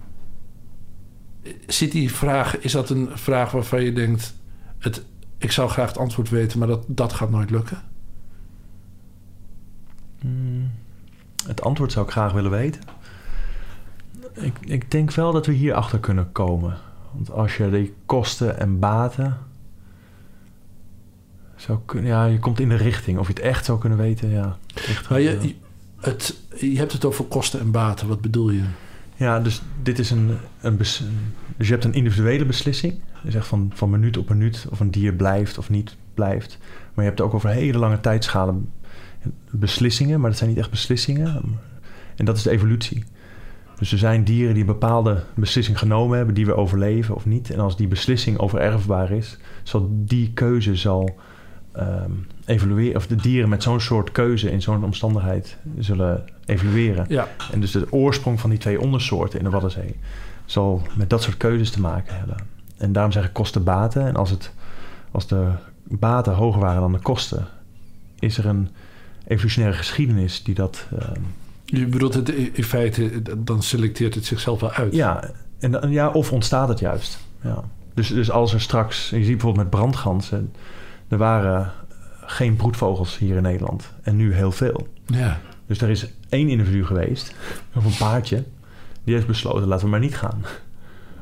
zit 1.67 1.93
die 1.93 2.13
vraag... 2.13 2.59
Is 2.59 2.73
dat 2.73 2.91
een 2.91 3.09
vraag 3.15 3.51
waarvan 3.51 3.83
je 3.83 3.93
denkt... 3.93 4.35
Het, 4.79 5.05
ik 5.43 5.53
zou 5.53 5.69
graag 5.71 5.89
het 5.89 5.99
antwoord 5.99 6.29
weten, 6.29 6.59
maar 6.59 6.69
dat, 6.69 6.85
dat 6.87 7.13
gaat 7.13 7.31
nooit 7.31 7.51
lukken? 7.51 7.83
Hmm, 10.21 10.71
Het 11.47 11.63
antwoord 11.63 11.93
zou 11.93 12.07
ik 12.07 12.13
graag 12.13 12.33
willen 12.33 12.51
weten. 12.51 12.81
Ik, 14.33 14.57
ik 14.61 14.91
denk 14.91 15.13
wel 15.13 15.33
dat 15.33 15.47
we 15.47 15.53
hier 15.53 15.75
achter 15.75 15.99
kunnen 15.99 16.33
komen. 16.33 16.77
Want 17.13 17.31
als 17.31 17.57
je 17.57 17.71
die 17.71 17.95
kosten 18.07 18.59
en 18.59 18.79
baten. 18.79 19.39
Zou 21.57 21.79
kunnen, 21.87 22.11
ja, 22.11 22.25
je 22.25 22.39
komt 22.39 22.61
in 22.61 22.69
de 22.69 22.75
richting. 22.77 23.19
Of 23.19 23.27
je 23.27 23.33
het 23.33 23.43
echt 23.43 23.65
zou 23.65 23.79
kunnen 23.79 23.99
weten, 23.99 24.31
ja. 24.31 24.57
Echt, 24.75 25.09
Maar 25.11 25.21
je, 25.21 25.39
je- 25.41 25.55
het, 26.01 26.41
je 26.57 26.77
hebt 26.77 26.93
het 26.93 27.05
over 27.05 27.25
kosten 27.25 27.61
en 27.61 27.71
baten. 27.71 28.09
Wat 28.09 28.21
bedoel 28.21 28.51
je? 28.51 28.63
Ja, 29.17 29.41
dus 29.41 29.63
dit 29.83 29.99
is 29.99 30.11
een, 30.11 30.37
een 30.61 30.77
bes- 30.77 31.03
dus 31.57 31.67
je 31.67 31.73
hebt 31.73 31.85
een 31.85 31.93
individuele 31.95 32.45
beslissing. 32.45 33.01
Je 33.23 33.31
zegt 33.31 33.47
van, 33.47 33.71
van 33.75 33.91
minuut 33.91 34.17
op 34.17 34.29
minuut 34.29 34.67
of 34.71 34.81
een 34.81 34.91
dier 34.91 35.13
blijft 35.13 35.59
of 35.59 35.71
niet 35.71 35.97
blijft. 36.15 36.59
Maar 36.95 37.05
je 37.05 37.11
hebt 37.11 37.21
ook 37.21 37.35
over 37.35 37.49
hele 37.49 37.79
lange 37.79 38.01
tijdschalen 38.01 38.71
beslissingen, 39.51 40.21
maar 40.21 40.29
dat 40.31 40.39
zijn 40.39 40.51
niet 40.51 40.59
echt 40.59 40.71
beslissingen. 40.71 41.43
En 42.17 42.25
dat 42.25 42.37
is 42.37 42.43
de 42.43 42.51
evolutie. 42.51 43.05
Dus 43.79 43.93
er 43.93 43.99
zijn 43.99 44.25
dieren 44.25 44.53
die 44.53 44.63
een 44.63 44.69
bepaalde 44.69 45.23
beslissing 45.35 45.79
genomen 45.79 46.17
hebben, 46.17 46.35
die 46.35 46.47
we 46.47 46.57
overleven 46.57 47.15
of 47.15 47.27
niet. 47.27 47.51
En 47.51 47.59
als 47.59 47.77
die 47.77 47.89
beslissing 47.89 48.39
overerfbaar 48.39 49.11
is, 49.11 49.39
zal 49.63 49.89
die 49.91 50.31
keuze 50.35 50.77
zal 50.77 51.17
ehm, 51.73 52.11
evolueren. 52.45 52.97
Of 52.97 53.07
de 53.07 53.17
dieren 53.17 53.49
met 53.49 53.63
zo'n 53.63 53.81
soort 53.81 54.13
keuze 54.13 54.51
in 54.51 54.63
zo'n 54.63 54.85
omstandigheid 54.85 55.57
zullen 55.79 56.25
evolueren. 56.45 57.05
Ja, 57.09 57.29
En 57.53 57.61
dus 57.61 57.71
de 57.71 57.93
oorsprong 57.93 58.41
van 58.41 58.51
die 58.51 58.59
twee 58.59 58.81
ondersoorten 58.81 59.39
in 59.39 59.45
de 59.45 59.51
Waddenzee 59.51 59.97
zal 60.45 60.83
met 60.97 61.11
dat 61.11 61.23
soort 61.23 61.37
keuzes 61.37 61.71
te 61.71 61.81
maken 61.81 62.17
hebben. 62.17 62.37
En 62.83 62.93
daarom 62.93 63.13
zeg 63.13 63.25
ik 63.25 63.33
kosten-baten. 63.33 64.07
En 64.07 64.17
als, 64.17 64.31
het, 64.31 64.53
als 65.11 65.27
de 65.27 65.51
baten 65.83 66.35
hoger 66.35 66.61
waren 66.61 66.81
dan 66.81 66.93
de 66.93 66.99
kosten, 66.99 67.47
is 68.19 68.39
er 68.39 68.47
een 68.47 68.69
evolutionaire 69.27 69.79
geschiedenis 69.79 70.43
die 70.43 70.55
dat. 70.55 70.87
ehm, 70.99 71.21
je 71.65 71.87
bedoelt 71.87 72.15
het 72.15 72.29
in 72.29 72.65
feite... 72.65 73.23
dan 73.39 73.63
selecteert 73.63 74.15
het 74.15 74.25
zichzelf 74.25 74.61
wel 74.61 74.73
uit. 74.73 74.95
ja, 74.95 75.31
en, 75.59 75.91
ja, 75.91 76.09
of 76.09 76.33
ontstaat 76.33 76.69
het 76.69 76.79
juist. 76.79 77.19
Ja. 77.41 77.65
Dus, 77.95 78.09
dus 78.09 78.31
als 78.31 78.53
er 78.53 78.61
straks, 78.61 79.11
je 79.11 79.17
ziet 79.17 79.27
bijvoorbeeld 79.27 79.65
met 79.65 79.81
brandgansen, 79.81 80.53
er 81.09 81.19
waren 81.19 81.73
geen 82.21 82.57
broedvogels 82.57 83.19
hier 83.19 83.37
in 83.37 83.43
Nederland 83.43 83.93
en 84.03 84.17
nu 84.17 84.35
heel 84.35 84.53
veel. 84.53 84.89
Ja. 85.07 85.41
Dus 85.67 85.81
er 85.81 85.91
is 85.91 86.07
één 86.29 86.49
individu 86.49 86.85
geweest, 86.85 87.35
of 87.75 87.85
een 87.85 88.07
paardje, 88.07 88.45
die 89.05 89.15
heeft 89.15 89.27
besloten, 89.27 89.69
laten 89.69 89.85
we 89.85 89.91
maar 89.91 90.01
niet 90.01 90.17
gaan. 90.17 90.45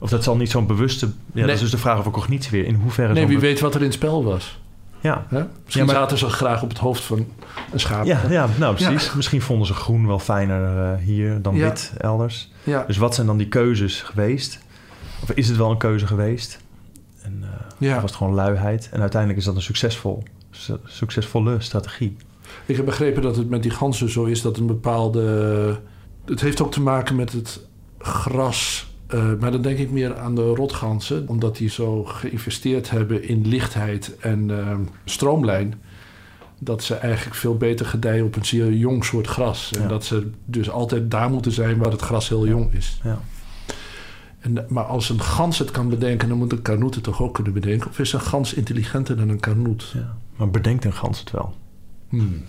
Of 0.01 0.11
dat 0.11 0.25
zal 0.25 0.37
niet 0.37 0.51
zo'n 0.51 0.67
bewuste... 0.67 1.07
Ja, 1.07 1.13
Nee. 1.33 1.45
Dat 1.45 1.55
is 1.55 1.61
dus 1.61 1.71
de 1.71 1.79
vraag 1.79 1.99
over 1.99 2.11
cognitie 2.13 2.51
weer. 2.51 2.65
In 2.67 2.75
hoeverre... 2.75 3.13
Nee, 3.13 3.27
wie 3.27 3.39
weet 3.39 3.61
wat 3.61 3.75
er 3.75 3.81
in 3.81 3.87
het 3.87 3.95
spel 3.95 4.25
was. 4.25 4.61
Ja, 5.01 5.27
Hè? 5.29 5.45
Misschien 5.65 5.87
Ja, 5.87 5.93
maar- 5.93 6.01
zaten 6.03 6.19
ze 6.19 6.29
graag 6.29 6.63
op 6.63 6.69
het 6.69 6.79
hoofd 6.79 7.03
van 7.03 7.27
een 7.73 7.81
schaap. 7.81 8.05
ja, 8.05 8.21
ja, 8.31 8.49
nou 8.59 8.75
precies. 8.75 9.15
Misschien 9.15 9.41
vonden 9.43 9.67
ze 9.67 9.75
groen 9.75 10.07
wel 10.07 10.19
fijner 10.19 10.93
eh, 10.93 10.99
hier 11.05 11.43
dan 11.43 11.55
wit 11.59 11.93
elders. 11.99 12.51
Ja. 12.63 12.85
Dus 12.87 12.97
wat 12.97 13.15
zijn 13.15 13.27
dan 13.27 13.37
die 13.37 13.49
keuzes 13.49 14.03
geweest? 14.03 14.59
Of 15.23 15.31
is 15.31 15.49
het 15.49 15.57
wel 15.57 15.71
een 15.71 15.77
keuze 15.79 16.07
geweest? 16.07 16.59
En 17.23 17.45
eh, 17.79 17.95
was 17.95 18.03
het 18.03 18.15
gewoon 18.15 18.35
luiheid? 18.35 18.89
En 18.93 19.01
uiteindelijk 19.01 19.41
is 19.41 19.47
dat 19.47 19.57
een 19.57 19.63
succesvol, 19.63 20.23
su- 20.51 20.77
succesvolle 20.85 21.57
strategie. 21.61 22.17
Ik 22.67 22.77
heb 22.77 22.85
begrepen 22.85 23.23
dat 23.23 23.37
het 23.37 23.49
met 23.51 23.63
die 23.63 23.71
ganzen 23.71 24.11
zo 24.11 24.25
is 24.25 24.43
dat 24.43 24.57
een 24.57 24.67
bepaalde. 24.67 25.81
Het 26.25 26.41
heeft 26.41 26.63
ook 26.63 26.73
te 26.73 26.81
maken 26.81 27.17
met 27.17 27.33
het 27.33 27.61
gras. 27.99 28.90
Eh, 29.11 29.33
maar 29.41 29.51
dan 29.51 29.63
denk 29.63 29.79
ik 29.79 29.91
meer 29.91 30.19
aan 30.19 30.35
de 30.35 30.49
rotganzen, 30.55 31.29
omdat 31.29 31.57
die 31.57 31.71
zo 31.71 32.05
geïnvesteerd 32.05 32.91
hebben 32.91 33.29
in 33.29 33.47
lichtheid 33.49 34.17
en 34.19 34.51
eh, 34.59 34.77
stroomlijn. 35.05 35.75
Dat 36.59 36.83
ze 36.83 36.95
eigenlijk 36.95 37.37
veel 37.37 37.57
beter 37.57 37.87
gedijen 37.87 38.25
op 38.25 38.37
een 38.37 38.45
zeer 38.45 38.73
jong 38.73 39.05
soort 39.05 39.27
gras. 39.27 39.71
En 39.73 39.83
Ja. 39.83 39.89
dat 39.89 40.05
ze 40.05 40.31
dus 40.45 40.71
altijd 40.71 41.11
daar 41.11 41.31
moeten 41.31 41.53
zijn 41.53 41.79
waar 41.79 41.91
het 41.91 42.01
gras 42.01 42.29
heel 42.29 42.47
jong 42.47 42.73
is. 42.73 43.01
Ja. 43.05 43.19
En, 44.41 44.65
maar 44.69 44.85
als 44.85 45.09
een 45.09 45.21
gans 45.21 45.59
het 45.59 45.71
kan 45.71 45.89
bedenken, 45.89 46.29
dan 46.29 46.39
moet 46.39 46.53
een 46.53 46.63
kanoet 46.63 46.95
het 46.95 47.05
toch 47.05 47.23
ook 47.23 47.35
kunnen 47.35 47.53
bedenken? 47.53 47.89
Of 47.91 47.99
is 47.99 48.13
een 48.13 48.21
gans 48.21 48.55
intelligenter 48.55 49.17
dan 49.17 49.29
een 49.29 49.41
kanoet? 49.41 49.91
Ja. 49.95 50.17
Maar 50.37 50.51
bedenkt 50.51 50.85
een 50.85 50.93
gans 50.93 51.19
het 51.21 51.31
wel? 51.31 51.55
Hmm. 52.11 52.43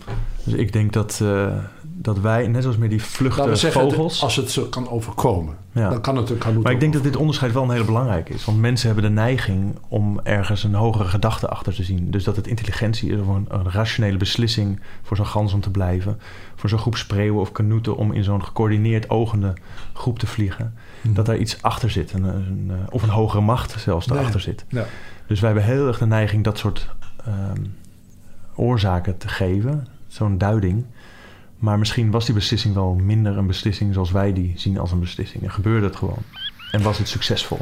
Dus 0.44 0.54
ik 0.54 0.74
denk 0.74 0.94
dat, 0.94 1.20
eh, 1.24 1.58
dat 1.84 2.20
wij, 2.20 2.48
net 2.48 2.62
zoals 2.62 2.78
met 2.78 2.90
die 2.90 3.04
vluchten 3.04 3.58
zeggen, 3.58 3.82
vogels... 3.82 4.24
als 4.24 4.36
het 4.36 4.52
zo 4.52 4.64
kan 4.66 4.90
overkomen, 4.90 5.56
Ja. 5.72 5.90
dan 5.90 6.02
kan 6.02 6.16
het 6.16 6.38
kanoet 6.38 6.64
Maar 6.64 6.72
ik 6.72 6.80
denk 6.80 6.94
dat 6.94 7.04
dit 7.04 7.16
onderscheid 7.16 7.54
wel 7.54 7.64
een 7.64 7.70
hele 7.70 7.84
belangrijke 7.86 8.34
is. 8.34 8.46
Want 8.46 8.60
mensen 8.60 8.86
hebben 8.86 9.04
de 9.06 9.22
neiging 9.22 9.76
om 9.88 10.20
ergens 10.24 10.64
een 10.64 10.74
hogere 10.74 11.06
gedachte 11.06 11.48
achter 11.50 11.74
te 11.74 11.84
zien. 11.84 12.12
Dus 12.12 12.24
dat 12.24 12.36
het 12.36 12.48
intelligentie 12.48 13.12
is 13.12 13.20
of 13.20 13.28
een, 13.28 13.46
een 13.50 13.72
rationele 13.72 14.18
beslissing 14.18 14.80
voor 15.02 15.18
zo'n 15.18 15.26
gans 15.26 15.54
om 15.54 15.62
te 15.62 15.70
blijven. 15.72 16.20
Voor 16.56 16.70
zo'n 16.70 16.80
groep 16.80 16.98
spreeuwen 16.98 17.42
of 17.42 17.52
kanoeten 17.52 17.96
om 17.98 18.12
in 18.14 18.24
zo'n 18.24 18.44
gecoördineerd 18.44 19.10
ogende 19.10 19.54
groep 19.94 20.20
te 20.20 20.28
vliegen. 20.28 20.74
Hmm. 21.02 21.14
Dat 21.14 21.26
daar 21.26 21.38
iets 21.38 21.62
achter 21.62 21.90
zit. 21.90 22.14
Een, 22.14 22.24
een, 22.24 22.66
eh, 22.70 22.76
of 22.90 23.04
een 23.04 23.10
hogere 23.10 23.42
macht 23.42 23.76
zelfs 23.80 24.06
Ja, 24.06 24.14
erachter 24.14 24.40
ja. 24.40 24.46
zit. 24.46 24.66
Ja. 24.70 24.86
Dus 25.28 25.40
wij 25.40 25.52
hebben 25.52 25.70
heel 25.70 25.88
erg 25.88 25.98
de 25.98 26.06
neiging 26.06 26.44
dat 26.44 26.58
soort 26.58 26.90
ehm, 27.26 27.62
oorzaken 28.56 29.18
te 29.18 29.28
geven. 29.28 29.88
Zo'n 30.08 30.38
duiding. 30.38 30.86
Maar 31.58 31.80
misschien 31.80 32.12
was 32.12 32.26
die 32.26 32.36
beslissing 32.36 32.74
wel 32.74 32.94
minder 32.94 33.38
een 33.38 33.48
beslissing 33.48 33.94
zoals 33.94 34.12
wij 34.12 34.34
die 34.34 34.54
zien 34.56 34.80
als 34.80 34.92
een 34.92 35.00
beslissing. 35.00 35.44
En 35.44 35.52
gebeurde 35.52 35.86
het 35.86 35.96
gewoon. 35.96 36.24
En 36.72 36.82
was 36.82 36.98
het 36.98 37.08
succesvol. 37.08 37.60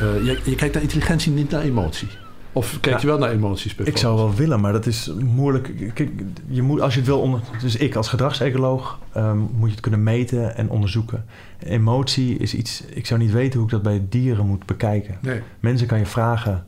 Eh, 0.00 0.24
je, 0.24 0.40
je 0.44 0.54
kijkt 0.54 0.74
naar 0.74 0.82
intelligentie, 0.82 1.32
niet 1.32 1.50
naar 1.50 1.62
emotie. 1.62 2.08
Of 2.54 2.80
kijk 2.80 2.98
je 2.98 3.06
wel 3.06 3.18
naar 3.18 3.30
emoties 3.30 3.74
Ik 3.74 3.96
zou 3.96 4.16
wel 4.16 4.34
willen, 4.34 4.60
maar 4.60 4.72
dat 4.72 4.86
is 4.86 5.10
moeilijk. 5.24 5.94
Kijk, 5.94 6.10
je 6.46 6.62
moet, 6.62 6.80
als 6.80 6.92
je 6.92 6.98
het 6.98 7.08
wil 7.08 7.20
onder, 7.20 7.40
dus 7.60 7.76
ik 7.76 7.94
als 7.96 8.08
gedragsecoloog 8.08 8.98
ehm, 9.12 9.36
moet 9.38 9.66
je 9.68 9.70
het 9.70 9.80
kunnen 9.80 10.02
meten 10.02 10.56
en 10.56 10.70
onderzoeken. 10.70 11.24
Emotie 11.58 12.36
is 12.38 12.54
iets. 12.54 12.84
Ik 12.84 13.06
zou 13.06 13.20
niet 13.20 13.32
weten 13.32 13.54
hoe 13.58 13.64
ik 13.68 13.72
dat 13.72 13.82
bij 13.82 14.04
dieren 14.08 14.46
moet 14.46 14.66
bekijken. 14.66 15.18
Nee. 15.20 15.40
Mensen 15.60 15.86
kan 15.86 15.98
je 15.98 16.06
vragen 16.06 16.66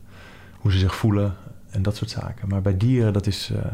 hoe 0.59 0.73
ze 0.73 0.79
zich 0.79 0.95
voelen 0.95 1.35
en 1.71 1.83
dat 1.83 1.97
soort 1.97 2.11
zaken. 2.11 2.49
Maar 2.49 2.63
bij 2.63 2.77
dieren, 2.77 3.13
dat 3.13 3.27
is. 3.27 3.51
eh, 3.55 3.73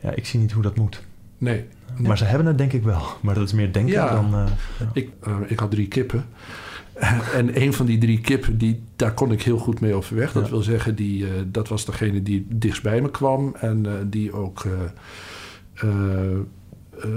ja, 0.00 0.10
ik 0.14 0.26
zie 0.26 0.40
niet 0.40 0.52
hoe 0.52 0.62
dat 0.62 0.76
moet. 0.76 1.02
Nee. 1.38 1.64
Nee. 1.96 2.06
Maar 2.08 2.18
ze 2.18 2.24
hebben 2.24 2.46
het 2.46 2.58
denk 2.58 2.72
ik 2.72 2.82
wel. 2.82 3.02
Maar 3.20 3.34
dat 3.34 3.46
is 3.46 3.52
meer 3.52 3.72
denken 3.72 3.92
Ja. 3.92 4.12
dan. 4.12 4.34
eh, 4.34 4.44
ja. 4.78 4.90
Ik, 4.92 5.10
eh, 5.22 5.36
ik 5.46 5.58
had 5.58 5.70
drie 5.70 5.88
kippen. 5.88 6.24
En 7.34 7.62
een 7.62 7.72
van 7.72 7.86
die 7.86 7.98
drie 7.98 8.20
kippen, 8.20 8.58
die, 8.58 8.82
daar 8.96 9.14
kon 9.14 9.32
ik 9.32 9.42
heel 9.42 9.58
goed 9.58 9.80
mee 9.80 9.94
overweg. 9.94 10.32
Dat 10.32 10.44
Ja. 10.44 10.50
wil 10.50 10.62
zeggen, 10.62 10.94
die, 10.94 11.26
eh, 11.26 11.32
dat 11.46 11.68
was 11.68 11.84
degene 11.84 12.22
die 12.22 12.46
dichtst 12.50 12.82
bij 12.82 13.00
me 13.02 13.10
kwam. 13.10 13.54
En 13.60 13.86
eh, 13.86 13.92
die 14.06 14.32
ook 14.32 14.64
eh, 15.74 15.88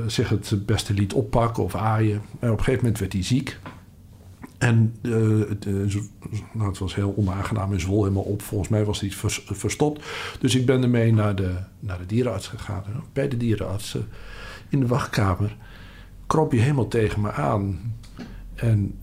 zich 0.07 0.29
het 0.29 0.65
beste 0.65 0.93
liet 0.93 1.13
oppakken 1.13 1.63
of 1.63 1.75
aaien. 1.75 2.21
En 2.39 2.51
op 2.51 2.57
een 2.57 2.63
gegeven 2.63 2.81
moment 2.83 2.99
werd 2.99 3.13
hij 3.13 3.23
ziek. 3.23 3.59
En 4.57 4.95
het, 5.01 5.65
nou, 6.53 6.69
het 6.69 6.77
was 6.77 6.95
heel 6.95 7.13
onaangenaam 7.17 7.73
en 7.73 7.79
zwol 7.79 8.03
helemaal 8.03 8.23
op. 8.23 8.41
Volgens 8.41 8.69
mij 8.69 8.85
was 8.85 8.99
hij 8.99 9.11
vers- 9.11 9.43
verstopt. 9.45 10.05
Dus 10.39 10.55
ik 10.55 10.65
ben 10.65 10.83
ermee 10.83 11.13
naar 11.13 11.35
de, 11.35 11.55
naar 11.79 11.97
de 11.97 12.05
dierenarts 12.05 12.47
gegaan. 12.47 12.83
En 12.85 13.03
bij 13.13 13.27
de 13.27 13.37
dierenarts 13.37 13.97
in 14.69 14.79
de 14.79 14.87
wachtkamer 14.87 15.55
krop 16.27 16.51
je 16.51 16.59
helemaal 16.59 16.87
tegen 16.87 17.21
me 17.21 17.31
aan. 17.31 17.95
En 18.55 18.99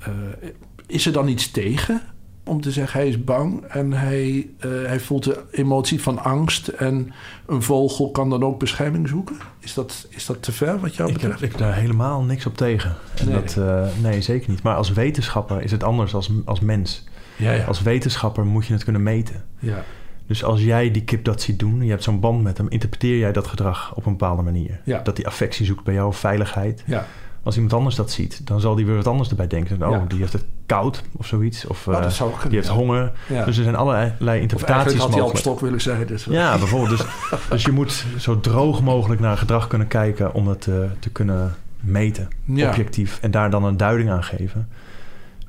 is 0.86 1.06
er 1.06 1.12
dan 1.12 1.28
iets 1.28 1.50
tegen 1.50 2.02
om 2.44 2.60
te 2.60 2.70
zeggen 2.70 3.00
hij 3.00 3.08
is 3.08 3.24
bang 3.24 3.62
en 3.64 3.92
hij, 3.92 4.48
eh, 4.58 4.70
hij 4.70 5.00
voelt 5.00 5.24
de 5.24 5.44
emotie 5.50 6.02
van 6.02 6.18
angst 6.18 6.68
en 6.68 7.12
een 7.46 7.62
vogel 7.62 8.10
kan 8.10 8.30
dan 8.30 8.44
ook 8.44 8.58
bescherming 8.58 9.08
zoeken? 9.08 9.36
Is 9.58 9.74
dat, 9.74 10.06
is 10.10 10.26
dat 10.26 10.42
te 10.42 10.52
ver 10.52 10.80
wat 10.80 10.94
jou 10.94 11.12
betreft? 11.12 11.42
ik 11.42 11.50
heb 11.50 11.58
daar 11.58 11.74
helemaal 11.74 12.22
niks 12.22 12.46
op 12.46 12.56
tegen. 12.56 12.94
En 13.14 13.28
Nee. 13.28 13.34
Dat, 13.34 13.56
eh, 13.56 13.86
nee, 14.02 14.20
zeker 14.20 14.50
niet. 14.50 14.62
Maar 14.62 14.76
als 14.76 14.92
wetenschapper 14.92 15.62
is 15.62 15.70
het 15.70 15.82
anders 15.82 16.14
als, 16.14 16.30
als 16.44 16.60
mens. 16.60 17.04
ja, 17.36 17.52
ja. 17.52 17.64
Als 17.64 17.82
wetenschapper 17.82 18.44
moet 18.46 18.66
je 18.66 18.72
het 18.72 18.84
kunnen 18.84 19.02
meten. 19.02 19.44
ja. 19.58 19.84
Dus 20.26 20.44
als 20.44 20.62
jij 20.62 20.90
die 20.90 21.04
kip 21.04 21.24
dat 21.24 21.42
ziet 21.42 21.58
doen, 21.58 21.84
je 21.84 21.90
hebt 21.90 22.02
zo'n 22.02 22.20
band 22.20 22.42
met 22.42 22.58
hem, 22.58 22.68
interpreteer 22.68 23.18
jij 23.18 23.32
dat 23.32 23.46
gedrag 23.46 23.94
op 23.94 24.06
een 24.06 24.12
bepaalde 24.12 24.42
manier. 24.42 24.80
Ja. 24.84 25.00
Dat 25.02 25.16
hij 25.16 25.26
affectie 25.26 25.66
zoekt 25.66 25.84
bij 25.84 25.94
jou, 25.94 26.14
veiligheid. 26.14 26.82
ja. 26.86 27.06
Als 27.46 27.54
iemand 27.54 27.72
anders 27.74 27.94
dat 27.94 28.10
ziet, 28.10 28.46
dan 28.46 28.60
zal 28.60 28.74
die 28.74 28.86
weer 28.86 28.96
wat 28.96 29.06
anders 29.06 29.28
erbij 29.28 29.46
denken. 29.46 29.82
Oh, 29.82 29.90
Ja. 29.90 30.04
die 30.08 30.18
heeft 30.18 30.32
het 30.32 30.44
koud 30.66 31.02
of 31.12 31.26
zoiets. 31.26 31.66
Of 31.66 31.86
Nou, 31.86 32.04
eh, 32.04 32.10
kunnen, 32.16 32.34
die 32.42 32.54
heeft 32.56 32.66
ja. 32.68 32.74
honger. 32.74 33.12
Ja. 33.28 33.44
Dus 33.44 33.56
er 33.56 33.62
zijn 33.62 33.76
allerlei 33.76 34.40
interpretaties 34.40 34.92
had 34.92 34.94
hij 34.94 35.00
al 35.00 35.06
op 35.08 35.12
mogelijk. 35.20 35.38
stok 35.38 35.60
willen 35.60 35.80
zijn. 35.80 36.06
Dus, 36.06 36.24
Ja, 36.24 36.58
bijvoorbeeld. 36.58 36.98
Dus, 36.98 37.06
dus 37.50 37.62
je 37.64 37.72
moet 37.72 38.04
zo 38.18 38.40
droog 38.40 38.82
mogelijk 38.82 39.20
naar 39.20 39.36
gedrag 39.36 39.66
kunnen 39.66 39.88
kijken 39.88 40.34
om 40.34 40.48
het 40.48 40.66
eh, 40.66 40.74
te 40.98 41.10
kunnen 41.10 41.54
meten, 41.80 42.28
objectief. 42.48 43.18
En 43.22 43.30
daar 43.30 43.50
dan 43.50 43.64
een 43.64 43.76
duiding 43.76 44.10
aan 44.10 44.24
geven 44.24 44.68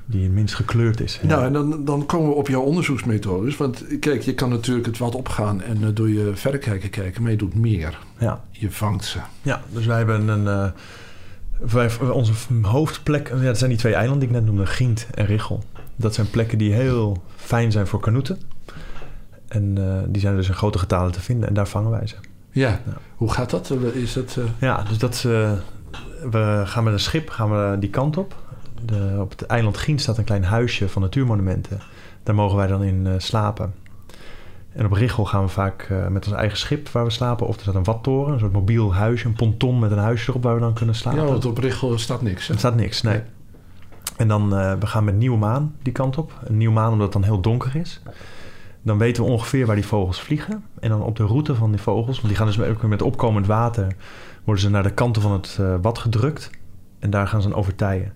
die 0.05 0.23
het 0.23 0.31
minst 0.31 0.55
gekleurd 0.55 0.99
is. 1.01 1.19
Nou, 1.23 1.45
en 1.45 1.53
dan, 1.53 1.86
dan 1.86 2.05
komen 2.05 2.29
we 2.29 2.36
op 2.36 2.47
jouw 2.47 2.62
onderzoeksmethodes. 2.62 3.57
Want 3.57 3.83
kijk, 3.99 4.21
je 4.21 4.33
kan 4.33 4.49
natuurlijk 4.49 4.86
het 4.86 4.97
wat 4.97 5.15
opgaan 5.15 5.62
en 5.62 5.83
eh, 5.83 5.89
door 5.93 6.10
je 6.10 6.31
verrekijker 6.36 6.89
kijken, 6.89 7.21
maar 7.21 7.31
je 7.31 7.38
doet 7.38 7.55
meer. 7.55 7.97
ja. 8.17 8.41
Je 8.51 8.71
vangt 8.71 9.05
ze. 9.05 9.19
Ja, 9.41 9.62
dus 9.69 9.86
wij 9.86 9.97
hebben 9.97 10.27
een. 10.27 10.47
eh, 10.47 10.69
wij, 11.60 11.89
onze 12.12 12.34
hoofdplek, 12.62 13.28
ja, 13.30 13.41
dat 13.41 13.58
zijn 13.58 13.70
die 13.70 13.80
twee 13.80 13.93
eilanden 13.93 14.20
die 14.20 14.28
ik 14.30 14.43
net 14.43 14.46
noemde, 14.46 14.65
Gient 14.65 15.08
en 15.13 15.26
Richel. 15.26 15.63
Dat 15.96 16.13
zijn 16.13 16.30
plekken 16.30 16.58
die 16.58 16.74
heel 16.74 17.24
fijn 17.36 17.72
zijn 17.72 17.88
voor 17.88 18.00
kanoeten. 18.00 18.38
En 19.48 19.78
eh, 19.78 20.04
die 20.08 20.22
zijn 20.22 20.36
dus 20.36 20.48
in 20.48 20.54
grote 20.54 20.80
getalen 20.80 21.12
te 21.12 21.22
vinden 21.22 21.48
en 21.48 21.54
daar 21.54 21.67
vangen 21.67 21.91
wij 21.91 22.08
ze. 22.08 22.15
Ja. 22.52 22.70
Ja. 22.70 22.80
Hoe 23.15 23.32
gaat 23.32 23.50
dat? 23.50 23.72
Is 23.93 24.13
dat... 24.13 24.38
eh, 24.38 24.43
Ja, 24.60 24.84
dus 24.84 24.98
dat, 24.98 25.24
eh, 25.28 25.52
we 26.32 26.62
gaan 26.65 26.84
met 26.84 26.93
een 26.93 27.00
schip 27.00 27.30
gaan 27.30 27.50
we 27.50 27.80
die 27.80 27.89
kant 27.89 28.17
op. 28.17 28.36
De, 28.86 29.15
op 29.20 29.30
het 29.30 29.41
eiland 29.46 29.78
Gient 29.78 30.02
staat 30.02 30.17
een 30.17 30.24
klein 30.24 30.43
huisje 30.43 30.89
van 30.89 31.02
natuurmonumenten. 31.02 31.80
Daar 32.24 32.36
mogen 32.36 32.58
wij 32.58 32.67
dan 32.67 32.84
in 32.84 33.08
slapen. 33.17 33.74
En 34.77 34.85
op 34.85 34.91
Richel 34.91 35.25
gaan 35.25 35.43
we 35.43 35.49
vaak 35.49 35.81
eh, 35.81 36.07
met 36.07 36.25
ons 36.27 36.35
eigen 36.35 36.57
schip 36.57 36.89
waar 36.89 37.03
we 37.03 37.09
slapen. 37.09 37.47
Of 37.47 37.55
er 37.55 37.61
staat 37.61 37.75
een 37.75 37.83
wattoren, 37.83 38.33
een 38.33 38.39
soort 38.39 38.51
mobiel 38.51 38.93
huisje, 38.93 39.27
een 39.27 39.33
ponton 39.33 39.79
met 39.79 39.91
een 39.91 39.97
huisje 39.97 40.29
erop 40.29 40.43
waar 40.43 40.53
we 40.53 40.59
dan 40.59 40.73
kunnen 40.73 40.95
slapen. 40.95 41.21
ja, 41.21 41.27
want 41.27 41.45
op 41.45 41.57
Richel 41.57 41.97
staat 41.97 42.21
niks. 42.21 42.47
Hè? 42.47 42.53
Er 42.53 42.59
staat 42.59 42.75
niks, 42.75 43.01
nee. 43.01 43.21
En 44.17 44.27
dan, 44.27 44.57
eh, 44.57 44.73
we 44.79 44.87
gaan 44.87 45.03
met 45.03 45.15
nieuwe 45.15 45.37
maan 45.37 45.75
die 45.81 45.93
kant 45.93 46.17
op. 46.17 46.39
Een 46.43 46.57
nieuwe 46.57 46.73
maan 46.73 46.91
omdat 46.91 47.03
het 47.03 47.13
dan 47.13 47.23
heel 47.23 47.41
donker 47.41 47.75
is. 47.75 48.01
Dan 48.81 48.97
weten 48.97 49.23
we 49.23 49.29
ongeveer 49.29 49.65
waar 49.65 49.75
die 49.75 49.85
vogels 49.85 50.21
vliegen. 50.21 50.63
En 50.79 50.89
dan 50.89 51.01
op 51.01 51.15
de 51.15 51.25
route 51.25 51.55
van 51.55 51.71
die 51.71 51.81
vogels, 51.81 52.15
want 52.15 52.27
die 52.27 52.35
gaan 52.35 52.47
dus 52.47 52.59
ook 52.59 52.81
met 52.81 53.01
opkomend 53.01 53.47
water, 53.47 53.87
worden 54.43 54.63
ze 54.63 54.69
naar 54.69 54.83
de 54.83 54.93
kanten 54.93 55.21
van 55.21 55.31
het 55.31 55.57
eh 55.59 55.75
wad 55.81 55.97
gedrukt. 55.97 56.49
En 56.99 57.09
daar 57.09 57.27
gaan 57.27 57.41
ze 57.41 57.49
dan 57.49 57.57
overtijen. 57.57 58.13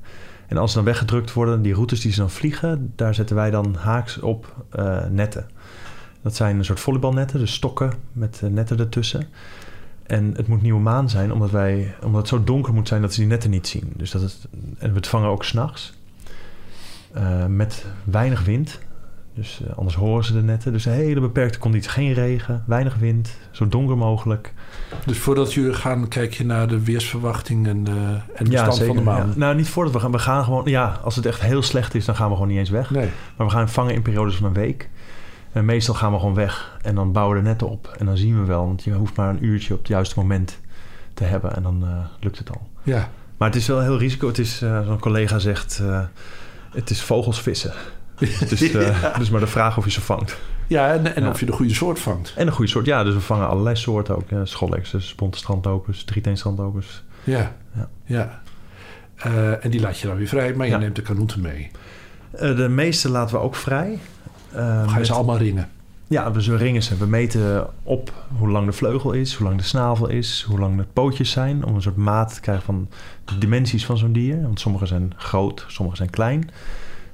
En 0.48 0.58
als 0.58 0.72
ze 0.72 0.76
dan 0.76 0.86
weggedrukt 0.86 1.34
worden, 1.34 1.62
die 1.62 1.74
routes 1.74 2.02
die 2.02 2.12
ze 2.12 2.20
dan 2.20 2.30
vliegen, 2.30 2.94
daar 2.96 3.14
zetten 3.14 3.36
wij 3.36 3.52
dan 3.52 3.76
haaks 3.76 4.20
op 4.20 4.56
netten. 5.10 5.48
Dat 6.22 6.36
zijn 6.36 6.58
een 6.58 6.66
soort 6.66 6.80
volleybalnetten, 6.80 7.40
dus 7.40 7.54
stokken 7.54 7.94
met 8.12 8.40
eh, 8.44 8.50
netten 8.50 8.80
ertussen. 8.80 9.28
En 10.04 10.34
het 10.36 10.48
moet 10.48 10.62
nieuwe 10.62 10.80
maan 10.82 11.10
zijn, 11.10 11.34
omdat, 11.34 11.52
wij, 11.52 11.96
omdat 12.04 12.20
het 12.20 12.28
zo 12.30 12.44
donker 12.44 12.74
moet 12.74 12.88
zijn 12.88 13.02
dat 13.02 13.14
ze 13.14 13.20
die 13.20 13.30
netten 13.30 13.50
niet 13.50 13.68
zien. 13.68 13.94
Dus 13.96 14.12
dat 14.12 14.22
het, 14.22 14.48
en 14.78 14.90
we 14.90 14.96
het 14.96 15.08
vangen 15.08 15.30
ook 15.30 15.44
s'nachts. 15.44 15.94
eh 17.14 17.46
met 17.46 17.86
weinig 18.04 18.44
wind. 18.44 18.80
Dus 19.34 19.62
eh, 19.68 19.78
anders 19.78 19.96
horen 19.96 20.24
ze 20.24 20.34
de 20.34 20.42
netten. 20.42 20.72
Dus 20.72 20.86
een 20.86 20.92
hele 20.92 21.20
beperkte 21.20 21.60
conditie. 21.60 21.90
Geen 21.90 22.14
regen, 22.14 22.64
weinig 22.68 22.96
wind, 22.96 23.38
zo 23.52 23.68
donker 23.68 23.98
mogelijk. 23.98 24.54
Dus 25.06 25.18
voordat 25.18 25.54
jullie 25.54 25.74
gaan, 25.74 26.08
kijk 26.08 26.34
je 26.34 26.46
naar 26.46 26.68
de 26.68 26.84
weersverwachting 26.84 27.68
en, 27.68 27.88
eh 27.88 27.94
en 28.40 28.46
de 28.46 28.58
stand 28.58 28.84
van 28.84 28.96
de 28.96 29.02
maan. 29.02 29.28
Ja. 29.28 29.34
Nou, 29.36 29.56
niet 29.56 29.70
voordat 29.70 29.94
we 29.94 30.00
gaan. 30.00 30.12
We 30.12 30.20
gaan 30.20 30.44
gewoon, 30.44 30.66
ja, 30.66 31.00
als 31.04 31.16
het 31.16 31.26
echt 31.26 31.42
heel 31.42 31.62
slecht 31.62 31.96
is, 31.96 32.06
dan 32.06 32.16
gaan 32.16 32.28
we 32.28 32.34
gewoon 32.34 32.50
niet 32.50 32.58
eens 32.58 32.70
weg. 32.70 32.90
Nee. 32.92 33.10
Maar 33.38 33.48
we 33.48 33.54
gaan 33.54 33.70
vangen 33.70 33.94
in 33.94 34.02
periodes 34.02 34.36
van 34.36 34.46
een 34.46 34.54
week. 34.54 34.90
En 35.52 35.66
meestal 35.66 35.94
gaan 35.96 36.12
we 36.12 36.20
gewoon 36.20 36.34
weg 36.34 36.78
en 36.82 36.96
dan 36.96 37.12
bouwen 37.12 37.38
we 37.38 37.44
de 37.44 37.48
netten 37.50 37.70
op. 37.70 37.96
En 38.00 38.06
dan 38.06 38.18
zien 38.18 38.40
we 38.40 38.46
wel, 38.46 38.66
want 38.66 38.84
je 38.84 38.92
hoeft 38.94 39.16
maar 39.16 39.30
een 39.30 39.46
uurtje 39.46 39.74
op 39.74 39.80
het 39.80 39.88
juiste 39.88 40.20
moment 40.20 40.60
te 41.14 41.24
hebben 41.24 41.56
en 41.56 41.64
dan 41.64 41.84
eh, 41.84 42.06
lukt 42.20 42.38
het 42.38 42.50
al. 42.50 42.68
Ja. 42.84 43.10
Maar 43.38 43.50
het 43.50 43.60
is 43.60 43.68
wel 43.68 43.82
heel 43.82 43.98
risico. 43.98 44.28
Het 44.28 44.38
is, 44.40 44.62
eh, 44.62 44.86
zo'n 44.86 45.00
collega 45.00 45.40
zegt, 45.40 45.80
eh, 45.82 46.02
het 46.72 46.90
is 46.90 47.02
vogels 47.02 47.42
vissen. 47.42 47.74
Het 48.16 48.52
is 48.52 48.72
eh, 48.76 49.18
dus 49.18 49.30
maar 49.30 49.40
de 49.40 49.48
vraag 49.48 49.78
of 49.78 49.86
je 49.86 49.92
ze 49.92 50.02
vangt. 50.02 50.38
Ja, 50.68 50.94
en, 50.94 51.16
en 51.16 51.24
Ja. 51.24 51.30
of 51.30 51.40
je 51.40 51.46
de 51.46 51.52
goede 51.52 51.74
soort 51.74 52.00
vangt. 52.00 52.34
En 52.38 52.48
een 52.48 52.54
goede 52.54 52.72
soort, 52.72 52.86
ja, 52.86 53.04
dus 53.04 53.14
we 53.14 53.20
vangen 53.20 53.48
allerlei 53.48 53.76
soorten 53.76 54.16
ook. 54.16 54.30
Ja, 54.30 54.46
Schollexes, 54.46 55.16
bonte 55.16 55.38
strandlopers, 55.38 56.04
drieteenstrandlopers. 56.04 57.04
Ja. 57.24 57.56
Ja. 57.74 57.90
ja. 58.06 58.42
En 59.62 59.70
die 59.70 59.82
laat 59.82 60.00
je 60.00 60.08
dan 60.08 60.18
weer 60.18 60.28
vrij, 60.28 60.54
maar 60.54 60.68
je 60.68 60.78
neemt 60.78 60.96
de 60.96 61.02
kanoeten 61.02 61.42
mee. 61.42 61.72
De 62.32 62.68
meeste 62.70 63.10
laten 63.10 63.36
we 63.36 63.42
ook 63.42 63.56
vrij. 63.56 64.00
Eh, 64.54 64.84
Ga 64.84 64.92
je 64.92 64.98
met- 64.98 65.08
ze 65.08 65.14
allemaal 65.14 65.38
ringen? 65.38 65.70
Ja, 66.08 66.32
we 66.32 66.56
ringen 66.58 66.84
ze. 66.84 66.98
We 66.98 67.06
meten 67.06 67.68
op 67.84 68.14
hoe 68.38 68.50
lang 68.50 68.66
de 68.66 68.72
vleugel 68.72 69.12
is, 69.12 69.34
hoe 69.34 69.48
lang 69.48 69.60
de 69.60 69.66
snavel 69.66 70.08
is, 70.08 70.46
hoe 70.48 70.60
lang 70.60 70.78
de 70.78 70.86
pootjes 70.94 71.32
zijn. 71.32 71.66
Om 71.66 71.76
een 71.76 71.82
soort 71.82 71.96
maat 71.96 72.34
te 72.34 72.42
krijgen 72.42 72.64
van 72.66 72.88
de 73.26 73.38
dimensies 73.38 73.86
van 73.86 73.98
zo'n 73.98 74.12
dier. 74.12 74.42
Want 74.42 74.60
sommige 74.60 74.86
zijn 74.86 75.14
groot, 75.16 75.66
sommige 75.68 75.98
zijn 75.98 76.10
klein. 76.10 76.42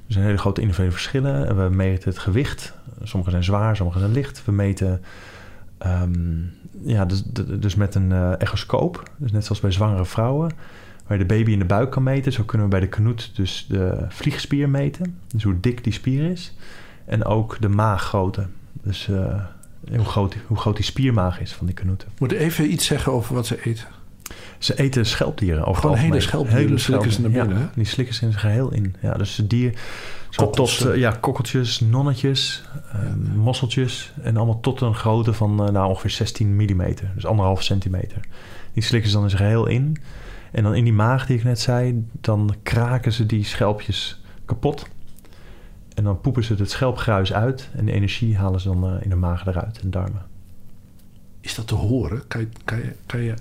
Er 0.06 0.12
zijn 0.14 0.24
hele 0.24 0.38
grote 0.38 0.60
individuele 0.60 0.92
verschillen. 0.92 1.48
En 1.48 1.56
we 1.68 1.74
meten 1.74 2.08
het 2.08 2.18
gewicht. 2.18 2.74
Sommige 3.02 3.30
zijn 3.30 3.44
zwaar, 3.44 3.76
sommige 3.76 3.98
zijn 3.98 4.12
licht. 4.12 4.44
We 4.44 4.52
meten 4.52 5.02
ehm, 5.78 6.10
ja, 6.82 7.04
dus, 7.04 7.22
dus 7.58 7.74
met 7.74 7.94
een 7.94 8.12
eh, 8.12 8.40
echoscoop. 8.40 9.10
Dus 9.16 9.32
net 9.32 9.44
zoals 9.44 9.60
bij 9.60 9.70
zwangere 9.70 10.04
vrouwen. 10.04 10.50
waar 11.06 11.18
je 11.18 11.24
de 11.26 11.34
baby 11.34 11.50
in 11.50 11.58
de 11.58 11.64
buik 11.64 11.90
kan 11.90 12.02
meten. 12.02 12.32
Zo 12.32 12.42
kunnen 12.42 12.66
we 12.66 12.72
bij 12.72 12.82
de 12.82 12.88
kanoet 12.88 13.30
dus 13.36 13.66
de 13.68 14.04
vliegspier 14.08 14.68
meten. 14.68 15.18
Dus 15.34 15.42
hoe 15.42 15.60
dik 15.60 15.84
die 15.84 15.92
spier 15.92 16.30
is. 16.30 16.54
En 17.08 17.24
ook 17.24 17.56
de 17.60 17.68
maaggrootte. 17.68 18.46
Dus 18.82 19.08
uh, 19.08 19.42
hoe, 19.96 20.04
groot, 20.04 20.36
hoe 20.46 20.56
groot 20.56 20.76
die 20.76 20.84
spiermaag 20.84 21.40
is 21.40 21.52
van 21.52 21.66
die 21.66 21.74
kanoeten. 21.74 22.08
Moet 22.18 22.32
even 22.32 22.72
iets 22.72 22.86
zeggen 22.86 23.12
over 23.12 23.34
wat 23.34 23.46
ze 23.46 23.64
eten? 23.64 23.86
Ze 24.58 24.78
eten 24.78 25.06
schelpdieren. 25.06 25.64
Over 25.64 25.82
Gewoon 25.82 25.96
hele 25.96 26.20
schelpdieren, 26.20 26.64
hele 26.64 26.78
slikken 26.78 27.12
ze 27.12 27.20
naar 27.20 27.30
binnen. 27.30 27.58
Ja, 27.58 27.70
die 27.74 27.84
slikken 27.84 28.14
ze 28.14 28.24
in 28.24 28.30
zijn 28.30 28.42
geheel 28.42 28.72
in. 28.72 28.94
Ja, 29.00 29.14
dus 29.14 29.34
de 29.34 29.46
dier... 29.46 29.72
Zo 30.30 30.50
tot 30.50 30.84
uh, 30.86 30.96
ja, 30.96 31.10
kokkeltjes, 31.20 31.80
nonnetjes, 31.80 32.62
uh, 32.94 33.02
ja. 33.02 33.14
mosseltjes. 33.36 34.12
En 34.22 34.36
allemaal 34.36 34.60
tot 34.60 34.80
een 34.80 34.94
grootte 34.94 35.32
van 35.32 35.64
uh, 35.64 35.70
nou, 35.70 35.88
ongeveer 35.88 36.10
16 36.10 36.56
mm. 36.56 36.94
Dus 37.14 37.26
anderhalf 37.26 37.62
centimeter. 37.62 38.20
Die 38.72 38.82
slikken 38.82 39.10
ze 39.10 39.16
dan 39.16 39.24
in 39.24 39.30
zijn 39.30 39.42
geheel 39.42 39.66
in. 39.66 39.96
En 40.52 40.62
dan 40.62 40.74
in 40.74 40.84
die 40.84 40.92
maag 40.92 41.26
die 41.26 41.36
ik 41.36 41.44
net 41.44 41.60
zei... 41.60 42.06
dan 42.20 42.54
kraken 42.62 43.12
ze 43.12 43.26
die 43.26 43.44
schelpjes 43.44 44.20
kapot. 44.44 44.86
En 45.98 46.04
dan 46.04 46.20
poepen 46.20 46.44
ze 46.44 46.54
het 46.54 46.70
schelpgruis 46.70 47.32
uit. 47.32 47.68
En 47.76 47.84
de 47.84 47.92
energie 47.92 48.36
halen 48.36 48.60
ze 48.60 48.68
dan 48.68 49.00
in 49.00 49.10
de 49.10 49.16
maag 49.16 49.46
eruit 49.46 49.80
en 49.80 49.90
darmen. 49.90 50.22
Is 51.40 51.54
dat 51.54 51.66
te 51.66 51.74
horen? 51.74 52.26
Kan 52.28 52.40
je, 52.40 52.48
kan 52.64 52.78
je, 52.78 52.92
kan 53.06 53.20
je 53.20 53.34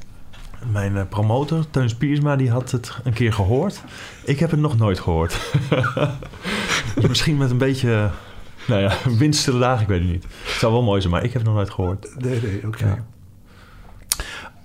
mijn 0.72 0.96
uh, 0.96 1.02
promotor, 1.10 1.70
Teun 1.70 1.90
Spiersma, 1.90 2.36
die 2.36 2.52
had 2.52 2.72
het 2.72 3.00
een 3.04 3.14
keer 3.14 3.34
gehoord. 3.34 3.84
Ik 4.24 4.40
heb 4.40 4.52
het 4.52 4.60
nog 4.60 4.78
nooit 4.78 5.00
gehoord. 5.00 5.52
dus 6.96 7.08
misschien 7.08 7.38
met 7.38 7.52
een 7.52 7.58
beetje, 7.58 8.10
nou 8.68 8.82
ja, 8.82 9.60
dagen, 9.60 9.82
ik 9.82 9.88
weet 9.88 10.02
het 10.02 10.10
niet. 10.10 10.24
Het 10.24 10.60
zou 10.60 10.74
wel 10.74 10.84
mooi 10.84 11.02
zijn, 11.02 11.14
maar 11.14 11.24
ik 11.24 11.34
heb 11.34 11.42
het 11.42 11.46
nog 11.46 11.56
nooit 11.56 11.70
gehoord. 11.70 12.16
Nee, 12.18 12.42
nee, 12.42 12.58
oké. 12.58 12.68
Okay. 12.68 13.02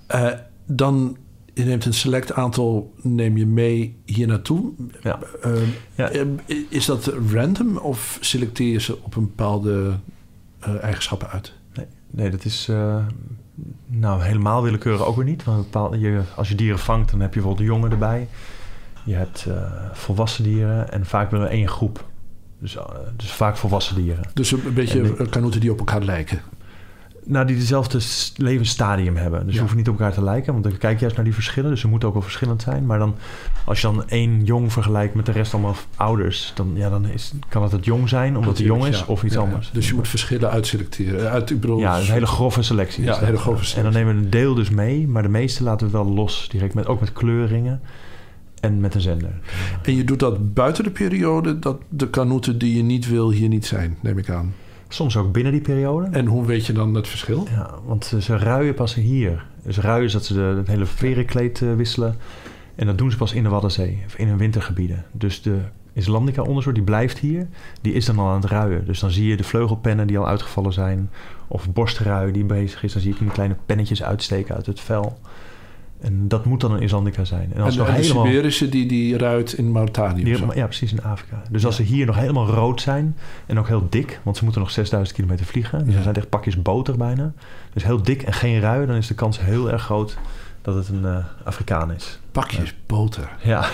Ja. 0.07 0.31
Uh, 0.31 0.39
dan, 0.65 1.17
je 1.53 1.63
neemt 1.63 1.85
een 1.85 1.93
select 1.93 2.33
aantal, 2.33 2.93
neem 3.01 3.37
je 3.37 3.45
mee 3.45 3.97
hier 4.05 4.27
naartoe. 4.27 4.71
Ja. 5.01 5.19
Uh, 5.45 5.61
ja. 5.95 6.09
Is 6.69 6.85
dat 6.85 7.13
random 7.31 7.77
of 7.77 8.17
selecteer 8.21 8.71
je 8.71 8.79
ze 8.79 9.03
op 9.03 9.15
een 9.15 9.25
bepaalde 9.25 9.99
eigenschappen 10.81 11.29
uit? 11.29 11.53
Nee, 11.73 11.85
nee 12.09 12.29
dat 12.29 12.45
is 12.45 12.69
nou, 13.87 14.23
helemaal 14.23 14.63
willekeurig 14.63 15.05
ook 15.05 15.15
weer 15.15 15.25
niet. 15.25 15.43
Want 15.43 15.67
je, 15.99 16.21
als 16.35 16.49
je 16.49 16.55
dieren 16.55 16.79
vangt, 16.79 17.11
dan 17.11 17.19
heb 17.19 17.33
je 17.33 17.39
bijvoorbeeld 17.39 17.67
jongen 17.67 17.91
erbij. 17.91 18.27
Je 19.05 19.13
hebt 19.13 19.47
volwassen 19.91 20.43
dieren 20.43 20.91
en 20.91 21.05
vaak 21.05 21.31
willen 21.31 21.45
we 21.45 21.51
één 21.51 21.67
groep. 21.67 22.05
Dus, 22.59 22.77
dus 23.15 23.31
vaak 23.31 23.57
volwassen 23.57 23.95
dieren. 23.95 24.23
Dus 24.33 24.51
een 24.51 24.73
beetje 24.73 25.01
de, 25.01 25.29
kanoten 25.29 25.59
die 25.59 25.71
op 25.71 25.79
elkaar 25.79 26.03
lijken? 26.03 26.41
Nou, 27.25 27.45
die 27.45 27.55
dezelfde 27.55 27.99
levensstadium 28.35 29.15
hebben. 29.15 29.45
Dus 29.45 29.53
ja. 29.53 29.59
hoeven 29.59 29.77
niet 29.77 29.89
op 29.89 29.99
elkaar 29.99 30.13
te 30.13 30.23
lijken. 30.23 30.51
Want 30.53 30.63
dan 30.63 30.77
kijk 30.77 30.93
je 30.93 30.99
juist 30.99 31.15
naar 31.15 31.25
die 31.25 31.33
verschillen. 31.33 31.69
Dus 31.69 31.79
ze 31.79 31.87
moeten 31.87 32.07
ook 32.07 32.13
wel 32.13 32.23
verschillend 32.23 32.61
zijn. 32.61 32.85
Maar 32.85 32.99
dan, 32.99 33.15
als 33.65 33.81
je 33.81 33.87
dan 33.87 34.09
één 34.09 34.43
jong 34.43 34.73
vergelijkt 34.73 35.13
met 35.13 35.25
de 35.25 35.31
rest 35.31 35.53
allemaal 35.53 35.75
ouders... 35.95 36.51
dan, 36.55 36.71
ja, 36.75 36.89
dan 36.89 37.07
is, 37.07 37.33
kan 37.49 37.63
het 37.63 37.71
het 37.71 37.85
jong 37.85 38.09
zijn, 38.09 38.37
omdat 38.37 38.57
hij 38.57 38.65
jong 38.65 38.85
is, 38.85 38.99
ja. 38.99 39.05
of 39.07 39.23
iets 39.23 39.33
ja, 39.33 39.39
anders. 39.39 39.69
Dus 39.73 39.87
je 39.87 39.93
moet 39.93 40.07
verschillen 40.07 40.49
uitselecteren. 40.49 41.31
Uit, 41.31 41.49
ik 41.49 41.59
bedoel, 41.59 41.79
ja, 41.79 41.99
een 41.99 42.05
hele 42.05 42.25
grove 42.25 42.61
selectie. 42.61 43.03
Ja, 43.03 43.17
een 43.17 43.25
hele 43.25 43.37
grove 43.37 43.65
selectie. 43.65 43.77
En 43.77 43.83
dan 43.83 43.93
nemen 43.93 44.15
we 44.15 44.23
een 44.23 44.29
deel 44.29 44.53
dus 44.53 44.69
mee. 44.69 45.07
Maar 45.07 45.23
de 45.23 45.29
meeste 45.29 45.63
laten 45.63 45.87
we 45.87 45.93
wel 45.93 46.05
los. 46.05 46.47
Direct 46.51 46.73
met, 46.73 46.87
ook 46.87 46.99
met 46.99 47.13
kleuringen. 47.13 47.81
En 48.59 48.79
met 48.79 48.95
een 48.95 49.01
zender. 49.01 49.39
En 49.81 49.95
je 49.95 50.03
doet 50.03 50.19
dat 50.19 50.53
buiten 50.53 50.83
de 50.83 50.89
periode... 50.89 51.59
dat 51.59 51.81
de 51.89 52.09
kanoeten 52.09 52.57
die 52.57 52.75
je 52.75 52.83
niet 52.83 53.09
wil 53.09 53.31
hier 53.31 53.49
niet 53.49 53.65
zijn, 53.65 53.97
neem 54.01 54.17
ik 54.17 54.29
aan. 54.29 54.53
Soms 54.93 55.17
ook 55.17 55.31
binnen 55.31 55.51
die 55.51 55.61
periode. 55.61 56.07
En 56.11 56.25
hoe 56.25 56.45
weet 56.45 56.65
je 56.65 56.73
dan 56.73 56.93
het 56.93 57.07
verschil? 57.07 57.47
Ja, 57.49 57.69
want 57.85 58.13
ze 58.19 58.37
ruien 58.37 58.73
pas 58.73 58.95
hier. 58.95 59.45
Dus 59.63 59.77
ruien 59.77 60.05
is 60.05 60.11
dat 60.11 60.25
ze 60.25 60.33
de, 60.33 60.39
het 60.39 60.67
hele 60.67 60.85
verenkleed 60.85 61.59
uh, 61.59 61.75
wisselen. 61.75 62.15
En 62.75 62.85
dat 62.85 62.97
doen 62.97 63.11
ze 63.11 63.17
pas 63.17 63.33
in 63.33 63.43
de 63.43 63.49
Waddenzee, 63.49 64.03
of 64.05 64.15
in 64.15 64.27
hun 64.27 64.37
wintergebieden. 64.37 65.05
Dus 65.11 65.41
de 65.41 65.57
Islandica-onderzoek, 65.93 66.73
die 66.73 66.83
blijft 66.83 67.19
hier, 67.19 67.47
die 67.81 67.93
is 67.93 68.05
dan 68.05 68.19
al 68.19 68.29
aan 68.29 68.41
het 68.41 68.49
ruien. 68.49 68.85
Dus 68.85 68.99
dan 68.99 69.11
zie 69.11 69.27
je 69.27 69.37
de 69.37 69.43
vleugelpennen 69.43 70.07
die 70.07 70.17
al 70.17 70.27
uitgevallen 70.27 70.73
zijn. 70.73 71.09
Of 71.47 71.73
borstrui 71.73 72.31
die 72.31 72.45
bezig 72.45 72.83
is. 72.83 72.93
Dan 72.93 73.01
zie 73.01 73.13
je 73.13 73.19
die 73.19 73.31
kleine 73.31 73.55
pennetjes 73.65 74.03
uitsteken 74.03 74.55
uit 74.55 74.65
het 74.65 74.79
vel. 74.79 75.19
En 76.03 76.27
dat 76.27 76.45
moet 76.45 76.61
dan 76.61 76.71
een 76.71 76.81
Islandica 76.81 77.23
zijn. 77.23 77.51
En, 77.53 77.61
als 77.61 77.73
en, 77.73 77.79
nog 77.79 77.87
en 77.87 77.93
helemaal, 77.93 78.23
de 78.23 78.29
Siberische 78.29 78.69
die, 78.69 78.85
die 78.85 79.17
ruit 79.17 79.53
in 79.53 79.71
Mauritanië? 79.71 80.23
Die, 80.23 80.55
ja, 80.55 80.65
precies, 80.65 80.91
in 80.91 81.03
Afrika. 81.03 81.41
Dus 81.49 81.61
ja. 81.61 81.67
als 81.67 81.75
ze 81.75 81.83
hier 81.83 82.05
nog 82.05 82.15
helemaal 82.15 82.47
rood 82.47 82.81
zijn 82.81 83.17
en 83.45 83.59
ook 83.59 83.67
heel 83.67 83.87
dik... 83.89 84.19
want 84.23 84.37
ze 84.37 84.43
moeten 84.43 84.61
nog 84.61 84.71
6000 84.71 85.15
kilometer 85.15 85.45
vliegen. 85.45 85.79
Dus 85.79 85.91
ja. 85.91 85.97
er 85.97 86.03
zijn 86.03 86.15
echt 86.15 86.29
pakjes 86.29 86.61
boter 86.61 86.97
bijna. 86.97 87.33
Dus 87.73 87.83
heel 87.83 88.01
dik 88.01 88.21
en 88.21 88.33
geen 88.33 88.59
rui, 88.59 88.85
dan 88.85 88.95
is 88.95 89.07
de 89.07 89.13
kans 89.13 89.39
heel 89.41 89.71
erg 89.71 89.83
groot 89.83 90.17
dat 90.61 90.75
het 90.75 90.87
een 90.87 91.01
uh, 91.03 91.17
Afrikaan 91.43 91.91
is. 91.91 92.19
Pakjes 92.31 92.69
ja. 92.69 92.75
boter? 92.85 93.29
Ja. 93.43 93.69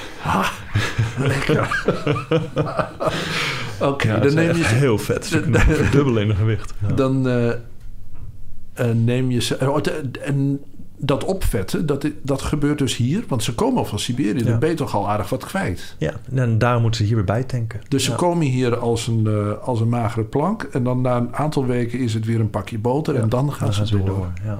Lekker. 1.18 1.60
Oké, 3.80 3.88
okay, 3.88 4.20
dan 4.20 4.34
neem 4.34 4.56
je... 4.56 4.66
Heel 4.66 4.98
vet. 4.98 5.28
Verdubbelen 5.82 6.22
in 6.22 6.28
de 6.28 6.36
gewicht. 6.36 6.74
Dan 6.96 7.28
uh, 7.28 7.46
uh, 7.46 7.54
neem 8.94 9.32
je 9.32 9.42
ze... 9.42 9.70
Oh, 9.70 9.80
en 10.22 10.60
dat 11.02 11.24
opvetten, 11.24 11.86
dat, 11.86 12.08
dat 12.22 12.42
gebeurt 12.42 12.78
dus 12.78 12.96
hier. 12.96 13.24
Want 13.28 13.44
ze 13.44 13.56
komen 13.56 13.78
al 13.78 13.86
van 13.86 14.00
Siberië. 14.00 14.38
Ja. 14.38 14.44
Dan 14.44 14.60
ben 14.60 14.70
je 14.70 14.76
toch 14.76 14.96
al 14.96 15.10
aardig 15.10 15.30
wat 15.30 15.46
kwijt. 15.46 15.96
Ja, 15.98 16.14
en 16.34 16.58
daarom 16.58 16.82
moeten 16.82 17.00
ze 17.00 17.08
hier 17.08 17.16
weer 17.16 17.26
bij 17.26 17.44
tanken. 17.44 17.82
Dus 17.88 18.04
ze 18.04 18.16
komen 18.16 18.48
hier 18.48 18.78
als 18.78 19.08
een, 19.08 19.24
uh, 19.28 19.58
als 19.62 19.82
een 19.82 19.90
magere 19.90 20.26
plank. 20.26 20.64
En 20.64 20.84
dan 20.84 21.02
na 21.02 21.18
een 21.18 21.36
aantal 21.36 21.66
weken 21.66 22.00
is 22.00 22.14
het 22.14 22.26
weer 22.26 22.40
een 22.40 22.50
pakje 22.50 22.80
boter. 22.80 23.14
Ja. 23.14 23.22
En 23.22 23.30
dan 23.30 23.54
gaan 23.54 23.66
dan 23.66 23.74
ze 23.74 23.86
gaan 23.86 24.06
door. 24.06 24.16
door 24.16 24.32
ja. 24.44 24.60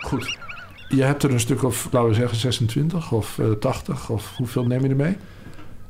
Goed. 0.00 0.38
Je 0.96 1.02
hebt 1.02 1.22
er 1.22 1.32
een 1.32 1.40
stuk 1.40 1.62
of, 1.62 1.88
laten 1.92 2.08
we 2.08 2.14
zeggen, 2.14 2.38
26 2.38 3.12
of 3.12 3.38
uh, 3.38 3.50
80 3.50 4.10
of 4.10 4.36
hoeveel 4.36 4.66
neem 4.66 4.82
je 4.82 4.88
er 4.88 4.96
mee? 4.96 5.16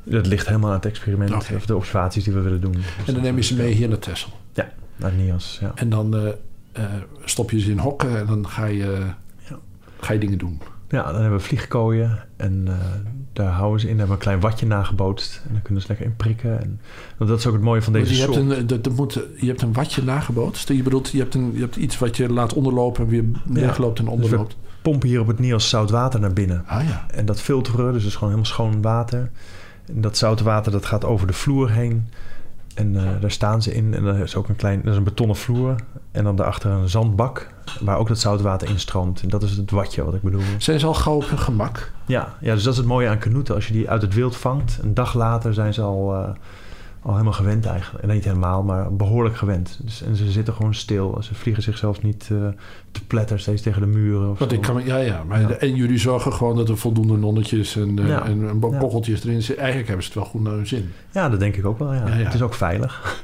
Dat 0.03 0.27
ligt 0.27 0.47
helemaal 0.47 0.69
aan 0.69 0.75
het 0.75 0.85
experiment 0.85 1.31
okay. 1.31 1.55
of 1.55 1.65
de 1.65 1.75
observaties 1.75 2.23
die 2.23 2.33
we 2.33 2.39
willen 2.39 2.61
doen. 2.61 2.71
Dus 2.71 2.83
en 3.05 3.13
dan 3.13 3.23
neem 3.23 3.35
je 3.35 3.43
ze 3.43 3.55
mee 3.55 3.73
hier 3.73 3.89
naar 3.89 3.99
Texel? 3.99 4.29
Ja, 4.53 4.71
naar 4.95 5.13
Nias. 5.13 5.57
Ja. 5.61 5.71
En 5.75 5.89
dan 5.89 6.15
uh, 6.15 6.21
uh, 6.77 6.83
stop 7.23 7.51
je 7.51 7.59
ze 7.59 7.71
in 7.71 7.77
hokken 7.77 8.17
en 8.17 8.25
dan 8.25 8.47
ga 8.47 8.65
je, 8.65 8.99
ja. 9.49 9.57
ga 9.99 10.13
je 10.13 10.19
dingen 10.19 10.37
doen? 10.37 10.61
Ja, 10.89 11.03
dan 11.11 11.21
hebben 11.21 11.39
we 11.39 11.45
vliegkooien 11.45 12.25
en 12.35 12.65
uh, 12.67 12.75
daar 13.33 13.51
houden 13.51 13.79
ze 13.79 13.89
in. 13.89 13.97
hebben 13.97 14.07
we 14.07 14.13
een 14.13 14.27
klein 14.27 14.39
watje 14.39 14.65
nagebootst. 14.65 15.41
En 15.47 15.53
dan 15.53 15.61
kunnen 15.61 15.81
ze 15.81 15.87
lekker 15.87 16.05
in 16.05 16.15
prikken. 16.15 16.61
En, 16.61 16.79
want 17.17 17.29
dat 17.29 17.39
is 17.39 17.47
ook 17.47 17.53
het 17.53 17.61
mooie 17.61 17.81
van 17.81 17.93
deze 17.93 18.11
je 18.11 18.17
soort. 18.17 18.35
Hebt 18.35 18.51
een, 18.51 18.67
dat, 18.67 18.83
dat 18.83 18.95
moet, 18.95 19.13
je 19.37 19.47
hebt 19.47 19.61
een 19.61 19.73
watje 19.73 20.03
nagebootst. 20.03 20.67
Je 20.67 20.83
bedoelt, 20.83 21.09
je 21.09 21.17
hebt, 21.17 21.35
een, 21.35 21.51
je 21.53 21.59
hebt 21.59 21.75
iets 21.75 21.97
wat 21.97 22.17
je 22.17 22.29
laat 22.29 22.53
onderlopen 22.53 23.03
en 23.03 23.09
weer 23.09 23.25
wegloopt 23.45 23.99
en 23.99 24.07
onderloopt. 24.07 24.55
Dus 24.61 24.66
pompen 24.89 25.09
hier 25.09 25.19
op 25.19 25.27
het 25.27 25.39
Nias 25.39 25.69
zout 25.69 25.89
water 25.89 26.19
naar 26.19 26.33
binnen. 26.33 26.63
Ah, 26.67 26.83
ja. 26.87 27.05
En 27.13 27.25
dat 27.25 27.41
filteren, 27.41 27.93
dus 27.93 28.05
is 28.05 28.13
gewoon 28.13 28.29
helemaal 28.29 28.51
schoon 28.51 28.81
water. 28.81 29.29
En 29.85 30.01
dat 30.01 30.17
zoute 30.17 30.43
water 30.43 30.71
dat 30.71 30.85
gaat 30.85 31.05
over 31.05 31.27
de 31.27 31.33
vloer 31.33 31.71
heen. 31.71 32.09
En 32.75 32.93
uh, 32.93 33.01
daar 33.21 33.31
staan 33.31 33.61
ze 33.61 33.73
in. 33.73 33.93
En 33.93 34.05
er 34.05 34.19
is 34.19 34.35
ook 34.35 34.49
een 34.49 34.55
klein, 34.55 34.81
dat 34.81 34.91
is 34.91 34.97
een 34.97 35.03
betonnen 35.03 35.35
vloer. 35.35 35.75
En 36.11 36.23
dan 36.23 36.35
daarachter 36.35 36.71
een 36.71 36.89
zandbak. 36.89 37.49
Waar 37.79 37.97
ook 37.97 38.07
dat 38.07 38.19
zoutwater 38.19 38.69
instroomt. 38.69 39.21
En 39.21 39.29
dat 39.29 39.43
is 39.43 39.57
het 39.57 39.71
watje 39.71 40.03
wat 40.03 40.13
ik 40.13 40.21
bedoel. 40.21 40.41
Zijn 40.57 40.79
ze 40.79 40.85
al 40.85 40.93
gauw 40.93 41.15
op 41.15 41.29
hun 41.29 41.39
gemak? 41.39 41.91
Ja, 42.05 42.35
ja, 42.39 42.53
dus 42.53 42.63
dat 42.63 42.73
is 42.73 42.79
het 42.79 42.87
mooie 42.87 43.09
aan 43.09 43.17
kanoeten. 43.17 43.55
Als 43.55 43.67
je 43.67 43.73
die 43.73 43.89
uit 43.89 44.01
het 44.01 44.13
wild 44.13 44.35
vangt, 44.35 44.79
een 44.81 44.93
dag 44.93 45.13
later 45.13 45.53
zijn 45.53 45.73
ze 45.73 45.81
al, 45.81 46.13
uh, 46.13 46.29
al 47.07 47.13
helemaal 47.13 47.33
gewend 47.33 47.65
eigenlijk. 47.65 48.03
En 48.03 48.13
niet 48.13 48.23
helemaal, 48.23 48.63
maar 48.63 48.93
behoorlijk 48.93 49.37
gewend. 49.37 49.79
Dus, 49.83 50.01
en 50.01 50.15
ze 50.15 50.31
zitten 50.31 50.53
gewoon 50.53 50.73
stil. 50.73 51.17
Ze 51.21 51.35
vliegen 51.35 51.63
zichzelf 51.63 52.01
niet 52.01 52.29
uh, 52.31 52.47
te 52.91 53.05
pletter 53.05 53.39
steeds 53.39 53.61
tegen 53.61 53.81
de 53.81 53.87
muren. 53.87 54.29
Of 54.29 54.39
Want 54.39 54.51
ik 54.51 54.61
kan, 54.61 54.85
ja, 54.85 54.97
ja, 54.97 55.23
maar 55.23 55.41
ja. 55.41 55.49
En 55.49 55.75
jullie 55.75 55.97
zorgen 55.97 56.33
gewoon 56.33 56.55
dat 56.55 56.69
er 56.69 56.77
voldoende 56.77 57.17
nonnetjes 57.17 57.75
en, 57.75 57.99
uh, 57.99 58.07
ja. 58.07 58.25
en, 58.25 58.49
en 58.49 58.59
bokkeltjes 58.59 59.23
erin 59.23 59.41
zitten. 59.41 59.57
Eigenlijk 59.57 59.87
hebben 59.87 60.05
ze 60.05 60.11
het 60.11 60.21
wel 60.21 60.31
goed 60.31 60.41
naar 60.41 60.53
hun 60.53 60.67
zin. 60.67 60.91
Ja, 61.11 61.29
dat 61.29 61.39
denk 61.39 61.55
ik 61.55 61.65
ook 61.65 61.79
wel. 61.79 61.93
Ja. 61.93 62.07
Het 62.07 62.33
is 62.33 62.41
ook 62.41 62.53
veilig. 62.53 63.23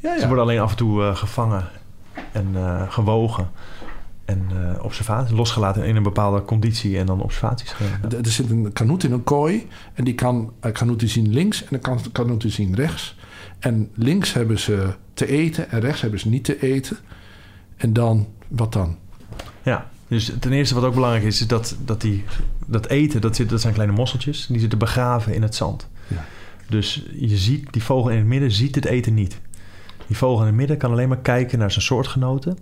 Ze 0.00 0.26
worden 0.26 0.44
alleen 0.44 0.60
af 0.60 0.70
en 0.70 0.76
toe 0.76 1.00
uh, 1.00 1.16
gevangen 1.16 1.64
en 2.32 2.46
gewogen. 2.88 3.50
En 4.24 4.48
uh, 4.52 4.84
observaties 4.84 5.36
losgelaten 5.36 5.84
in 5.84 5.96
een 5.96 6.02
bepaalde 6.02 6.44
conditie 6.44 6.98
en 6.98 7.06
dan 7.06 7.22
observaties 7.22 7.70
geven. 7.70 8.24
Er 8.24 8.30
zit 8.30 8.50
een 8.50 8.72
kanoet 8.72 9.04
in 9.04 9.12
een 9.12 9.24
kooi 9.24 9.68
en 9.94 10.04
die 10.04 10.14
kan 10.14 10.52
uh, 10.64 10.72
kanoeten 10.72 11.08
zien 11.08 11.32
links 11.32 11.62
en 11.62 11.68
dan 11.70 11.80
kan 11.80 12.12
kanoeten 12.12 12.50
zien 12.50 12.74
rechts. 12.74 13.16
En 13.58 13.90
links 13.94 14.32
hebben 14.32 14.58
ze 14.58 14.94
te 15.14 15.26
eten 15.26 15.70
en 15.70 15.80
rechts 15.80 16.00
hebben 16.00 16.20
ze 16.20 16.28
niet 16.28 16.44
te 16.44 16.62
eten. 16.62 16.96
En 17.76 17.92
dan, 17.92 18.28
wat 18.48 18.72
dan? 18.72 18.96
Ja, 19.62 19.90
dus 20.08 20.32
ten 20.40 20.52
eerste 20.52 20.74
wat 20.74 20.84
ook 20.84 20.94
belangrijk 20.94 21.24
is, 21.24 21.40
is 21.40 21.46
dat, 21.46 21.76
dat, 21.84 22.00
die, 22.00 22.24
dat 22.66 22.86
eten, 22.86 23.20
dat, 23.20 23.36
zit, 23.36 23.48
dat 23.48 23.60
zijn 23.60 23.74
kleine 23.74 23.94
mosseltjes, 23.94 24.46
die 24.46 24.60
zitten 24.60 24.78
begraven 24.78 25.34
in 25.34 25.42
het 25.42 25.54
zand. 25.54 25.88
Ja. 26.06 26.24
Dus 26.68 27.06
je 27.12 27.36
ziet, 27.36 27.72
die 27.72 27.82
vogel 27.82 28.10
in 28.10 28.16
het 28.16 28.26
midden 28.26 28.50
ziet 28.50 28.74
het 28.74 28.84
eten 28.84 29.14
niet. 29.14 29.40
Die 30.06 30.16
vogel 30.16 30.40
in 30.40 30.46
het 30.46 30.54
midden 30.54 30.76
kan 30.76 30.90
alleen 30.90 31.08
maar 31.08 31.20
kijken 31.20 31.58
naar 31.58 31.70
zijn 31.70 31.84
soortgenoten. 31.84 32.58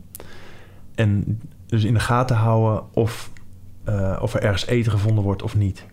En 1.01 1.41
dus 1.67 1.85
in 1.85 1.95
de 1.95 2.01
gaten 2.01 2.37
houden 2.37 2.83
of, 2.93 3.31
uh, 3.89 4.19
of 4.23 4.35
er 4.35 4.43
ergens 4.43 4.67
eten 4.67 4.93
gevonden 4.93 5.25
wordt 5.25 5.43
of 5.43 5.57
niet. 5.57 5.87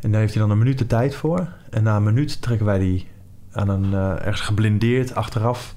En 0.00 0.10
daar 0.10 0.20
heeft 0.20 0.32
hij 0.32 0.42
dan 0.42 0.50
een 0.50 0.58
minuut 0.58 0.78
de 0.78 0.86
tijd 0.86 1.14
voor. 1.14 1.48
En 1.70 1.82
na 1.82 1.96
een 1.96 2.02
minuut 2.02 2.42
trekken 2.42 2.66
wij 2.66 2.78
die 2.78 3.06
aan 3.52 3.68
een, 3.68 3.84
uh, 3.84 4.10
ergens 4.10 4.40
geblindeerd 4.40 5.14
achteraf 5.14 5.74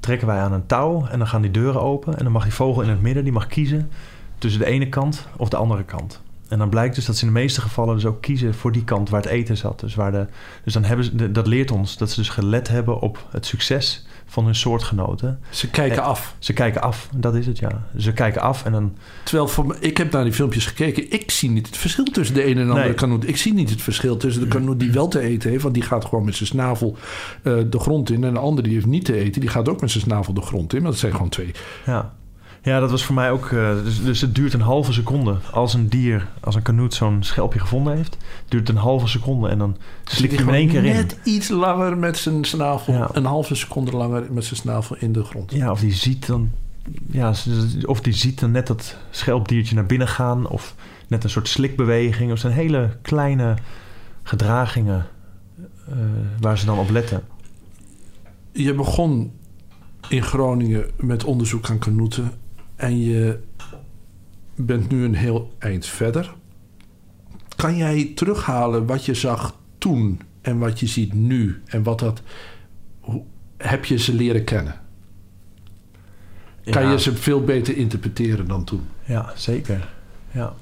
trekken 0.00 0.26
wij 0.26 0.38
aan 0.38 0.52
een 0.52 0.66
touw 0.66 1.06
en 1.06 1.18
dan 1.18 1.26
gaan 1.26 1.42
die 1.42 1.50
deuren 1.50 1.82
open. 1.82 2.16
En 2.18 2.22
dan 2.22 2.32
mag 2.32 2.42
die 2.42 2.54
vogel 2.54 2.82
in 2.82 2.88
het 2.88 3.02
midden, 3.02 3.24
die 3.24 3.32
mag 3.32 3.46
kiezen 3.46 3.90
tussen 4.38 4.60
de 4.60 4.66
ene 4.66 4.88
kant 4.88 5.28
of 5.36 5.48
de 5.48 5.56
andere 5.56 5.84
kant. 5.84 6.22
En 6.48 6.58
dan 6.58 6.68
blijkt 6.68 6.94
dus 6.94 7.04
dat 7.04 7.16
ze 7.16 7.26
in 7.26 7.32
de 7.32 7.38
meeste 7.38 7.60
gevallen 7.60 7.94
dus 7.94 8.04
ook 8.04 8.22
kiezen 8.22 8.54
voor 8.54 8.72
die 8.72 8.84
kant 8.84 9.10
waar 9.10 9.22
het 9.22 9.30
eten 9.30 9.56
zat. 9.56 9.80
Dus, 9.80 9.94
waar 9.94 10.12
de, 10.12 10.26
dus 10.64 10.72
dan 10.72 10.84
hebben 10.84 11.04
ze, 11.04 11.32
dat 11.32 11.46
leert 11.46 11.70
ons 11.70 11.96
dat 11.96 12.10
ze 12.10 12.20
dus 12.20 12.28
gelet 12.28 12.68
hebben 12.68 13.00
op 13.00 13.26
het 13.30 13.46
succes 13.46 14.06
van 14.26 14.44
hun 14.44 14.54
soortgenoten. 14.54 15.38
Ze 15.50 15.70
kijken 15.70 16.02
af. 16.02 16.34
Ze 16.38 16.52
kijken 16.52 16.82
af, 16.82 17.08
dat 17.16 17.34
is 17.34 17.46
het 17.46 17.58
ja. 17.58 17.86
Ze 17.96 18.12
kijken 18.12 18.40
af 18.40 18.64
en 18.64 18.72
dan... 18.72 18.96
Terwijl 19.22 19.48
voor 19.48 19.76
ik 19.80 19.96
heb 19.96 20.12
naar 20.12 20.24
die 20.24 20.32
filmpjes 20.32 20.66
gekeken. 20.66 21.12
Ik 21.12 21.30
zie 21.30 21.50
niet 21.50 21.66
het 21.66 21.76
verschil 21.76 22.04
tussen 22.04 22.34
de 22.34 22.42
ene 22.42 22.60
en 22.60 22.66
de 22.66 22.72
andere 22.72 22.94
kanoot. 22.94 23.26
Ik 23.26 23.36
zie 23.36 23.54
niet 23.54 23.70
het 23.70 23.82
verschil 23.82 24.16
tussen 24.16 24.42
de 24.42 24.48
kanoot 24.48 24.80
die 24.80 24.92
wel 24.92 25.08
te 25.08 25.20
eten 25.20 25.50
heeft. 25.50 25.62
Want 25.62 25.74
die 25.74 25.82
gaat 25.82 26.04
gewoon 26.04 26.24
met 26.24 26.34
zijn 26.34 26.48
snavel 26.48 26.96
uh, 27.42 27.62
de 27.70 27.78
grond 27.78 28.10
in. 28.10 28.24
En 28.24 28.34
de 28.34 28.40
andere 28.40 28.62
die 28.62 28.76
heeft 28.76 28.86
niet 28.86 29.04
te 29.04 29.14
eten. 29.14 29.40
Die 29.40 29.50
gaat 29.50 29.68
ook 29.68 29.80
met 29.80 29.90
zijn 29.90 30.04
snavel 30.04 30.34
de 30.34 30.40
grond 30.40 30.74
in. 30.74 30.82
Maar 30.82 30.90
dat 30.90 31.00
zijn 31.00 31.12
gewoon 31.12 31.28
twee. 31.28 31.50
Ja. 31.86 32.14
Ja, 32.66 32.80
dat 32.80 32.90
was 32.90 33.04
voor 33.04 33.14
mij 33.14 33.30
ook. 33.30 33.50
Uh, 33.50 33.82
dus, 33.84 34.02
dus, 34.02 34.20
het 34.20 34.34
duurt 34.34 34.52
een 34.52 34.60
halve 34.60 34.92
seconde. 34.92 35.36
Als 35.52 35.74
een 35.74 35.88
dier, 35.88 36.28
als 36.40 36.54
een 36.54 36.62
kanoet 36.62 36.94
zo'n 36.94 37.22
schelpje 37.22 37.58
gevonden 37.58 37.96
heeft, 37.96 38.16
duurt 38.48 38.68
het 38.68 38.76
een 38.76 38.82
halve 38.82 39.06
seconde 39.06 39.48
en 39.48 39.58
dan 39.58 39.76
slik 40.04 40.30
je 40.30 40.36
hem 40.36 40.48
in 40.48 40.54
één 40.54 40.68
keer 40.68 40.82
net 40.82 40.90
in. 40.90 40.96
Net 40.96 41.18
iets 41.24 41.48
langer 41.48 41.98
met 41.98 42.16
zijn 42.16 42.44
snavel, 42.44 42.94
ja. 42.94 43.08
een 43.12 43.24
halve 43.24 43.54
seconde 43.54 43.92
langer 43.96 44.26
met 44.30 44.44
zijn 44.44 44.56
snavel 44.56 44.96
in 44.98 45.12
de 45.12 45.24
grond. 45.24 45.52
Ja, 45.52 45.70
of 45.70 45.80
die 45.80 45.92
ziet 45.92 46.26
dan. 46.26 46.50
Ja, 47.10 47.34
of 47.84 48.00
die 48.00 48.12
ziet 48.12 48.40
dan 48.40 48.50
net 48.50 48.66
dat 48.66 48.96
schelpdiertje 49.10 49.74
naar 49.74 49.86
binnen 49.86 50.08
gaan, 50.08 50.48
of 50.48 50.74
net 51.08 51.24
een 51.24 51.30
soort 51.30 51.48
slikbeweging. 51.48 52.32
Of 52.32 52.38
zijn 52.38 52.52
hele 52.52 52.96
kleine 53.02 53.54
gedragingen 54.22 55.06
uh, 55.88 55.94
waar 56.40 56.58
ze 56.58 56.66
dan 56.66 56.78
op 56.78 56.90
letten. 56.90 57.22
Je 58.52 58.74
begon 58.74 59.32
in 60.08 60.22
Groningen 60.22 60.84
met 60.96 61.24
onderzoek 61.24 61.70
aan 61.70 61.78
kanoeten 61.78 62.32
en 62.76 63.00
je 63.00 63.38
bent 64.54 64.90
nu 64.90 65.04
een 65.04 65.14
heel 65.14 65.54
eind 65.58 65.86
verder. 65.86 66.34
Kan 67.56 67.76
jij 67.76 68.12
terughalen 68.14 68.86
wat 68.86 69.04
je 69.04 69.14
zag 69.14 69.56
toen 69.78 70.20
en 70.40 70.58
wat 70.58 70.80
je 70.80 70.86
ziet 70.86 71.12
nu 71.12 71.62
en 71.66 71.82
wat 71.82 71.98
dat. 71.98 72.22
Hoe, 73.00 73.22
heb 73.56 73.84
je 73.84 73.98
ze 73.98 74.14
leren 74.14 74.44
kennen? 74.44 74.80
Kan 76.70 76.90
je 76.90 77.00
ze 77.00 77.16
veel 77.16 77.44
beter 77.44 77.76
interpreteren 77.76 78.46
dan 78.46 78.64
toen? 78.64 78.86
Ja, 79.04 79.32
zeker. 79.34 79.88
Ja. 80.30 80.54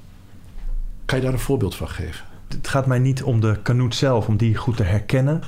Kan 1.05 1.17
je 1.17 1.23
daar 1.23 1.33
een 1.33 1.39
voorbeeld 1.39 1.75
van 1.75 1.89
geven? 1.89 2.25
Het 2.47 2.67
gaat 2.67 2.85
mij 2.85 2.99
niet 2.99 3.23
om 3.23 3.39
de 3.39 3.59
kanoet 3.61 3.95
zelf, 3.95 4.27
om 4.27 4.37
die 4.37 4.55
goed 4.55 4.77
te 4.77 4.83
herkennen. 4.83 5.41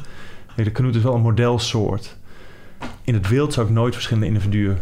de 0.56 0.72
kanoet 0.72 0.96
is 0.96 1.04
wel 1.04 1.14
een 1.14 1.22
modelsoort. 1.22 2.18
In 3.04 3.14
het 3.14 3.28
wild 3.28 3.54
zou 3.54 3.68
ik 3.68 3.74
nooit 3.74 3.94
verschillende 3.94 4.28
individuen 4.28 4.80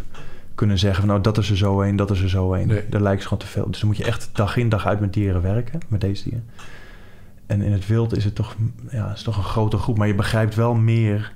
kunnen 0.56 0.78
zeggen 0.78 1.00
van 1.00 1.08
nou 1.08 1.20
dat 1.20 1.38
is 1.38 1.50
er 1.50 1.56
zo 1.56 1.82
een, 1.82 1.96
dat 1.96 2.10
is 2.10 2.20
er 2.20 2.28
zo 2.28 2.54
een. 2.54 2.66
Nee. 2.66 2.88
Daar 2.88 3.00
lijkt 3.00 3.22
ze 3.22 3.28
gewoon 3.28 3.42
te 3.42 3.50
veel. 3.50 3.70
Dus 3.70 3.78
dan 3.78 3.88
moet 3.88 3.96
je 3.96 4.04
echt 4.04 4.30
dag 4.32 4.56
in 4.56 4.68
dag 4.68 4.86
uit 4.86 5.00
met 5.00 5.12
dieren 5.12 5.42
werken, 5.42 5.80
met 5.88 6.00
deze 6.00 6.22
dieren. 6.22 6.44
En 7.46 7.62
in 7.62 7.72
het 7.72 7.86
wild 7.86 8.16
is 8.16 8.24
het 8.24 8.34
toch, 8.34 8.54
ja, 8.90 9.12
is 9.12 9.22
toch 9.22 9.36
een 9.36 9.42
grote 9.42 9.76
groep, 9.76 9.98
maar 9.98 10.06
je 10.06 10.14
begrijpt 10.14 10.54
wel 10.54 10.74
meer 10.74 11.32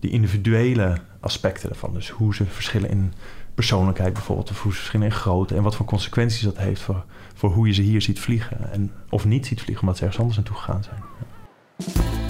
die 0.00 0.10
individuele 0.10 0.96
aspecten 1.20 1.68
ervan. 1.68 1.92
Dus 1.92 2.10
hoe 2.10 2.34
ze 2.34 2.44
verschillen 2.44 2.90
in 2.90 3.12
persoonlijkheid 3.54 4.12
bijvoorbeeld, 4.12 4.50
of 4.50 4.62
hoe 4.62 4.72
ze 4.72 4.78
verschillen 4.78 5.06
in 5.06 5.12
grootte 5.12 5.54
en 5.54 5.62
wat 5.62 5.76
voor 5.76 5.86
consequenties 5.86 6.42
dat 6.42 6.58
heeft 6.58 6.80
voor, 6.80 7.04
voor 7.34 7.50
hoe 7.50 7.66
je 7.66 7.72
ze 7.72 7.82
hier 7.82 8.02
ziet 8.02 8.20
vliegen. 8.20 8.72
En, 8.72 8.92
of 9.08 9.24
niet 9.24 9.46
ziet 9.46 9.60
vliegen, 9.60 9.82
omdat 9.82 9.96
ze 9.96 10.04
ergens 10.04 10.20
anders 10.20 10.38
naartoe 10.38 10.56
gegaan 10.56 10.84
zijn. 10.84 11.00
Ja. 11.18 12.27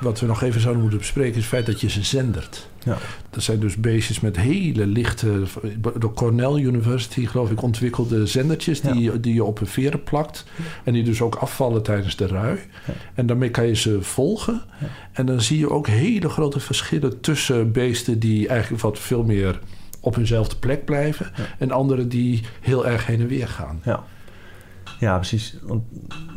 Wat 0.00 0.20
we 0.20 0.26
nog 0.26 0.42
even 0.42 0.60
zouden 0.60 0.82
moeten 0.82 1.00
bespreken... 1.00 1.34
is 1.34 1.36
het 1.36 1.46
feit 1.46 1.66
dat 1.66 1.80
je 1.80 1.88
ze 1.88 2.02
zendert. 2.02 2.68
Ja. 2.84 2.96
Dat 3.30 3.42
zijn 3.42 3.60
dus 3.60 3.76
beestjes 3.76 4.20
met 4.20 4.36
hele 4.36 4.86
lichte... 4.86 5.42
door 5.98 6.12
Cornell 6.12 6.54
University, 6.54 7.26
geloof 7.26 7.50
ik, 7.50 7.62
ontwikkelde 7.62 8.26
zendertjes... 8.26 8.80
Die, 8.80 9.20
die 9.20 9.34
je 9.34 9.44
op 9.44 9.60
een 9.60 9.66
veren 9.66 10.02
plakt. 10.02 10.44
En 10.84 10.92
die 10.92 11.02
dus 11.02 11.20
ook 11.20 11.34
afvallen 11.34 11.82
tijdens 11.82 12.16
de 12.16 12.26
rui. 12.26 12.58
En 13.14 13.26
daarmee 13.26 13.50
kan 13.50 13.66
je 13.66 13.74
ze 13.74 14.02
volgen. 14.02 14.62
En 15.12 15.26
dan 15.26 15.40
zie 15.40 15.58
je 15.58 15.70
ook 15.70 15.86
hele 15.86 16.28
grote 16.28 16.60
verschillen 16.60 17.20
tussen 17.20 17.72
beesten... 17.72 18.18
die 18.18 18.48
eigenlijk 18.48 18.82
wat 18.82 18.98
veel 18.98 19.24
meer 19.24 19.60
op 20.00 20.14
hunzelfde 20.14 20.56
plek 20.56 20.84
blijven... 20.84 21.32
en 21.58 21.70
andere 21.70 22.06
die 22.06 22.42
heel 22.60 22.86
erg 22.86 23.06
heen 23.06 23.20
en 23.20 23.26
weer 23.28 23.48
gaan. 23.48 23.80
Ja, 23.84 24.04
ja 24.98 25.16
precies. 25.16 25.56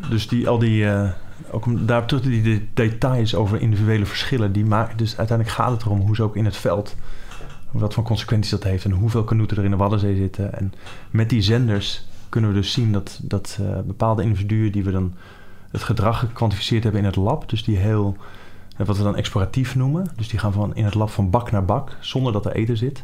Dus 0.10 0.28
die, 0.28 0.48
al 0.48 0.60
die... 0.60 0.84
Uh 0.84 1.10
ook 1.52 1.66
om 1.66 1.86
daar 1.86 2.06
terug 2.06 2.24
die 2.24 2.70
details 2.74 3.36
over 3.36 3.62
individuele 3.62 4.06
verschillen, 4.06 4.52
die 4.52 4.66
maken. 4.66 4.98
Dus 4.98 5.18
uiteindelijk 5.18 5.58
gaat 5.58 5.72
het 5.72 5.82
erom 5.82 6.00
hoe 6.00 6.16
ze 6.16 6.24
ook 6.24 6.36
in 6.36 6.46
het 6.46 6.58
veld, 6.58 6.96
wat 7.72 7.94
voor 7.94 8.04
consequenties 8.04 8.52
dat 8.52 8.64
heeft 8.64 8.86
en 8.86 8.92
hoeveel 8.92 9.24
kanoeten 9.24 9.58
er 9.58 9.64
in 9.64 9.72
de 9.72 9.78
Waddenzee 9.78 10.16
zitten. 10.16 10.58
En 10.58 10.74
met 11.12 11.30
die 11.30 11.42
zenders 11.42 12.06
kunnen 12.30 12.50
we 12.50 12.56
dus 12.56 12.72
zien 12.72 12.92
dat, 12.92 13.20
dat 13.24 13.58
uh, 13.62 13.80
bepaalde 13.80 14.24
individuen 14.24 14.72
die 14.72 14.84
we 14.84 14.92
dan 14.92 15.14
het 15.72 15.84
gedrag 15.84 16.20
gekwantificeerd 16.20 16.84
hebben 16.84 17.02
in 17.02 17.08
het 17.08 17.16
lab, 17.16 17.50
dus 17.50 17.64
die 17.64 17.78
heel, 17.78 18.16
eh, 18.78 18.86
wat 18.86 18.98
we 18.98 19.04
dan 19.04 19.16
exploratief 19.16 19.76
noemen, 19.76 20.08
dus 20.16 20.30
die 20.30 20.40
gaan 20.40 20.54
van 20.54 20.76
in 20.76 20.86
het 20.86 20.94
lab 20.94 21.10
van 21.10 21.30
bak 21.30 21.52
naar 21.52 21.66
bak, 21.66 21.98
zonder 22.00 22.34
dat 22.34 22.46
er 22.46 22.52
eten 22.52 22.78
zit, 22.78 23.04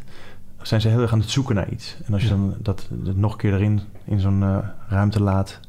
zijn 0.62 0.80
ze 0.80 0.88
heel 0.88 1.00
erg 1.00 1.12
aan 1.12 1.20
het 1.20 1.30
zoeken 1.30 1.54
naar 1.54 1.70
iets. 1.70 1.96
En 2.04 2.12
als 2.12 2.22
je 2.22 2.28
dan 2.28 2.54
dat, 2.58 2.86
dat 2.90 3.16
nog 3.16 3.32
een 3.32 3.38
keer 3.38 3.54
erin 3.54 3.80
in 4.04 4.20
zo'n 4.20 4.42
uh, 4.42 4.58
ruimte 4.88 5.22
laat, 5.22 5.60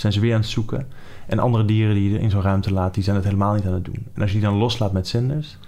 zijn 0.00 0.12
ze 0.12 0.20
weer 0.20 0.34
aan 0.34 0.40
het 0.40 0.48
zoeken. 0.48 0.86
En 1.26 1.38
andere 1.38 1.64
dieren 1.64 1.94
die 1.94 2.10
je 2.10 2.18
in 2.18 2.30
zo'n 2.30 2.42
ruimte 2.42 2.72
laat, 2.72 2.94
die 2.94 3.02
zijn 3.02 3.16
het 3.16 3.24
helemaal 3.24 3.54
niet 3.54 3.66
aan 3.66 3.72
het 3.72 3.84
doen. 3.84 4.06
En 4.14 4.22
als 4.22 4.32
je 4.32 4.38
die 4.38 4.46
dan 4.46 4.56
loslaat 4.56 4.92
met 4.92 5.08
zenders, 5.08 5.58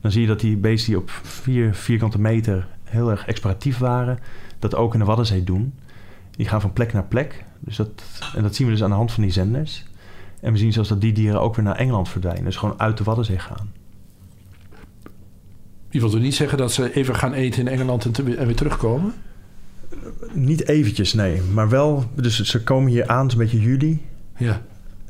dan 0.00 0.10
zie 0.10 0.20
je 0.20 0.26
dat 0.26 0.40
die 0.40 0.56
beesten 0.56 0.92
die 0.92 1.00
op 1.00 1.10
vier 1.10 1.74
vierkante 1.74 2.20
meter 2.20 2.66
heel 2.84 3.10
erg 3.10 3.26
exploratief 3.26 3.78
waren, 3.78 4.18
dat 4.58 4.74
ook 4.74 4.92
in 4.92 4.98
de 4.98 5.04
Waddenzee 5.04 5.44
doen. 5.44 5.74
Die 6.30 6.48
gaan 6.48 6.60
van 6.60 6.72
plek 6.72 6.92
naar 6.92 7.04
plek. 7.04 7.44
Dus 7.60 7.76
dat, 7.76 8.02
en 8.34 8.42
dat 8.42 8.54
zien 8.54 8.66
we 8.66 8.72
dus 8.72 8.82
aan 8.82 8.90
de 8.90 8.96
hand 8.96 9.12
van 9.12 9.22
die 9.22 9.32
zenders. 9.32 9.84
En 10.40 10.52
we 10.52 10.58
zien 10.58 10.72
zelfs 10.72 10.88
dat 10.88 11.00
die 11.00 11.12
dieren 11.12 11.40
ook 11.40 11.54
weer 11.54 11.64
naar 11.64 11.76
Engeland 11.76 12.08
verdwijnen. 12.08 12.44
Dus 12.44 12.56
gewoon 12.56 12.80
uit 12.80 12.98
de 12.98 13.04
Waddenzee 13.04 13.38
gaan. 13.38 13.72
Je 15.90 16.00
wilt 16.00 16.14
er 16.14 16.20
niet 16.20 16.34
zeggen 16.34 16.58
dat 16.58 16.72
ze 16.72 16.94
even 16.94 17.14
gaan 17.14 17.32
eten 17.32 17.60
in 17.60 17.68
Engeland 17.68 18.04
en, 18.04 18.36
en 18.38 18.46
weer 18.46 18.56
terugkomen? 18.56 19.14
Niet 20.32 20.68
eventjes, 20.68 21.12
nee. 21.12 21.42
Maar 21.42 21.68
wel, 21.68 22.04
dus 22.14 22.42
ze 22.42 22.62
komen 22.62 22.90
hier 22.90 23.06
aan, 23.06 23.30
zo'n 23.30 23.38
beetje 23.38 23.60
juli. 23.60 24.04
Ja. 24.36 24.62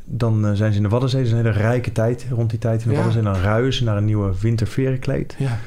Dan 0.05 0.47
uh, 0.47 0.53
zijn 0.53 0.71
ze 0.71 0.77
in 0.77 0.83
de 0.83 0.89
Waddenzee. 0.89 1.19
Het 1.19 1.29
is 1.29 1.35
een 1.35 1.45
hele 1.45 1.59
rijke 1.59 1.93
tijd 1.93 2.27
rond 2.31 2.51
die 2.51 2.59
tijd 2.59 2.83
in 2.83 2.89
de 2.89 2.95
ja. 2.95 3.03
Waddenzee. 3.03 3.33
Dan 3.33 3.43
ruien 3.43 3.73
ze 3.73 3.85
naar 3.85 3.97
een 3.97 4.05
nieuwe 4.05 4.33
winterverenkleed. 4.41 5.35
Ja. 5.39 5.59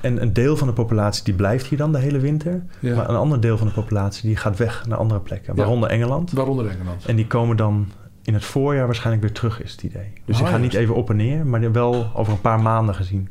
En 0.00 0.22
een 0.22 0.32
deel 0.32 0.56
van 0.56 0.66
de 0.66 0.72
populatie 0.72 1.24
die 1.24 1.34
blijft 1.34 1.66
hier 1.66 1.78
dan 1.78 1.92
de 1.92 1.98
hele 1.98 2.18
winter. 2.18 2.62
Ja. 2.80 2.96
Maar 2.96 3.08
een 3.08 3.16
ander 3.16 3.40
deel 3.40 3.58
van 3.58 3.66
de 3.66 3.72
populatie 3.72 4.28
die 4.28 4.36
gaat 4.36 4.56
weg 4.56 4.86
naar 4.86 4.98
andere 4.98 5.20
plekken. 5.20 5.54
Waaronder 5.54 5.90
Engeland. 5.90 6.30
Waaronder 6.30 6.68
Engeland. 6.68 7.04
En 7.04 7.16
die 7.16 7.26
komen 7.26 7.56
dan 7.56 7.88
in 8.22 8.34
het 8.34 8.44
voorjaar 8.44 8.86
waarschijnlijk 8.86 9.22
weer 9.22 9.34
terug, 9.34 9.62
is 9.62 9.72
het 9.72 9.82
idee. 9.82 10.12
Dus 10.24 10.36
oh, 10.36 10.42
die 10.42 10.52
gaan 10.52 10.60
niet 10.60 10.74
even 10.74 10.94
op 10.94 11.10
en 11.10 11.16
neer, 11.16 11.46
maar 11.46 11.72
wel 11.72 12.10
over 12.14 12.32
een 12.32 12.40
paar 12.40 12.60
maanden 12.60 12.94
gezien. 12.94 13.28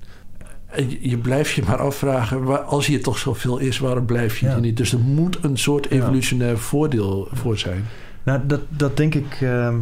Je, 0.99 1.17
blijft 1.17 1.51
je 1.51 1.63
maar 1.67 1.77
afvragen, 1.77 2.67
als 2.67 2.87
je 2.87 2.99
toch 2.99 3.17
zoveel 3.17 3.57
is, 3.57 3.79
waarom 3.79 4.05
blijf 4.05 4.37
je 4.37 4.45
ja. 4.45 4.57
niet? 4.57 4.77
Dus 4.77 4.93
er 4.93 4.99
moet 4.99 5.43
een 5.43 5.57
soort 5.57 5.89
evolutionair 5.89 6.57
voordeel 6.57 7.27
voor 7.31 7.57
zijn. 7.57 7.85
Nou, 8.23 8.39
dat, 8.45 8.61
dat 8.69 8.97
denk 8.97 9.15
ik. 9.15 9.41
Uh, 9.41 9.75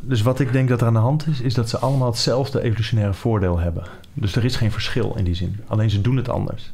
dus 0.00 0.22
wat 0.22 0.40
ik 0.40 0.52
denk 0.52 0.68
dat 0.68 0.80
er 0.80 0.86
aan 0.86 0.92
de 0.92 0.98
hand 0.98 1.26
is, 1.26 1.40
is 1.40 1.54
dat 1.54 1.68
ze 1.68 1.78
allemaal 1.78 2.08
hetzelfde 2.08 2.62
evolutionaire 2.62 3.14
voordeel 3.14 3.58
hebben. 3.58 3.82
Dus 4.12 4.36
er 4.36 4.44
is 4.44 4.56
geen 4.56 4.72
verschil 4.72 5.14
in 5.16 5.24
die 5.24 5.34
zin. 5.34 5.60
Alleen 5.66 5.90
ze 5.90 6.00
doen 6.00 6.16
het 6.16 6.28
anders. 6.28 6.72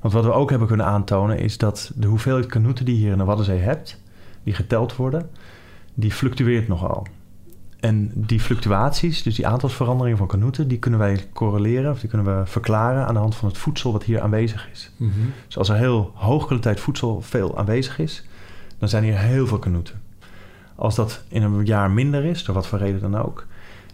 Want 0.00 0.14
wat 0.14 0.24
we 0.24 0.32
ook 0.32 0.50
hebben 0.50 0.68
kunnen 0.68 0.86
aantonen, 0.86 1.38
is 1.38 1.58
dat 1.58 1.92
de 1.94 2.06
hoeveelheid 2.06 2.46
kanoeten 2.46 2.84
die 2.84 2.94
je 2.94 3.00
hier 3.00 3.12
in 3.12 3.18
de 3.18 3.24
Waddenzee 3.24 3.58
hebt, 3.58 4.00
die 4.42 4.54
geteld 4.54 4.96
worden, 4.96 5.30
die 5.94 6.12
fluctueert 6.12 6.68
nogal. 6.68 7.06
En 7.84 8.10
die 8.14 8.40
fluctuaties, 8.40 9.22
dus 9.22 9.34
die 9.34 9.46
aantalsveranderingen 9.46 10.18
van 10.18 10.26
kanoeten, 10.26 10.68
die 10.68 10.78
kunnen 10.78 11.00
wij 11.00 11.24
correleren 11.32 11.90
of 11.90 12.00
die 12.00 12.08
kunnen 12.08 12.38
we 12.38 12.46
verklaren 12.46 13.06
aan 13.06 13.14
de 13.14 13.20
hand 13.20 13.34
van 13.34 13.48
het 13.48 13.58
voedsel 13.58 13.92
wat 13.92 14.04
hier 14.04 14.20
aanwezig 14.20 14.68
is. 14.72 14.90
Mm 14.96 15.12
-hmm. 15.14 15.32
Dus 15.46 15.58
als 15.58 15.68
er 15.68 15.76
heel 15.76 16.12
hoog 16.14 16.46
kwaliteit 16.46 16.80
voedsel 16.80 17.20
veel 17.20 17.58
aanwezig 17.58 17.98
is, 17.98 18.24
dan 18.78 18.88
zijn 18.88 19.04
hier 19.04 19.18
heel 19.18 19.46
veel 19.46 19.58
kanoeten. 19.58 20.00
Als 20.74 20.94
dat 20.94 21.22
in 21.28 21.42
een 21.42 21.64
jaar 21.64 21.90
minder 21.90 22.24
is, 22.24 22.44
door 22.44 22.54
wat 22.54 22.66
voor 22.66 22.78
reden 22.78 23.00
dan 23.00 23.16
ook, 23.16 23.46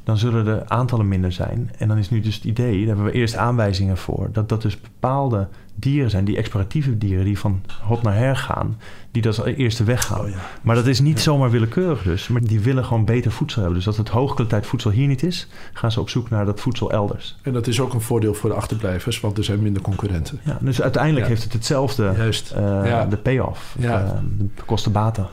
dan 0.04 0.18
zullen 0.18 0.44
de 0.44 0.68
aantallen 0.68 1.08
minder 1.08 1.32
zijn. 1.32 1.70
En 1.78 1.88
dan 1.88 1.98
is 1.98 2.10
nu 2.10 2.20
dus 2.20 2.34
het 2.34 2.44
idee, 2.44 2.78
daar 2.78 2.86
hebben 2.86 3.04
we 3.04 3.12
eerst 3.18 3.36
aanwijzingen 3.36 3.96
voor, 3.96 4.28
dat 4.32 4.48
dat 4.48 4.62
dus 4.62 4.80
bepaalde 4.80 5.48
dieren 5.80 6.10
zijn, 6.10 6.24
die 6.24 6.36
exploratieve 6.36 6.98
dieren, 6.98 7.24
die 7.24 7.38
van 7.38 7.62
hot 7.82 8.02
naar 8.02 8.16
her 8.16 8.36
gaan, 8.36 8.78
die 9.10 9.22
dat 9.22 9.38
als 9.38 9.46
eerste 9.46 9.84
weggaan. 9.84 10.20
Oh 10.20 10.28
ja. 10.28 10.36
Maar 10.62 10.74
dat 10.74 10.86
is 10.86 11.00
niet 11.00 11.20
zomaar 11.20 11.50
willekeurig 11.50 12.02
dus, 12.02 12.28
maar 12.28 12.40
die 12.40 12.60
willen 12.60 12.84
gewoon 12.84 13.04
beter 13.04 13.30
voedsel 13.30 13.60
hebben. 13.60 13.78
Dus 13.78 13.86
als 13.86 13.96
het 13.96 14.08
hoogkwaliteit 14.08 14.66
voedsel 14.66 14.90
hier 14.90 15.06
niet 15.06 15.22
is, 15.22 15.48
gaan 15.72 15.92
ze 15.92 16.00
op 16.00 16.08
zoek 16.08 16.30
naar 16.30 16.44
dat 16.44 16.60
voedsel 16.60 16.90
elders. 16.90 17.36
En 17.42 17.52
dat 17.52 17.66
is 17.66 17.80
ook 17.80 17.92
een 17.94 18.00
voordeel 18.00 18.34
voor 18.34 18.50
de 18.50 18.56
achterblijvers, 18.56 19.20
want 19.20 19.38
er 19.38 19.44
zijn 19.44 19.62
minder 19.62 19.82
concurrenten. 19.82 20.40
Ja, 20.44 20.58
dus 20.60 20.82
uiteindelijk 20.82 21.26
heeft 21.26 21.42
het 21.42 21.52
hetzelfde, 21.52 22.12
Juist. 22.16 22.54
Uh, 22.56 23.08
de 23.10 23.16
payoff, 23.16 23.76
uh, 23.80 24.04
de 24.38 24.62
kosten-baten. 24.64 25.26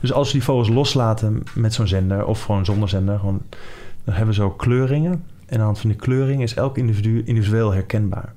Dus 0.00 0.12
als 0.12 0.26
we 0.26 0.32
die 0.32 0.42
vogels 0.42 0.68
loslaten 0.68 1.42
met 1.54 1.74
zo'n 1.74 1.86
zender 1.86 2.26
of 2.26 2.42
gewoon 2.42 2.64
zonder 2.64 2.88
zender, 2.88 3.18
gewoon, 3.18 3.42
dan 4.04 4.14
hebben 4.14 4.34
we 4.34 4.40
zo 4.40 4.50
kleuringen. 4.50 5.12
En 5.12 5.54
aan 5.54 5.58
de 5.58 5.64
hand 5.64 5.78
van 5.78 5.90
die 5.90 5.98
kleuring 5.98 6.42
is 6.42 6.54
elk 6.54 6.78
individu 6.78 7.22
individueel 7.24 7.72
herkenbaar. 7.72 8.32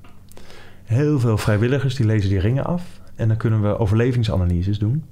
Heel 0.92 1.20
veel 1.20 1.38
vrijwilligers 1.38 1.94
die 1.94 2.06
lezen 2.06 2.30
die 2.30 2.38
ringen 2.38 2.64
af. 2.64 2.82
En 3.14 3.28
dan 3.28 3.36
kunnen 3.36 3.62
we 3.62 3.78
overlevingsanalyses 3.78 4.78
doen. 4.78 5.04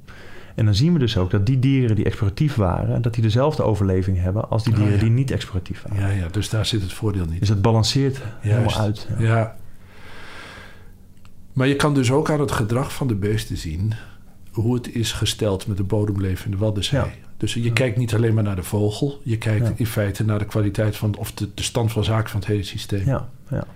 En 0.55 0.65
dan 0.65 0.75
zien 0.75 0.93
we 0.93 0.99
dus 0.99 1.17
ook 1.17 1.31
dat 1.31 1.47
die 1.47 1.59
dieren 1.59 1.97
die 1.97 2.05
exploratief 2.05 2.55
waren, 2.55 3.03
dat 3.03 3.15
die 3.15 3.23
dezelfde 3.23 3.63
overleving 3.63 4.21
hebben 4.21 4.51
als 4.51 4.65
die 4.65 4.73
Oh, 4.73 4.79
dieren 4.79 4.97
ja. 4.97 5.03
die 5.03 5.11
niet 5.11 5.31
exploratief 5.31 5.83
waren. 5.89 6.09
Ja, 6.09 6.23
ja, 6.23 6.29
dus 6.29 6.49
daar 6.49 6.67
zit 6.67 6.83
het 6.83 6.93
voordeel 6.93 7.25
niet. 7.25 7.39
Dus 7.39 7.49
dat 7.49 7.63
balanceert 7.63 8.21
helemaal 8.41 8.63
Juist. 8.63 8.79
uit. 8.79 9.09
Ja. 9.19 9.37
Ja. 9.37 9.57
Maar 11.53 11.67
je 11.67 11.77
kan 11.77 11.95
dus 11.95 12.11
ook 12.11 12.31
aan 12.31 12.41
het 12.41 12.53
gedrag 12.53 12.95
van 12.95 13.07
de 13.07 13.15
beesten 13.15 13.57
zien 13.57 13.93
hoe 14.51 14.75
het 14.75 14.95
is 14.95 15.13
gesteld 15.13 15.67
met 15.67 15.77
de 15.77 15.83
bodemlevende 15.83 16.57
Waddenzee. 16.57 17.01
Ja. 17.01 17.09
Dus 17.37 17.55
je 17.55 17.73
kijkt 17.73 17.97
niet 17.97 18.15
alleen 18.15 18.35
maar 18.35 18.43
naar 18.43 18.57
de 18.57 18.63
vogel, 18.63 19.21
je 19.23 19.39
kijkt 19.39 19.79
in 19.79 19.87
feite 19.87 20.25
naar 20.25 20.39
de 20.39 20.45
kwaliteit 20.45 20.97
van 20.97 21.17
of 21.17 21.33
de, 21.33 21.49
de 21.55 21.63
stand 21.63 21.93
van 21.93 22.05
zaken 22.05 22.31
van 22.31 22.41
het 22.41 22.49
hele 22.49 22.63
systeem. 22.63 23.07
Ja, 23.07 23.29
ja. 23.51 23.67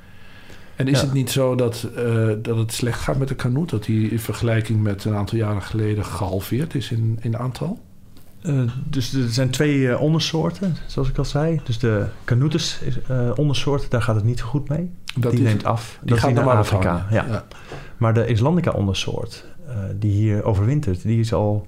En 0.77 0.89
is 0.89 0.99
Ja. 1.01 1.05
het 1.05 1.15
niet 1.15 1.31
zo 1.31 1.55
dat, 1.55 1.89
eh, 1.97 2.29
dat 2.43 2.57
het 2.57 2.73
slecht 2.73 3.01
gaat 3.01 3.19
met 3.19 3.29
de 3.29 3.35
kanoet? 3.35 3.71
Dat 3.71 3.85
die 3.85 4.09
in 4.11 4.19
vergelijking 4.19 4.83
met 4.83 5.05
een 5.05 5.15
aantal 5.15 5.39
jaren 5.39 5.63
geleden 5.63 6.05
gehalveerd 6.05 6.75
is 6.75 6.91
in, 6.91 7.19
in 7.21 7.39
aantal? 7.39 7.79
Eh, 8.43 8.61
dus 8.85 9.13
er 9.15 9.29
zijn 9.29 9.51
twee 9.51 9.89
eh, 9.91 10.01
ondersoorten, 10.01 10.77
zoals 10.87 11.09
ik 11.09 11.19
al 11.19 11.25
zei. 11.25 11.61
Dus 11.65 11.79
de 11.79 12.07
eh, 13.07 13.31
ondersoort, 13.35 13.91
daar 13.91 14.03
gaat 14.03 14.15
het 14.15 14.25
niet 14.25 14.39
zo 14.39 14.47
goed 14.47 14.69
mee. 14.69 14.91
Dat 15.17 15.31
die 15.33 15.41
is- 15.41 15.47
neemt 15.47 15.65
af. 15.65 15.99
Die 16.01 16.11
dat 16.11 16.19
gaat 16.19 16.33
naar 16.33 16.49
Afrika. 16.51 17.07
Ja. 17.11 17.45
Maar 17.97 18.15
de 18.15 18.27
Islandica 18.27 18.71
ondersoort, 18.71 19.45
die 19.99 20.11
hier 20.13 20.45
overwintert, 20.45 21.03
die 21.03 21.21
is 21.21 21.33
al 21.33 21.67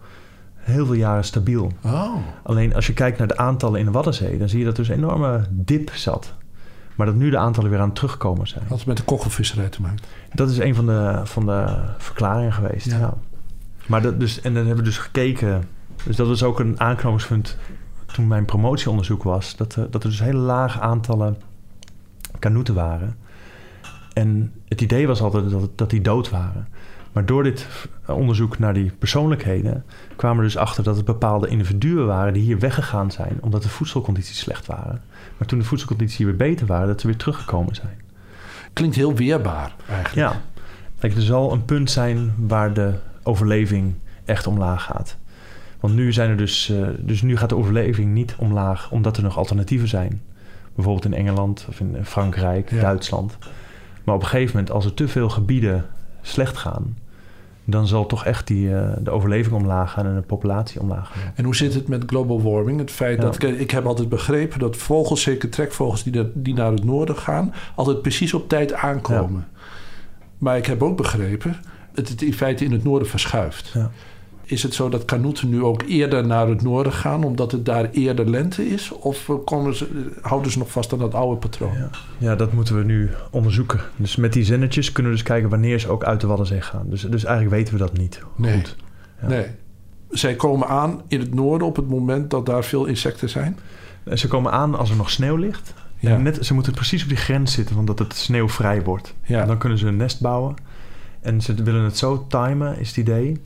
heel 0.55 0.87
veel 0.87 0.95
jaren 0.95 1.25
stabiel. 1.25 1.73
Oh, 1.85 2.15
Alleen 2.43 2.75
als 2.75 2.87
je 2.87 2.93
kijkt 2.93 3.19
naar 3.19 3.27
de 3.27 3.37
aantallen 3.37 3.79
in 3.81 3.87
de 3.87 3.93
Waddenzee, 3.93 4.39
dan 4.39 4.49
zie 4.49 4.59
je 4.59 4.65
dat 4.65 4.77
er 4.79 4.85
dus 4.85 4.93
een 4.93 4.99
enorme 4.99 5.45
dip 5.51 5.91
zat. 5.95 6.35
Maar 6.97 7.07
dat 7.07 7.15
nu 7.15 7.31
de 7.31 7.39
aantallen 7.39 7.71
weer 7.71 7.79
aan 7.81 7.87
het 7.87 7.95
terugkomen 7.95 8.49
zijn. 8.49 8.65
had 8.69 8.79
het 8.79 8.87
met 8.87 8.97
de 8.97 9.03
kokkelvisserij 9.03 9.69
te 9.69 9.81
maken. 9.83 9.99
Dat 10.33 10.51
is 10.51 10.59
een 10.59 10.75
van 10.75 10.87
de, 10.87 11.21
van 11.25 11.47
de 11.47 11.77
verklaringen 11.99 12.53
geweest. 12.53 12.87
Ja. 12.91 12.99
Ja. 12.99 13.15
Maar 13.87 14.03
dat 14.03 14.21
dus, 14.21 14.41
en 14.41 14.55
dan 14.55 14.67
hebben 14.67 14.85
we 14.85 14.91
dus 14.91 14.99
gekeken. 14.99 15.63
Dus 16.05 16.17
dat 16.17 16.27
was 16.29 16.43
ook 16.43 16.61
een 16.61 16.81
aanknopingspunt 16.81 17.57
toen 18.07 18.27
mijn 18.27 18.45
promotieonderzoek 18.45 19.23
was. 19.23 19.57
Dat, 19.57 19.75
er- 19.75 19.91
dat 19.91 20.05
er 20.05 20.11
dus 20.11 20.21
hele 20.21 20.39
lage 20.39 20.81
aantallen 20.81 21.37
kanoeten 22.39 22.75
waren. 22.75 23.17
En 24.13 24.53
het 24.69 24.81
idee 24.81 25.07
was 25.07 25.21
altijd 25.21 25.51
dat, 25.51 25.71
dat 25.79 25.91
die 25.91 26.01
dood 26.01 26.31
waren. 26.31 26.69
Maar 27.13 27.27
door 27.27 27.43
dit 27.43 27.67
onderzoek 28.07 28.59
naar 28.59 28.75
die 28.75 28.93
persoonlijkheden 28.99 29.85
kwamen 30.17 30.37
we 30.39 30.43
dus 30.45 30.57
achter 30.57 30.85
dat 30.85 30.97
het 30.97 31.05
bepaalde 31.05 31.49
individuen 31.49 32.07
waren 32.07 32.33
die 32.33 32.43
hier 32.43 32.59
weggegaan 32.59 33.11
zijn 33.11 33.39
omdat 33.41 33.63
de 33.63 33.69
voedselcondities 33.69 34.39
slecht 34.39 34.67
waren. 34.67 35.03
Maar 35.37 35.49
toen 35.49 35.59
de 35.59 35.65
voedselcondities 35.65 36.25
weer 36.25 36.37
beter 36.37 36.67
waren, 36.67 36.87
dat 36.87 37.01
ze 37.01 37.07
weer 37.07 37.17
teruggekomen 37.17 37.75
zijn. 37.75 38.01
Klinkt 38.73 38.97
heel 38.97 39.15
weerbaar 39.15 39.75
eigenlijk. 39.89 40.15
Ja. 40.33 40.41
Kijk, 40.99 41.15
er 41.15 41.23
zal 41.23 41.53
een 41.53 41.65
punt 41.65 41.91
zijn 41.91 42.35
waar 42.37 42.73
de 42.73 42.95
overleving 43.23 43.95
echt 44.25 44.47
omlaag 44.47 44.83
gaat. 44.83 45.17
Want 45.81 45.95
nu 45.95 46.13
zijn 46.13 46.31
er 46.31 46.37
dus, 46.37 46.69
eh, 46.71 46.89
dus 46.99 47.23
nu 47.23 47.37
gaat 47.37 47.49
de 47.49 47.57
overleving 47.57 48.13
niet 48.13 48.35
omlaag 48.39 48.91
omdat 48.91 49.17
er 49.17 49.23
nog 49.23 49.39
alternatieven 49.39 49.89
zijn. 49.89 50.23
Bijvoorbeeld 50.75 51.05
in 51.05 51.15
Engeland 51.15 51.67
of 51.69 51.81
in 51.81 51.97
Frankrijk, 52.05 52.71
Ja. 52.71 52.81
Duitsland. 52.81 53.39
Maar 54.05 54.15
op 54.15 54.21
een 54.23 54.29
gegeven 54.29 54.57
moment, 54.57 54.75
als 54.75 54.85
er 54.85 54.95
te 54.95 55.09
veel 55.09 55.29
gebieden 55.29 55.87
slecht 56.23 56.57
gaan, 56.57 56.97
dan 57.69 57.87
zal 57.87 58.07
toch 58.07 58.25
echt 58.25 58.47
die, 58.47 58.75
eh, 58.75 58.89
de 58.99 59.11
overleving 59.11 59.55
omlaag 59.55 59.93
gaan 59.93 60.07
en 60.07 60.15
de 60.15 60.21
populatie 60.21 60.81
omlaag 60.81 61.09
gaan. 61.13 61.33
En 61.35 61.45
hoe 61.45 61.57
zit 61.57 61.75
het 61.75 61.89
met 61.89 62.03
global 62.07 62.43
warming? 62.43 62.79
Het 62.79 62.91
feit 62.91 63.17
Ja. 63.17 63.23
dat 63.25 63.43
ik, 63.43 63.59
ik 63.59 63.71
heb 63.71 63.87
altijd 63.87 64.09
begrepen 64.09 64.59
dat 64.59 64.77
vogels, 64.77 65.23
zeker 65.23 65.49
trekvogels 65.49 66.03
die, 66.03 66.31
die 66.35 66.55
naar 66.55 66.73
het 66.73 66.85
noorden 66.85 67.17
gaan, 67.17 67.55
altijd 67.75 68.03
precies 68.03 68.35
op 68.35 68.49
tijd 68.49 68.73
aankomen. 68.73 69.47
Maar 70.39 70.57
ik 70.57 70.67
heb 70.67 70.83
ook 70.83 70.97
begrepen 70.97 71.57
dat 71.93 72.09
het 72.09 72.23
in 72.23 72.35
feite 72.35 72.65
in 72.65 72.73
het 72.73 72.85
noorden 72.85 73.09
verschuift. 73.09 73.71
Ja. 73.75 73.91
Is 74.49 74.63
het 74.63 74.75
zo 74.75 74.89
dat 74.89 75.05
kanoeten 75.05 75.49
nu 75.49 75.63
ook 75.63 75.83
eerder 75.83 76.27
naar 76.27 76.49
het 76.49 76.63
noorden 76.63 76.93
gaan 76.93 77.25
omdat 77.25 77.53
het 77.53 77.65
daar 77.65 77.91
eerder 77.91 78.31
lente 78.31 78.69
is? 78.69 78.91
Of 78.91 79.29
eh, 79.29 79.35
komen 79.45 79.75
ze, 79.77 80.11
houden 80.21 80.51
ze 80.53 80.59
nog 80.59 80.71
vast 80.71 80.93
aan 80.93 80.99
dat 80.99 81.15
oude 81.15 81.37
patroon? 81.41 81.73
Ja. 81.73 81.91
ja, 82.19 82.37
dat 82.37 82.53
moeten 82.53 82.77
we 82.79 82.85
nu 82.85 83.11
onderzoeken. 83.31 83.81
Dus 83.97 84.17
met 84.17 84.33
die 84.33 84.45
zendertjes 84.45 84.93
kunnen 84.93 85.13
we 85.13 85.19
dus 85.19 85.27
kijken 85.27 85.49
wanneer 85.51 85.79
ze 85.81 85.89
ook 85.89 86.05
uit 86.05 86.21
de 86.21 86.27
Waddenzee 86.27 86.61
gaan. 86.61 86.87
Dus, 86.91 87.03
dus 87.03 87.25
eigenlijk 87.25 87.57
weten 87.57 87.73
we 87.73 87.79
dat 87.81 87.99
niet 87.99 88.23
Nee. 88.37 88.55
goed. 88.55 88.77
Ja. 89.21 89.29
Nee. 89.29 89.47
Zij 90.11 90.35
komen 90.35 90.69
aan 90.69 91.03
in 91.09 91.21
het 91.21 91.35
noorden 91.35 91.67
op 91.67 91.77
het 91.77 91.89
moment 91.89 92.31
dat 92.31 92.47
daar 92.47 92.65
veel 92.65 92.85
insecten 92.85 93.29
zijn. 93.29 93.59
En 94.05 94.19
Ze 94.19 94.29
komen 94.29 94.53
aan 94.53 94.75
als 94.75 94.91
er 94.91 94.97
nog 94.97 95.11
sneeuw 95.11 95.37
ligt. 95.37 95.75
Ja. 95.99 96.11
En 96.11 96.23
net, 96.23 96.47
ze 96.47 96.55
moeten 96.55 96.73
precies 96.73 97.03
op 97.03 97.09
die 97.09 97.17
grens 97.17 97.53
zitten, 97.53 97.75
van 97.75 97.85
dat 97.85 97.99
het 97.99 98.15
sneeuwvrij 98.15 98.83
wordt. 98.83 99.15
Ja. 99.25 99.41
En 99.41 99.47
dan 99.47 99.59
kunnen 99.59 99.79
ze 99.79 99.87
een 99.87 99.97
nest 99.97 100.21
bouwen. 100.21 100.55
En 101.21 101.41
ze 101.41 101.55
willen 101.55 101.83
het 101.83 101.97
zo 101.99 102.27
timen, 102.29 102.79
is 102.79 102.89
het 102.89 102.97
idee... 102.97 103.41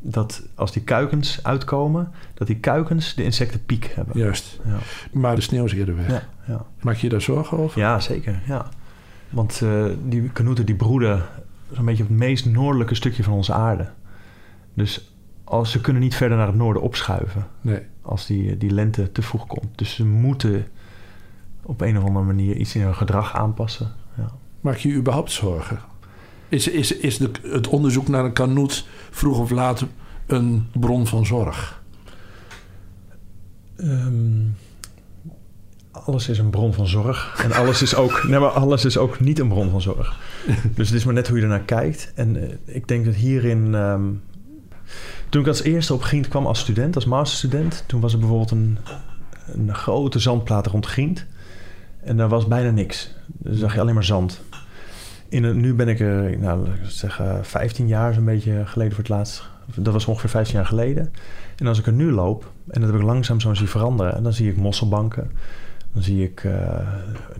dat 0.00 0.42
als 0.54 0.72
die 0.72 0.82
kuikens 0.82 1.42
uitkomen... 1.42 2.12
dat 2.34 2.46
die 2.46 2.56
kuikens 2.56 3.14
de 3.14 3.24
insectenpiek 3.24 3.92
hebben. 3.94 4.18
Juist. 4.18 4.60
Ja, 4.64 4.78
Maar 5.12 5.34
de 5.34 5.40
sneeuw 5.40 5.64
is 5.64 5.72
eerder 5.72 5.96
weg. 5.96 6.08
ja, 6.08 6.22
ja. 6.46 6.66
Maak 6.80 6.96
je 6.96 7.02
je 7.02 7.12
daar 7.12 7.20
zorgen 7.20 7.58
over? 7.58 7.80
ja 7.80 8.00
zeker. 8.00 8.40
Ja. 8.46 8.66
Want 9.30 9.60
eh, 9.62 9.84
die 10.04 10.30
kanoeten 10.30 10.66
die 10.66 10.74
broeden 10.74 11.22
zo'n 11.72 11.84
beetje 11.84 12.02
op 12.02 12.08
het 12.08 12.18
meest 12.18 12.46
noordelijke 12.46 12.94
stukje 12.94 13.22
van 13.22 13.32
onze 13.32 13.52
aarde. 13.52 13.88
Dus 14.74 15.12
als, 15.44 15.70
ze 15.70 15.80
kunnen 15.80 16.02
niet 16.02 16.14
verder 16.14 16.36
naar 16.36 16.46
het 16.46 16.56
noorden 16.56 16.82
opschuiven... 16.82 17.46
Nee. 17.60 17.80
als 18.02 18.26
die, 18.26 18.56
die 18.56 18.70
lente 18.70 19.12
te 19.12 19.22
vroeg 19.22 19.46
komt. 19.46 19.78
Dus 19.78 19.94
ze 19.94 20.06
moeten 20.06 20.66
op 21.62 21.80
een 21.80 21.98
of 21.98 22.04
andere 22.04 22.24
manier 22.24 22.56
iets 22.56 22.74
in 22.74 22.82
hun 22.82 22.94
gedrag 22.94 23.36
aanpassen. 23.36 23.92
Ja. 24.16 24.30
Maak 24.60 24.76
je 24.76 24.88
je 24.88 24.94
überhaupt 24.94 25.30
zorgen? 25.30 25.78
Is, 26.48 26.68
is, 26.68 26.96
is 26.96 27.18
het 27.42 27.68
onderzoek 27.68 28.08
naar 28.08 28.24
een 28.24 28.32
kanoet 28.32 28.86
vroeg 29.10 29.38
of 29.38 29.50
laat 29.50 29.84
een 30.26 30.66
bron 30.72 31.06
van 31.06 31.26
zorg? 31.26 31.82
Ehm, 33.76 34.42
alles 35.90 36.28
is 36.28 36.38
een 36.38 36.50
bron 36.50 36.74
van 36.74 36.86
zorg. 36.86 37.40
En 37.44 37.52
alles 37.52 37.82
is 37.82 37.94
ook, 37.94 38.24
nee, 38.28 38.38
maar 38.38 38.50
alles 38.50 38.84
is 38.84 38.96
ook 38.96 39.20
niet 39.20 39.38
een 39.38 39.48
bron 39.48 39.70
van 39.70 39.80
zorg. 39.80 40.18
Dus 40.74 40.88
het 40.88 40.98
is 40.98 41.04
maar 41.04 41.14
net 41.14 41.28
hoe 41.28 41.36
je 41.36 41.42
ernaar 41.42 41.60
kijkt. 41.60 42.12
En 42.14 42.42
eh, 42.42 42.54
ik 42.64 42.88
denk 42.88 43.04
dat 43.04 43.14
hierin. 43.14 43.74
ehm, 43.74 44.04
toen 45.28 45.40
ik 45.40 45.46
als 45.46 45.62
eerste 45.62 45.94
op 45.94 46.02
Gient 46.02 46.28
kwam 46.28 46.46
als 46.46 46.58
student, 46.58 46.94
als 46.94 47.04
masterstudent, 47.04 47.84
toen 47.86 48.00
was 48.00 48.12
er 48.12 48.18
bijvoorbeeld 48.18 48.50
een, 48.50 48.78
een 49.46 49.74
grote 49.74 50.18
zandplaat 50.18 50.66
rond 50.66 50.86
Gient. 50.86 51.26
En 52.00 52.16
daar 52.16 52.28
was 52.28 52.46
bijna 52.46 52.70
niks. 52.70 53.14
Dan 53.26 53.54
zag 53.54 53.74
je 53.74 53.80
alleen 53.80 53.94
maar 53.94 54.04
zand. 54.04 54.40
In 55.28 55.60
nu 55.60 55.74
ben 55.74 55.88
ik 55.88 56.00
er, 56.00 56.38
nou, 56.38 56.66
zeggen, 56.82 57.44
15 57.44 57.86
jaar 57.86 58.14
zo'n 58.14 58.24
beetje 58.24 58.62
geleden 58.66 58.92
voor 58.92 59.02
het 59.04 59.12
laatst. 59.12 59.48
Dat 59.74 59.92
was 59.92 60.06
ongeveer 60.06 60.30
15 60.30 60.54
jaar 60.56 60.66
geleden. 60.66 61.12
En 61.56 61.66
als 61.66 61.78
ik 61.78 61.86
er 61.86 61.92
nu 61.92 62.10
loop, 62.12 62.50
en 62.68 62.80
dat 62.80 62.90
heb 62.90 62.98
ik 63.00 63.06
langzaam 63.06 63.40
zo 63.40 63.54
zien 63.54 63.68
veranderen, 63.68 64.16
en 64.16 64.22
dan 64.22 64.32
zie 64.32 64.50
ik 64.50 64.56
mosselbanken. 64.56 65.30
Dan 65.92 66.02
zie 66.02 66.22
ik 66.22 66.44
eh, 66.44 66.52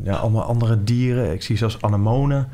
ja, 0.03 0.15
allemaal 0.15 0.43
andere 0.43 0.85
dieren. 0.85 1.33
Ik 1.33 1.43
zie 1.43 1.57
zelfs 1.57 1.83
anemonen 1.83 2.49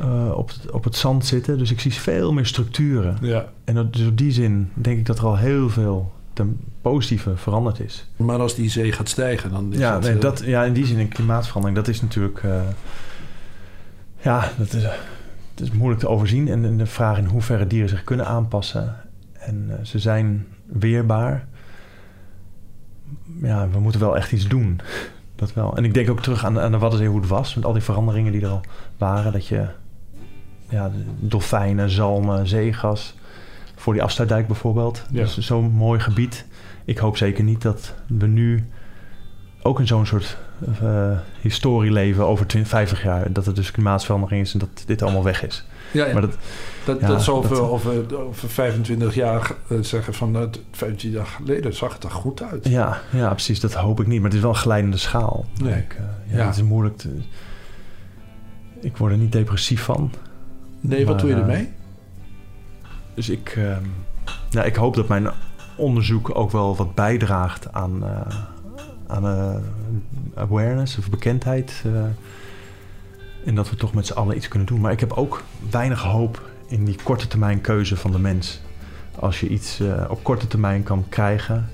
eh, 0.00 0.30
op, 0.34 0.48
het, 0.48 0.70
op 0.70 0.84
het 0.84 0.96
zand 0.96 1.26
zitten. 1.26 1.58
Dus 1.58 1.70
ik 1.70 1.80
zie 1.80 1.92
veel 1.92 2.32
meer 2.32 2.46
structuren. 2.46 3.16
Ja. 3.20 3.48
En 3.64 3.74
dat- 3.74 3.92
dus 3.92 4.06
op 4.06 4.18
die 4.18 4.32
zin 4.32 4.70
denk 4.74 4.98
ik 4.98 5.06
dat 5.06 5.18
er 5.18 5.24
al 5.26 5.36
heel 5.36 5.68
veel 5.70 6.12
ten 6.32 6.60
positieve 6.82 7.36
veranderd 7.36 7.80
is. 7.80 8.06
Maar 8.16 8.38
als 8.38 8.54
die 8.54 8.70
zee 8.70 8.92
gaat 8.92 9.08
stijgen, 9.08 9.50
dan 9.50 9.72
is 9.72 9.78
Ja, 9.78 9.94
het, 9.94 10.02
nee, 10.02 10.18
dat, 10.18 10.42
ja, 10.44 10.64
in 10.64 10.72
die 10.72 10.86
zin 10.86 10.98
een 10.98 11.08
klimaatverandering, 11.08 11.84
dat 11.84 11.88
is 11.94 12.00
natuurlijk... 12.02 12.38
eh, 12.42 12.60
ja, 14.24 14.50
dat 14.58 14.72
is, 14.72 14.82
het 14.82 15.60
is 15.60 15.70
moeilijk 15.70 16.00
te 16.00 16.08
overzien. 16.08 16.48
En, 16.48 16.76
de 16.76 16.86
vraag 16.86 17.18
in 17.18 17.24
hoeverre 17.24 17.66
dieren 17.66 17.88
zich 17.88 18.04
kunnen 18.04 18.26
aanpassen. 18.26 18.96
En 19.32 19.66
eh, 19.68 19.84
ze 19.84 19.98
zijn 19.98 20.46
weerbaar. 20.66 21.46
Ja, 23.42 23.68
we 23.68 23.80
moeten 23.80 24.00
wel 24.00 24.16
echt 24.16 24.32
iets 24.32 24.48
doen. 24.48 24.80
Dat 25.34 25.52
wel. 25.52 25.76
En 25.76 25.84
ik 25.84 25.94
denk 25.94 26.10
ook 26.10 26.22
terug 26.22 26.44
aan, 26.44 26.60
aan 26.60 26.72
de 26.72 26.78
Waddenzee 26.78 27.08
hoe 27.08 27.20
het 27.20 27.28
was. 27.28 27.54
Met 27.54 27.64
al 27.64 27.72
die 27.72 27.82
veranderingen 27.82 28.32
die 28.32 28.42
er 28.42 28.48
al 28.48 28.60
waren. 28.98 29.32
Dat 29.32 29.46
je 29.46 29.66
ja, 30.68 30.90
dolfijnen, 31.20 31.90
zalmen, 31.90 32.48
zeegas... 32.48 33.14
Voor 33.76 33.92
die 33.92 34.02
afsluitdijk 34.02 34.46
bijvoorbeeld. 34.46 35.06
Ja. 35.10 35.20
Dus 35.20 35.38
zo'n 35.38 35.70
mooi 35.70 36.00
gebied. 36.00 36.46
Ik 36.84 36.98
hoop 36.98 37.16
zeker 37.16 37.44
niet 37.44 37.62
dat 37.62 37.94
we 38.06 38.26
nu 38.26 38.68
ook 39.62 39.80
in 39.80 39.86
zo'n 39.86 40.06
soort 40.06 40.38
eh, 40.82 41.18
historie 41.40 41.92
leven 41.92 42.26
over 42.26 42.46
20, 42.46 42.70
50 42.70 43.02
jaar. 43.02 43.32
Dat 43.32 43.46
er 43.46 43.54
dus 43.54 43.70
klimaatverandering 43.70 44.42
is 44.42 44.52
en 44.52 44.58
dat 44.58 44.82
dit 44.86 45.02
allemaal 45.02 45.24
weg 45.24 45.46
is. 45.46 45.64
ja, 45.92 46.06
ja. 46.06 46.12
Maar 46.12 46.22
dat, 46.22 46.36
dat, 46.84 47.00
ja, 47.00 47.06
dat 47.06 47.28
over, 47.28 47.62
over, 47.62 48.18
over 48.18 48.48
25 48.48 49.14
jaar 49.14 49.52
eh, 49.68 49.78
zeggen 49.80 50.14
van... 50.14 50.36
eh, 50.36 50.42
25 50.70 51.20
jaar 51.20 51.26
geleden 51.26 51.74
zag 51.74 51.92
het 51.92 52.04
er 52.04 52.10
goed 52.10 52.42
uit. 52.42 52.68
ja, 52.68 53.00
ja, 53.10 53.30
precies. 53.30 53.60
Dat 53.60 53.74
hoop 53.74 54.00
ik 54.00 54.06
niet. 54.06 54.16
Maar 54.16 54.28
het 54.28 54.36
is 54.36 54.40
wel 54.42 54.50
een 54.50 54.56
glijdende 54.56 54.96
schaal. 54.96 55.44
Nee. 55.62 55.74
Ik, 55.74 55.96
eh, 55.98 56.36
ja. 56.36 56.46
Het 56.46 56.56
is 56.56 56.62
moeilijk 56.62 56.96
te... 56.96 57.08
Ik 58.80 58.96
word 58.96 59.12
er 59.12 59.18
niet 59.18 59.32
depressief 59.32 59.82
van. 59.82 60.12
Nee, 60.80 61.06
wat 61.06 61.18
doe 61.18 61.28
je 61.28 61.34
ermee? 61.34 61.72
Dus 63.14 63.28
ik, 63.28 63.58
ja, 64.50 64.64
ik 64.64 64.74
hoop 64.74 64.94
dat 64.94 65.08
mijn 65.08 65.28
onderzoek 65.76 66.38
ook 66.38 66.50
wel 66.50 66.76
wat 66.76 66.94
bijdraagt 66.94 67.72
aan, 67.72 68.04
uh, 68.04 68.20
aan 69.06 69.24
uh, 69.24 69.54
awareness 70.34 70.98
of 70.98 71.10
bekendheid. 71.10 71.82
Uh, 71.86 72.02
en 73.44 73.54
dat 73.54 73.70
we 73.70 73.76
toch 73.76 73.94
met 73.94 74.06
z'n 74.06 74.12
allen 74.12 74.36
iets 74.36 74.48
kunnen 74.48 74.68
doen. 74.68 74.80
Maar 74.80 74.92
ik 74.92 75.00
heb 75.00 75.12
ook 75.12 75.42
weinig 75.70 76.02
hoop 76.02 76.50
in 76.68 76.84
die 76.84 76.96
korte 77.02 77.26
termijn 77.26 77.60
keuze 77.60 77.96
van 77.96 78.12
de 78.12 78.18
mens. 78.18 78.60
Als 79.14 79.40
je 79.40 79.48
iets 79.48 79.80
op 80.08 80.22
korte 80.22 80.46
termijn 80.46 80.82
kan 80.82 81.04
krijgen, 81.08 81.68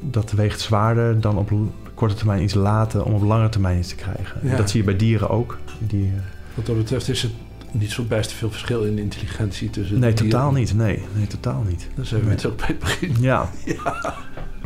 dat 0.00 0.32
weegt 0.32 0.60
zwaarder 0.60 1.20
dan 1.20 1.38
op 1.38 1.50
korte 1.94 2.14
termijn 2.14 2.42
iets 2.42 2.54
laten 2.54 3.04
om 3.04 3.12
op 3.12 3.22
lange 3.22 3.48
termijn 3.48 3.78
iets 3.78 3.88
te 3.88 3.94
krijgen. 3.94 4.40
Ja. 4.42 4.56
Dat 4.56 4.70
zie 4.70 4.80
je 4.80 4.86
bij 4.86 4.96
dieren 4.96 5.30
ook. 5.30 5.58
Die, 5.78 6.12
Wat 6.54 6.66
dat 6.66 6.76
betreft 6.76 7.08
is 7.08 7.22
het 7.22 7.32
niet 7.70 7.90
zo 7.90 8.02
best 8.02 8.32
veel 8.32 8.50
verschil 8.50 8.84
in 8.84 8.98
intelligentie 8.98 9.70
tussen. 9.70 9.98
Nee, 9.98 10.12
totaal 10.12 10.52
niet. 10.52 10.74
Nee, 10.74 11.02
nee, 11.14 11.26
totaal 11.26 11.64
niet. 11.68 11.88
Dan 11.94 12.04
zijn 12.04 12.24
we 12.24 12.30
het 12.30 12.46
ook 12.46 12.56
bij 12.56 12.66
het 12.66 12.78
begin. 12.78 13.14
Ja. 13.20 13.50
ja. 13.64 14.16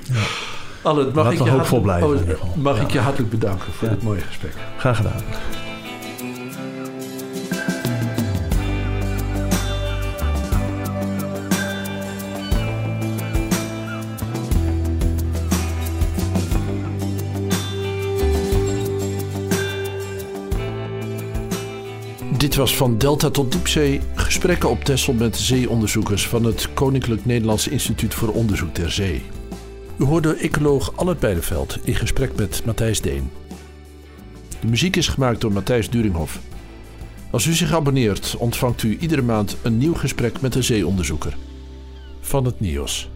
ja. 0.04 0.26
Alle, 0.82 1.10
mag, 1.14 1.32
ik 1.32 1.38
je, 1.38 1.80
blijven, 1.80 2.40
oh, 2.40 2.56
mag 2.56 2.80
ik 2.80 2.90
je 2.90 2.98
hartelijk 2.98 3.30
bedanken 3.30 3.72
voor 3.72 3.88
dit 3.88 4.02
mooie 4.02 4.20
gesprek. 4.20 4.52
Graag 4.76 4.96
gedaan. 4.96 5.20
Dit 22.36 22.54
was 22.54 22.76
van 22.76 22.98
Delta 22.98 23.30
tot 23.30 23.52
Diepzee 23.52 24.00
gesprekken 24.14 24.70
op 24.70 24.84
Texel 24.84 25.12
met 25.12 25.36
zeeonderzoekers 25.36 26.28
van 26.28 26.44
het 26.44 26.68
Koninklijk 26.74 27.24
Nederlands 27.24 27.68
Instituut 27.68 28.14
voor 28.14 28.28
Onderzoek 28.28 28.74
ter 28.74 28.92
Zee. 28.92 29.41
U 29.98 30.04
hoorde 30.04 30.34
ecoloog 30.34 30.96
Albert 30.96 31.20
Beideveld 31.20 31.78
in 31.84 31.94
gesprek 31.94 32.36
met 32.36 32.62
Matthijs 32.64 33.00
Deen. 33.00 33.30
De 34.60 34.66
muziek 34.66 34.96
is 34.96 35.08
gemaakt 35.08 35.40
door 35.40 35.52
Matthijs 35.52 35.90
Duringhoff. 35.90 36.40
Als 37.30 37.46
u 37.46 37.52
zich 37.52 37.72
abonneert, 37.72 38.36
ontvangt 38.36 38.82
u 38.82 38.96
iedere 39.00 39.22
maand 39.22 39.56
een 39.62 39.78
nieuw 39.78 39.94
gesprek 39.94 40.40
met 40.40 40.54
een 40.54 40.64
zeeonderzoeker. 40.64 41.36
Van 42.20 42.44
het 42.44 42.60
NIOS. 42.60 43.10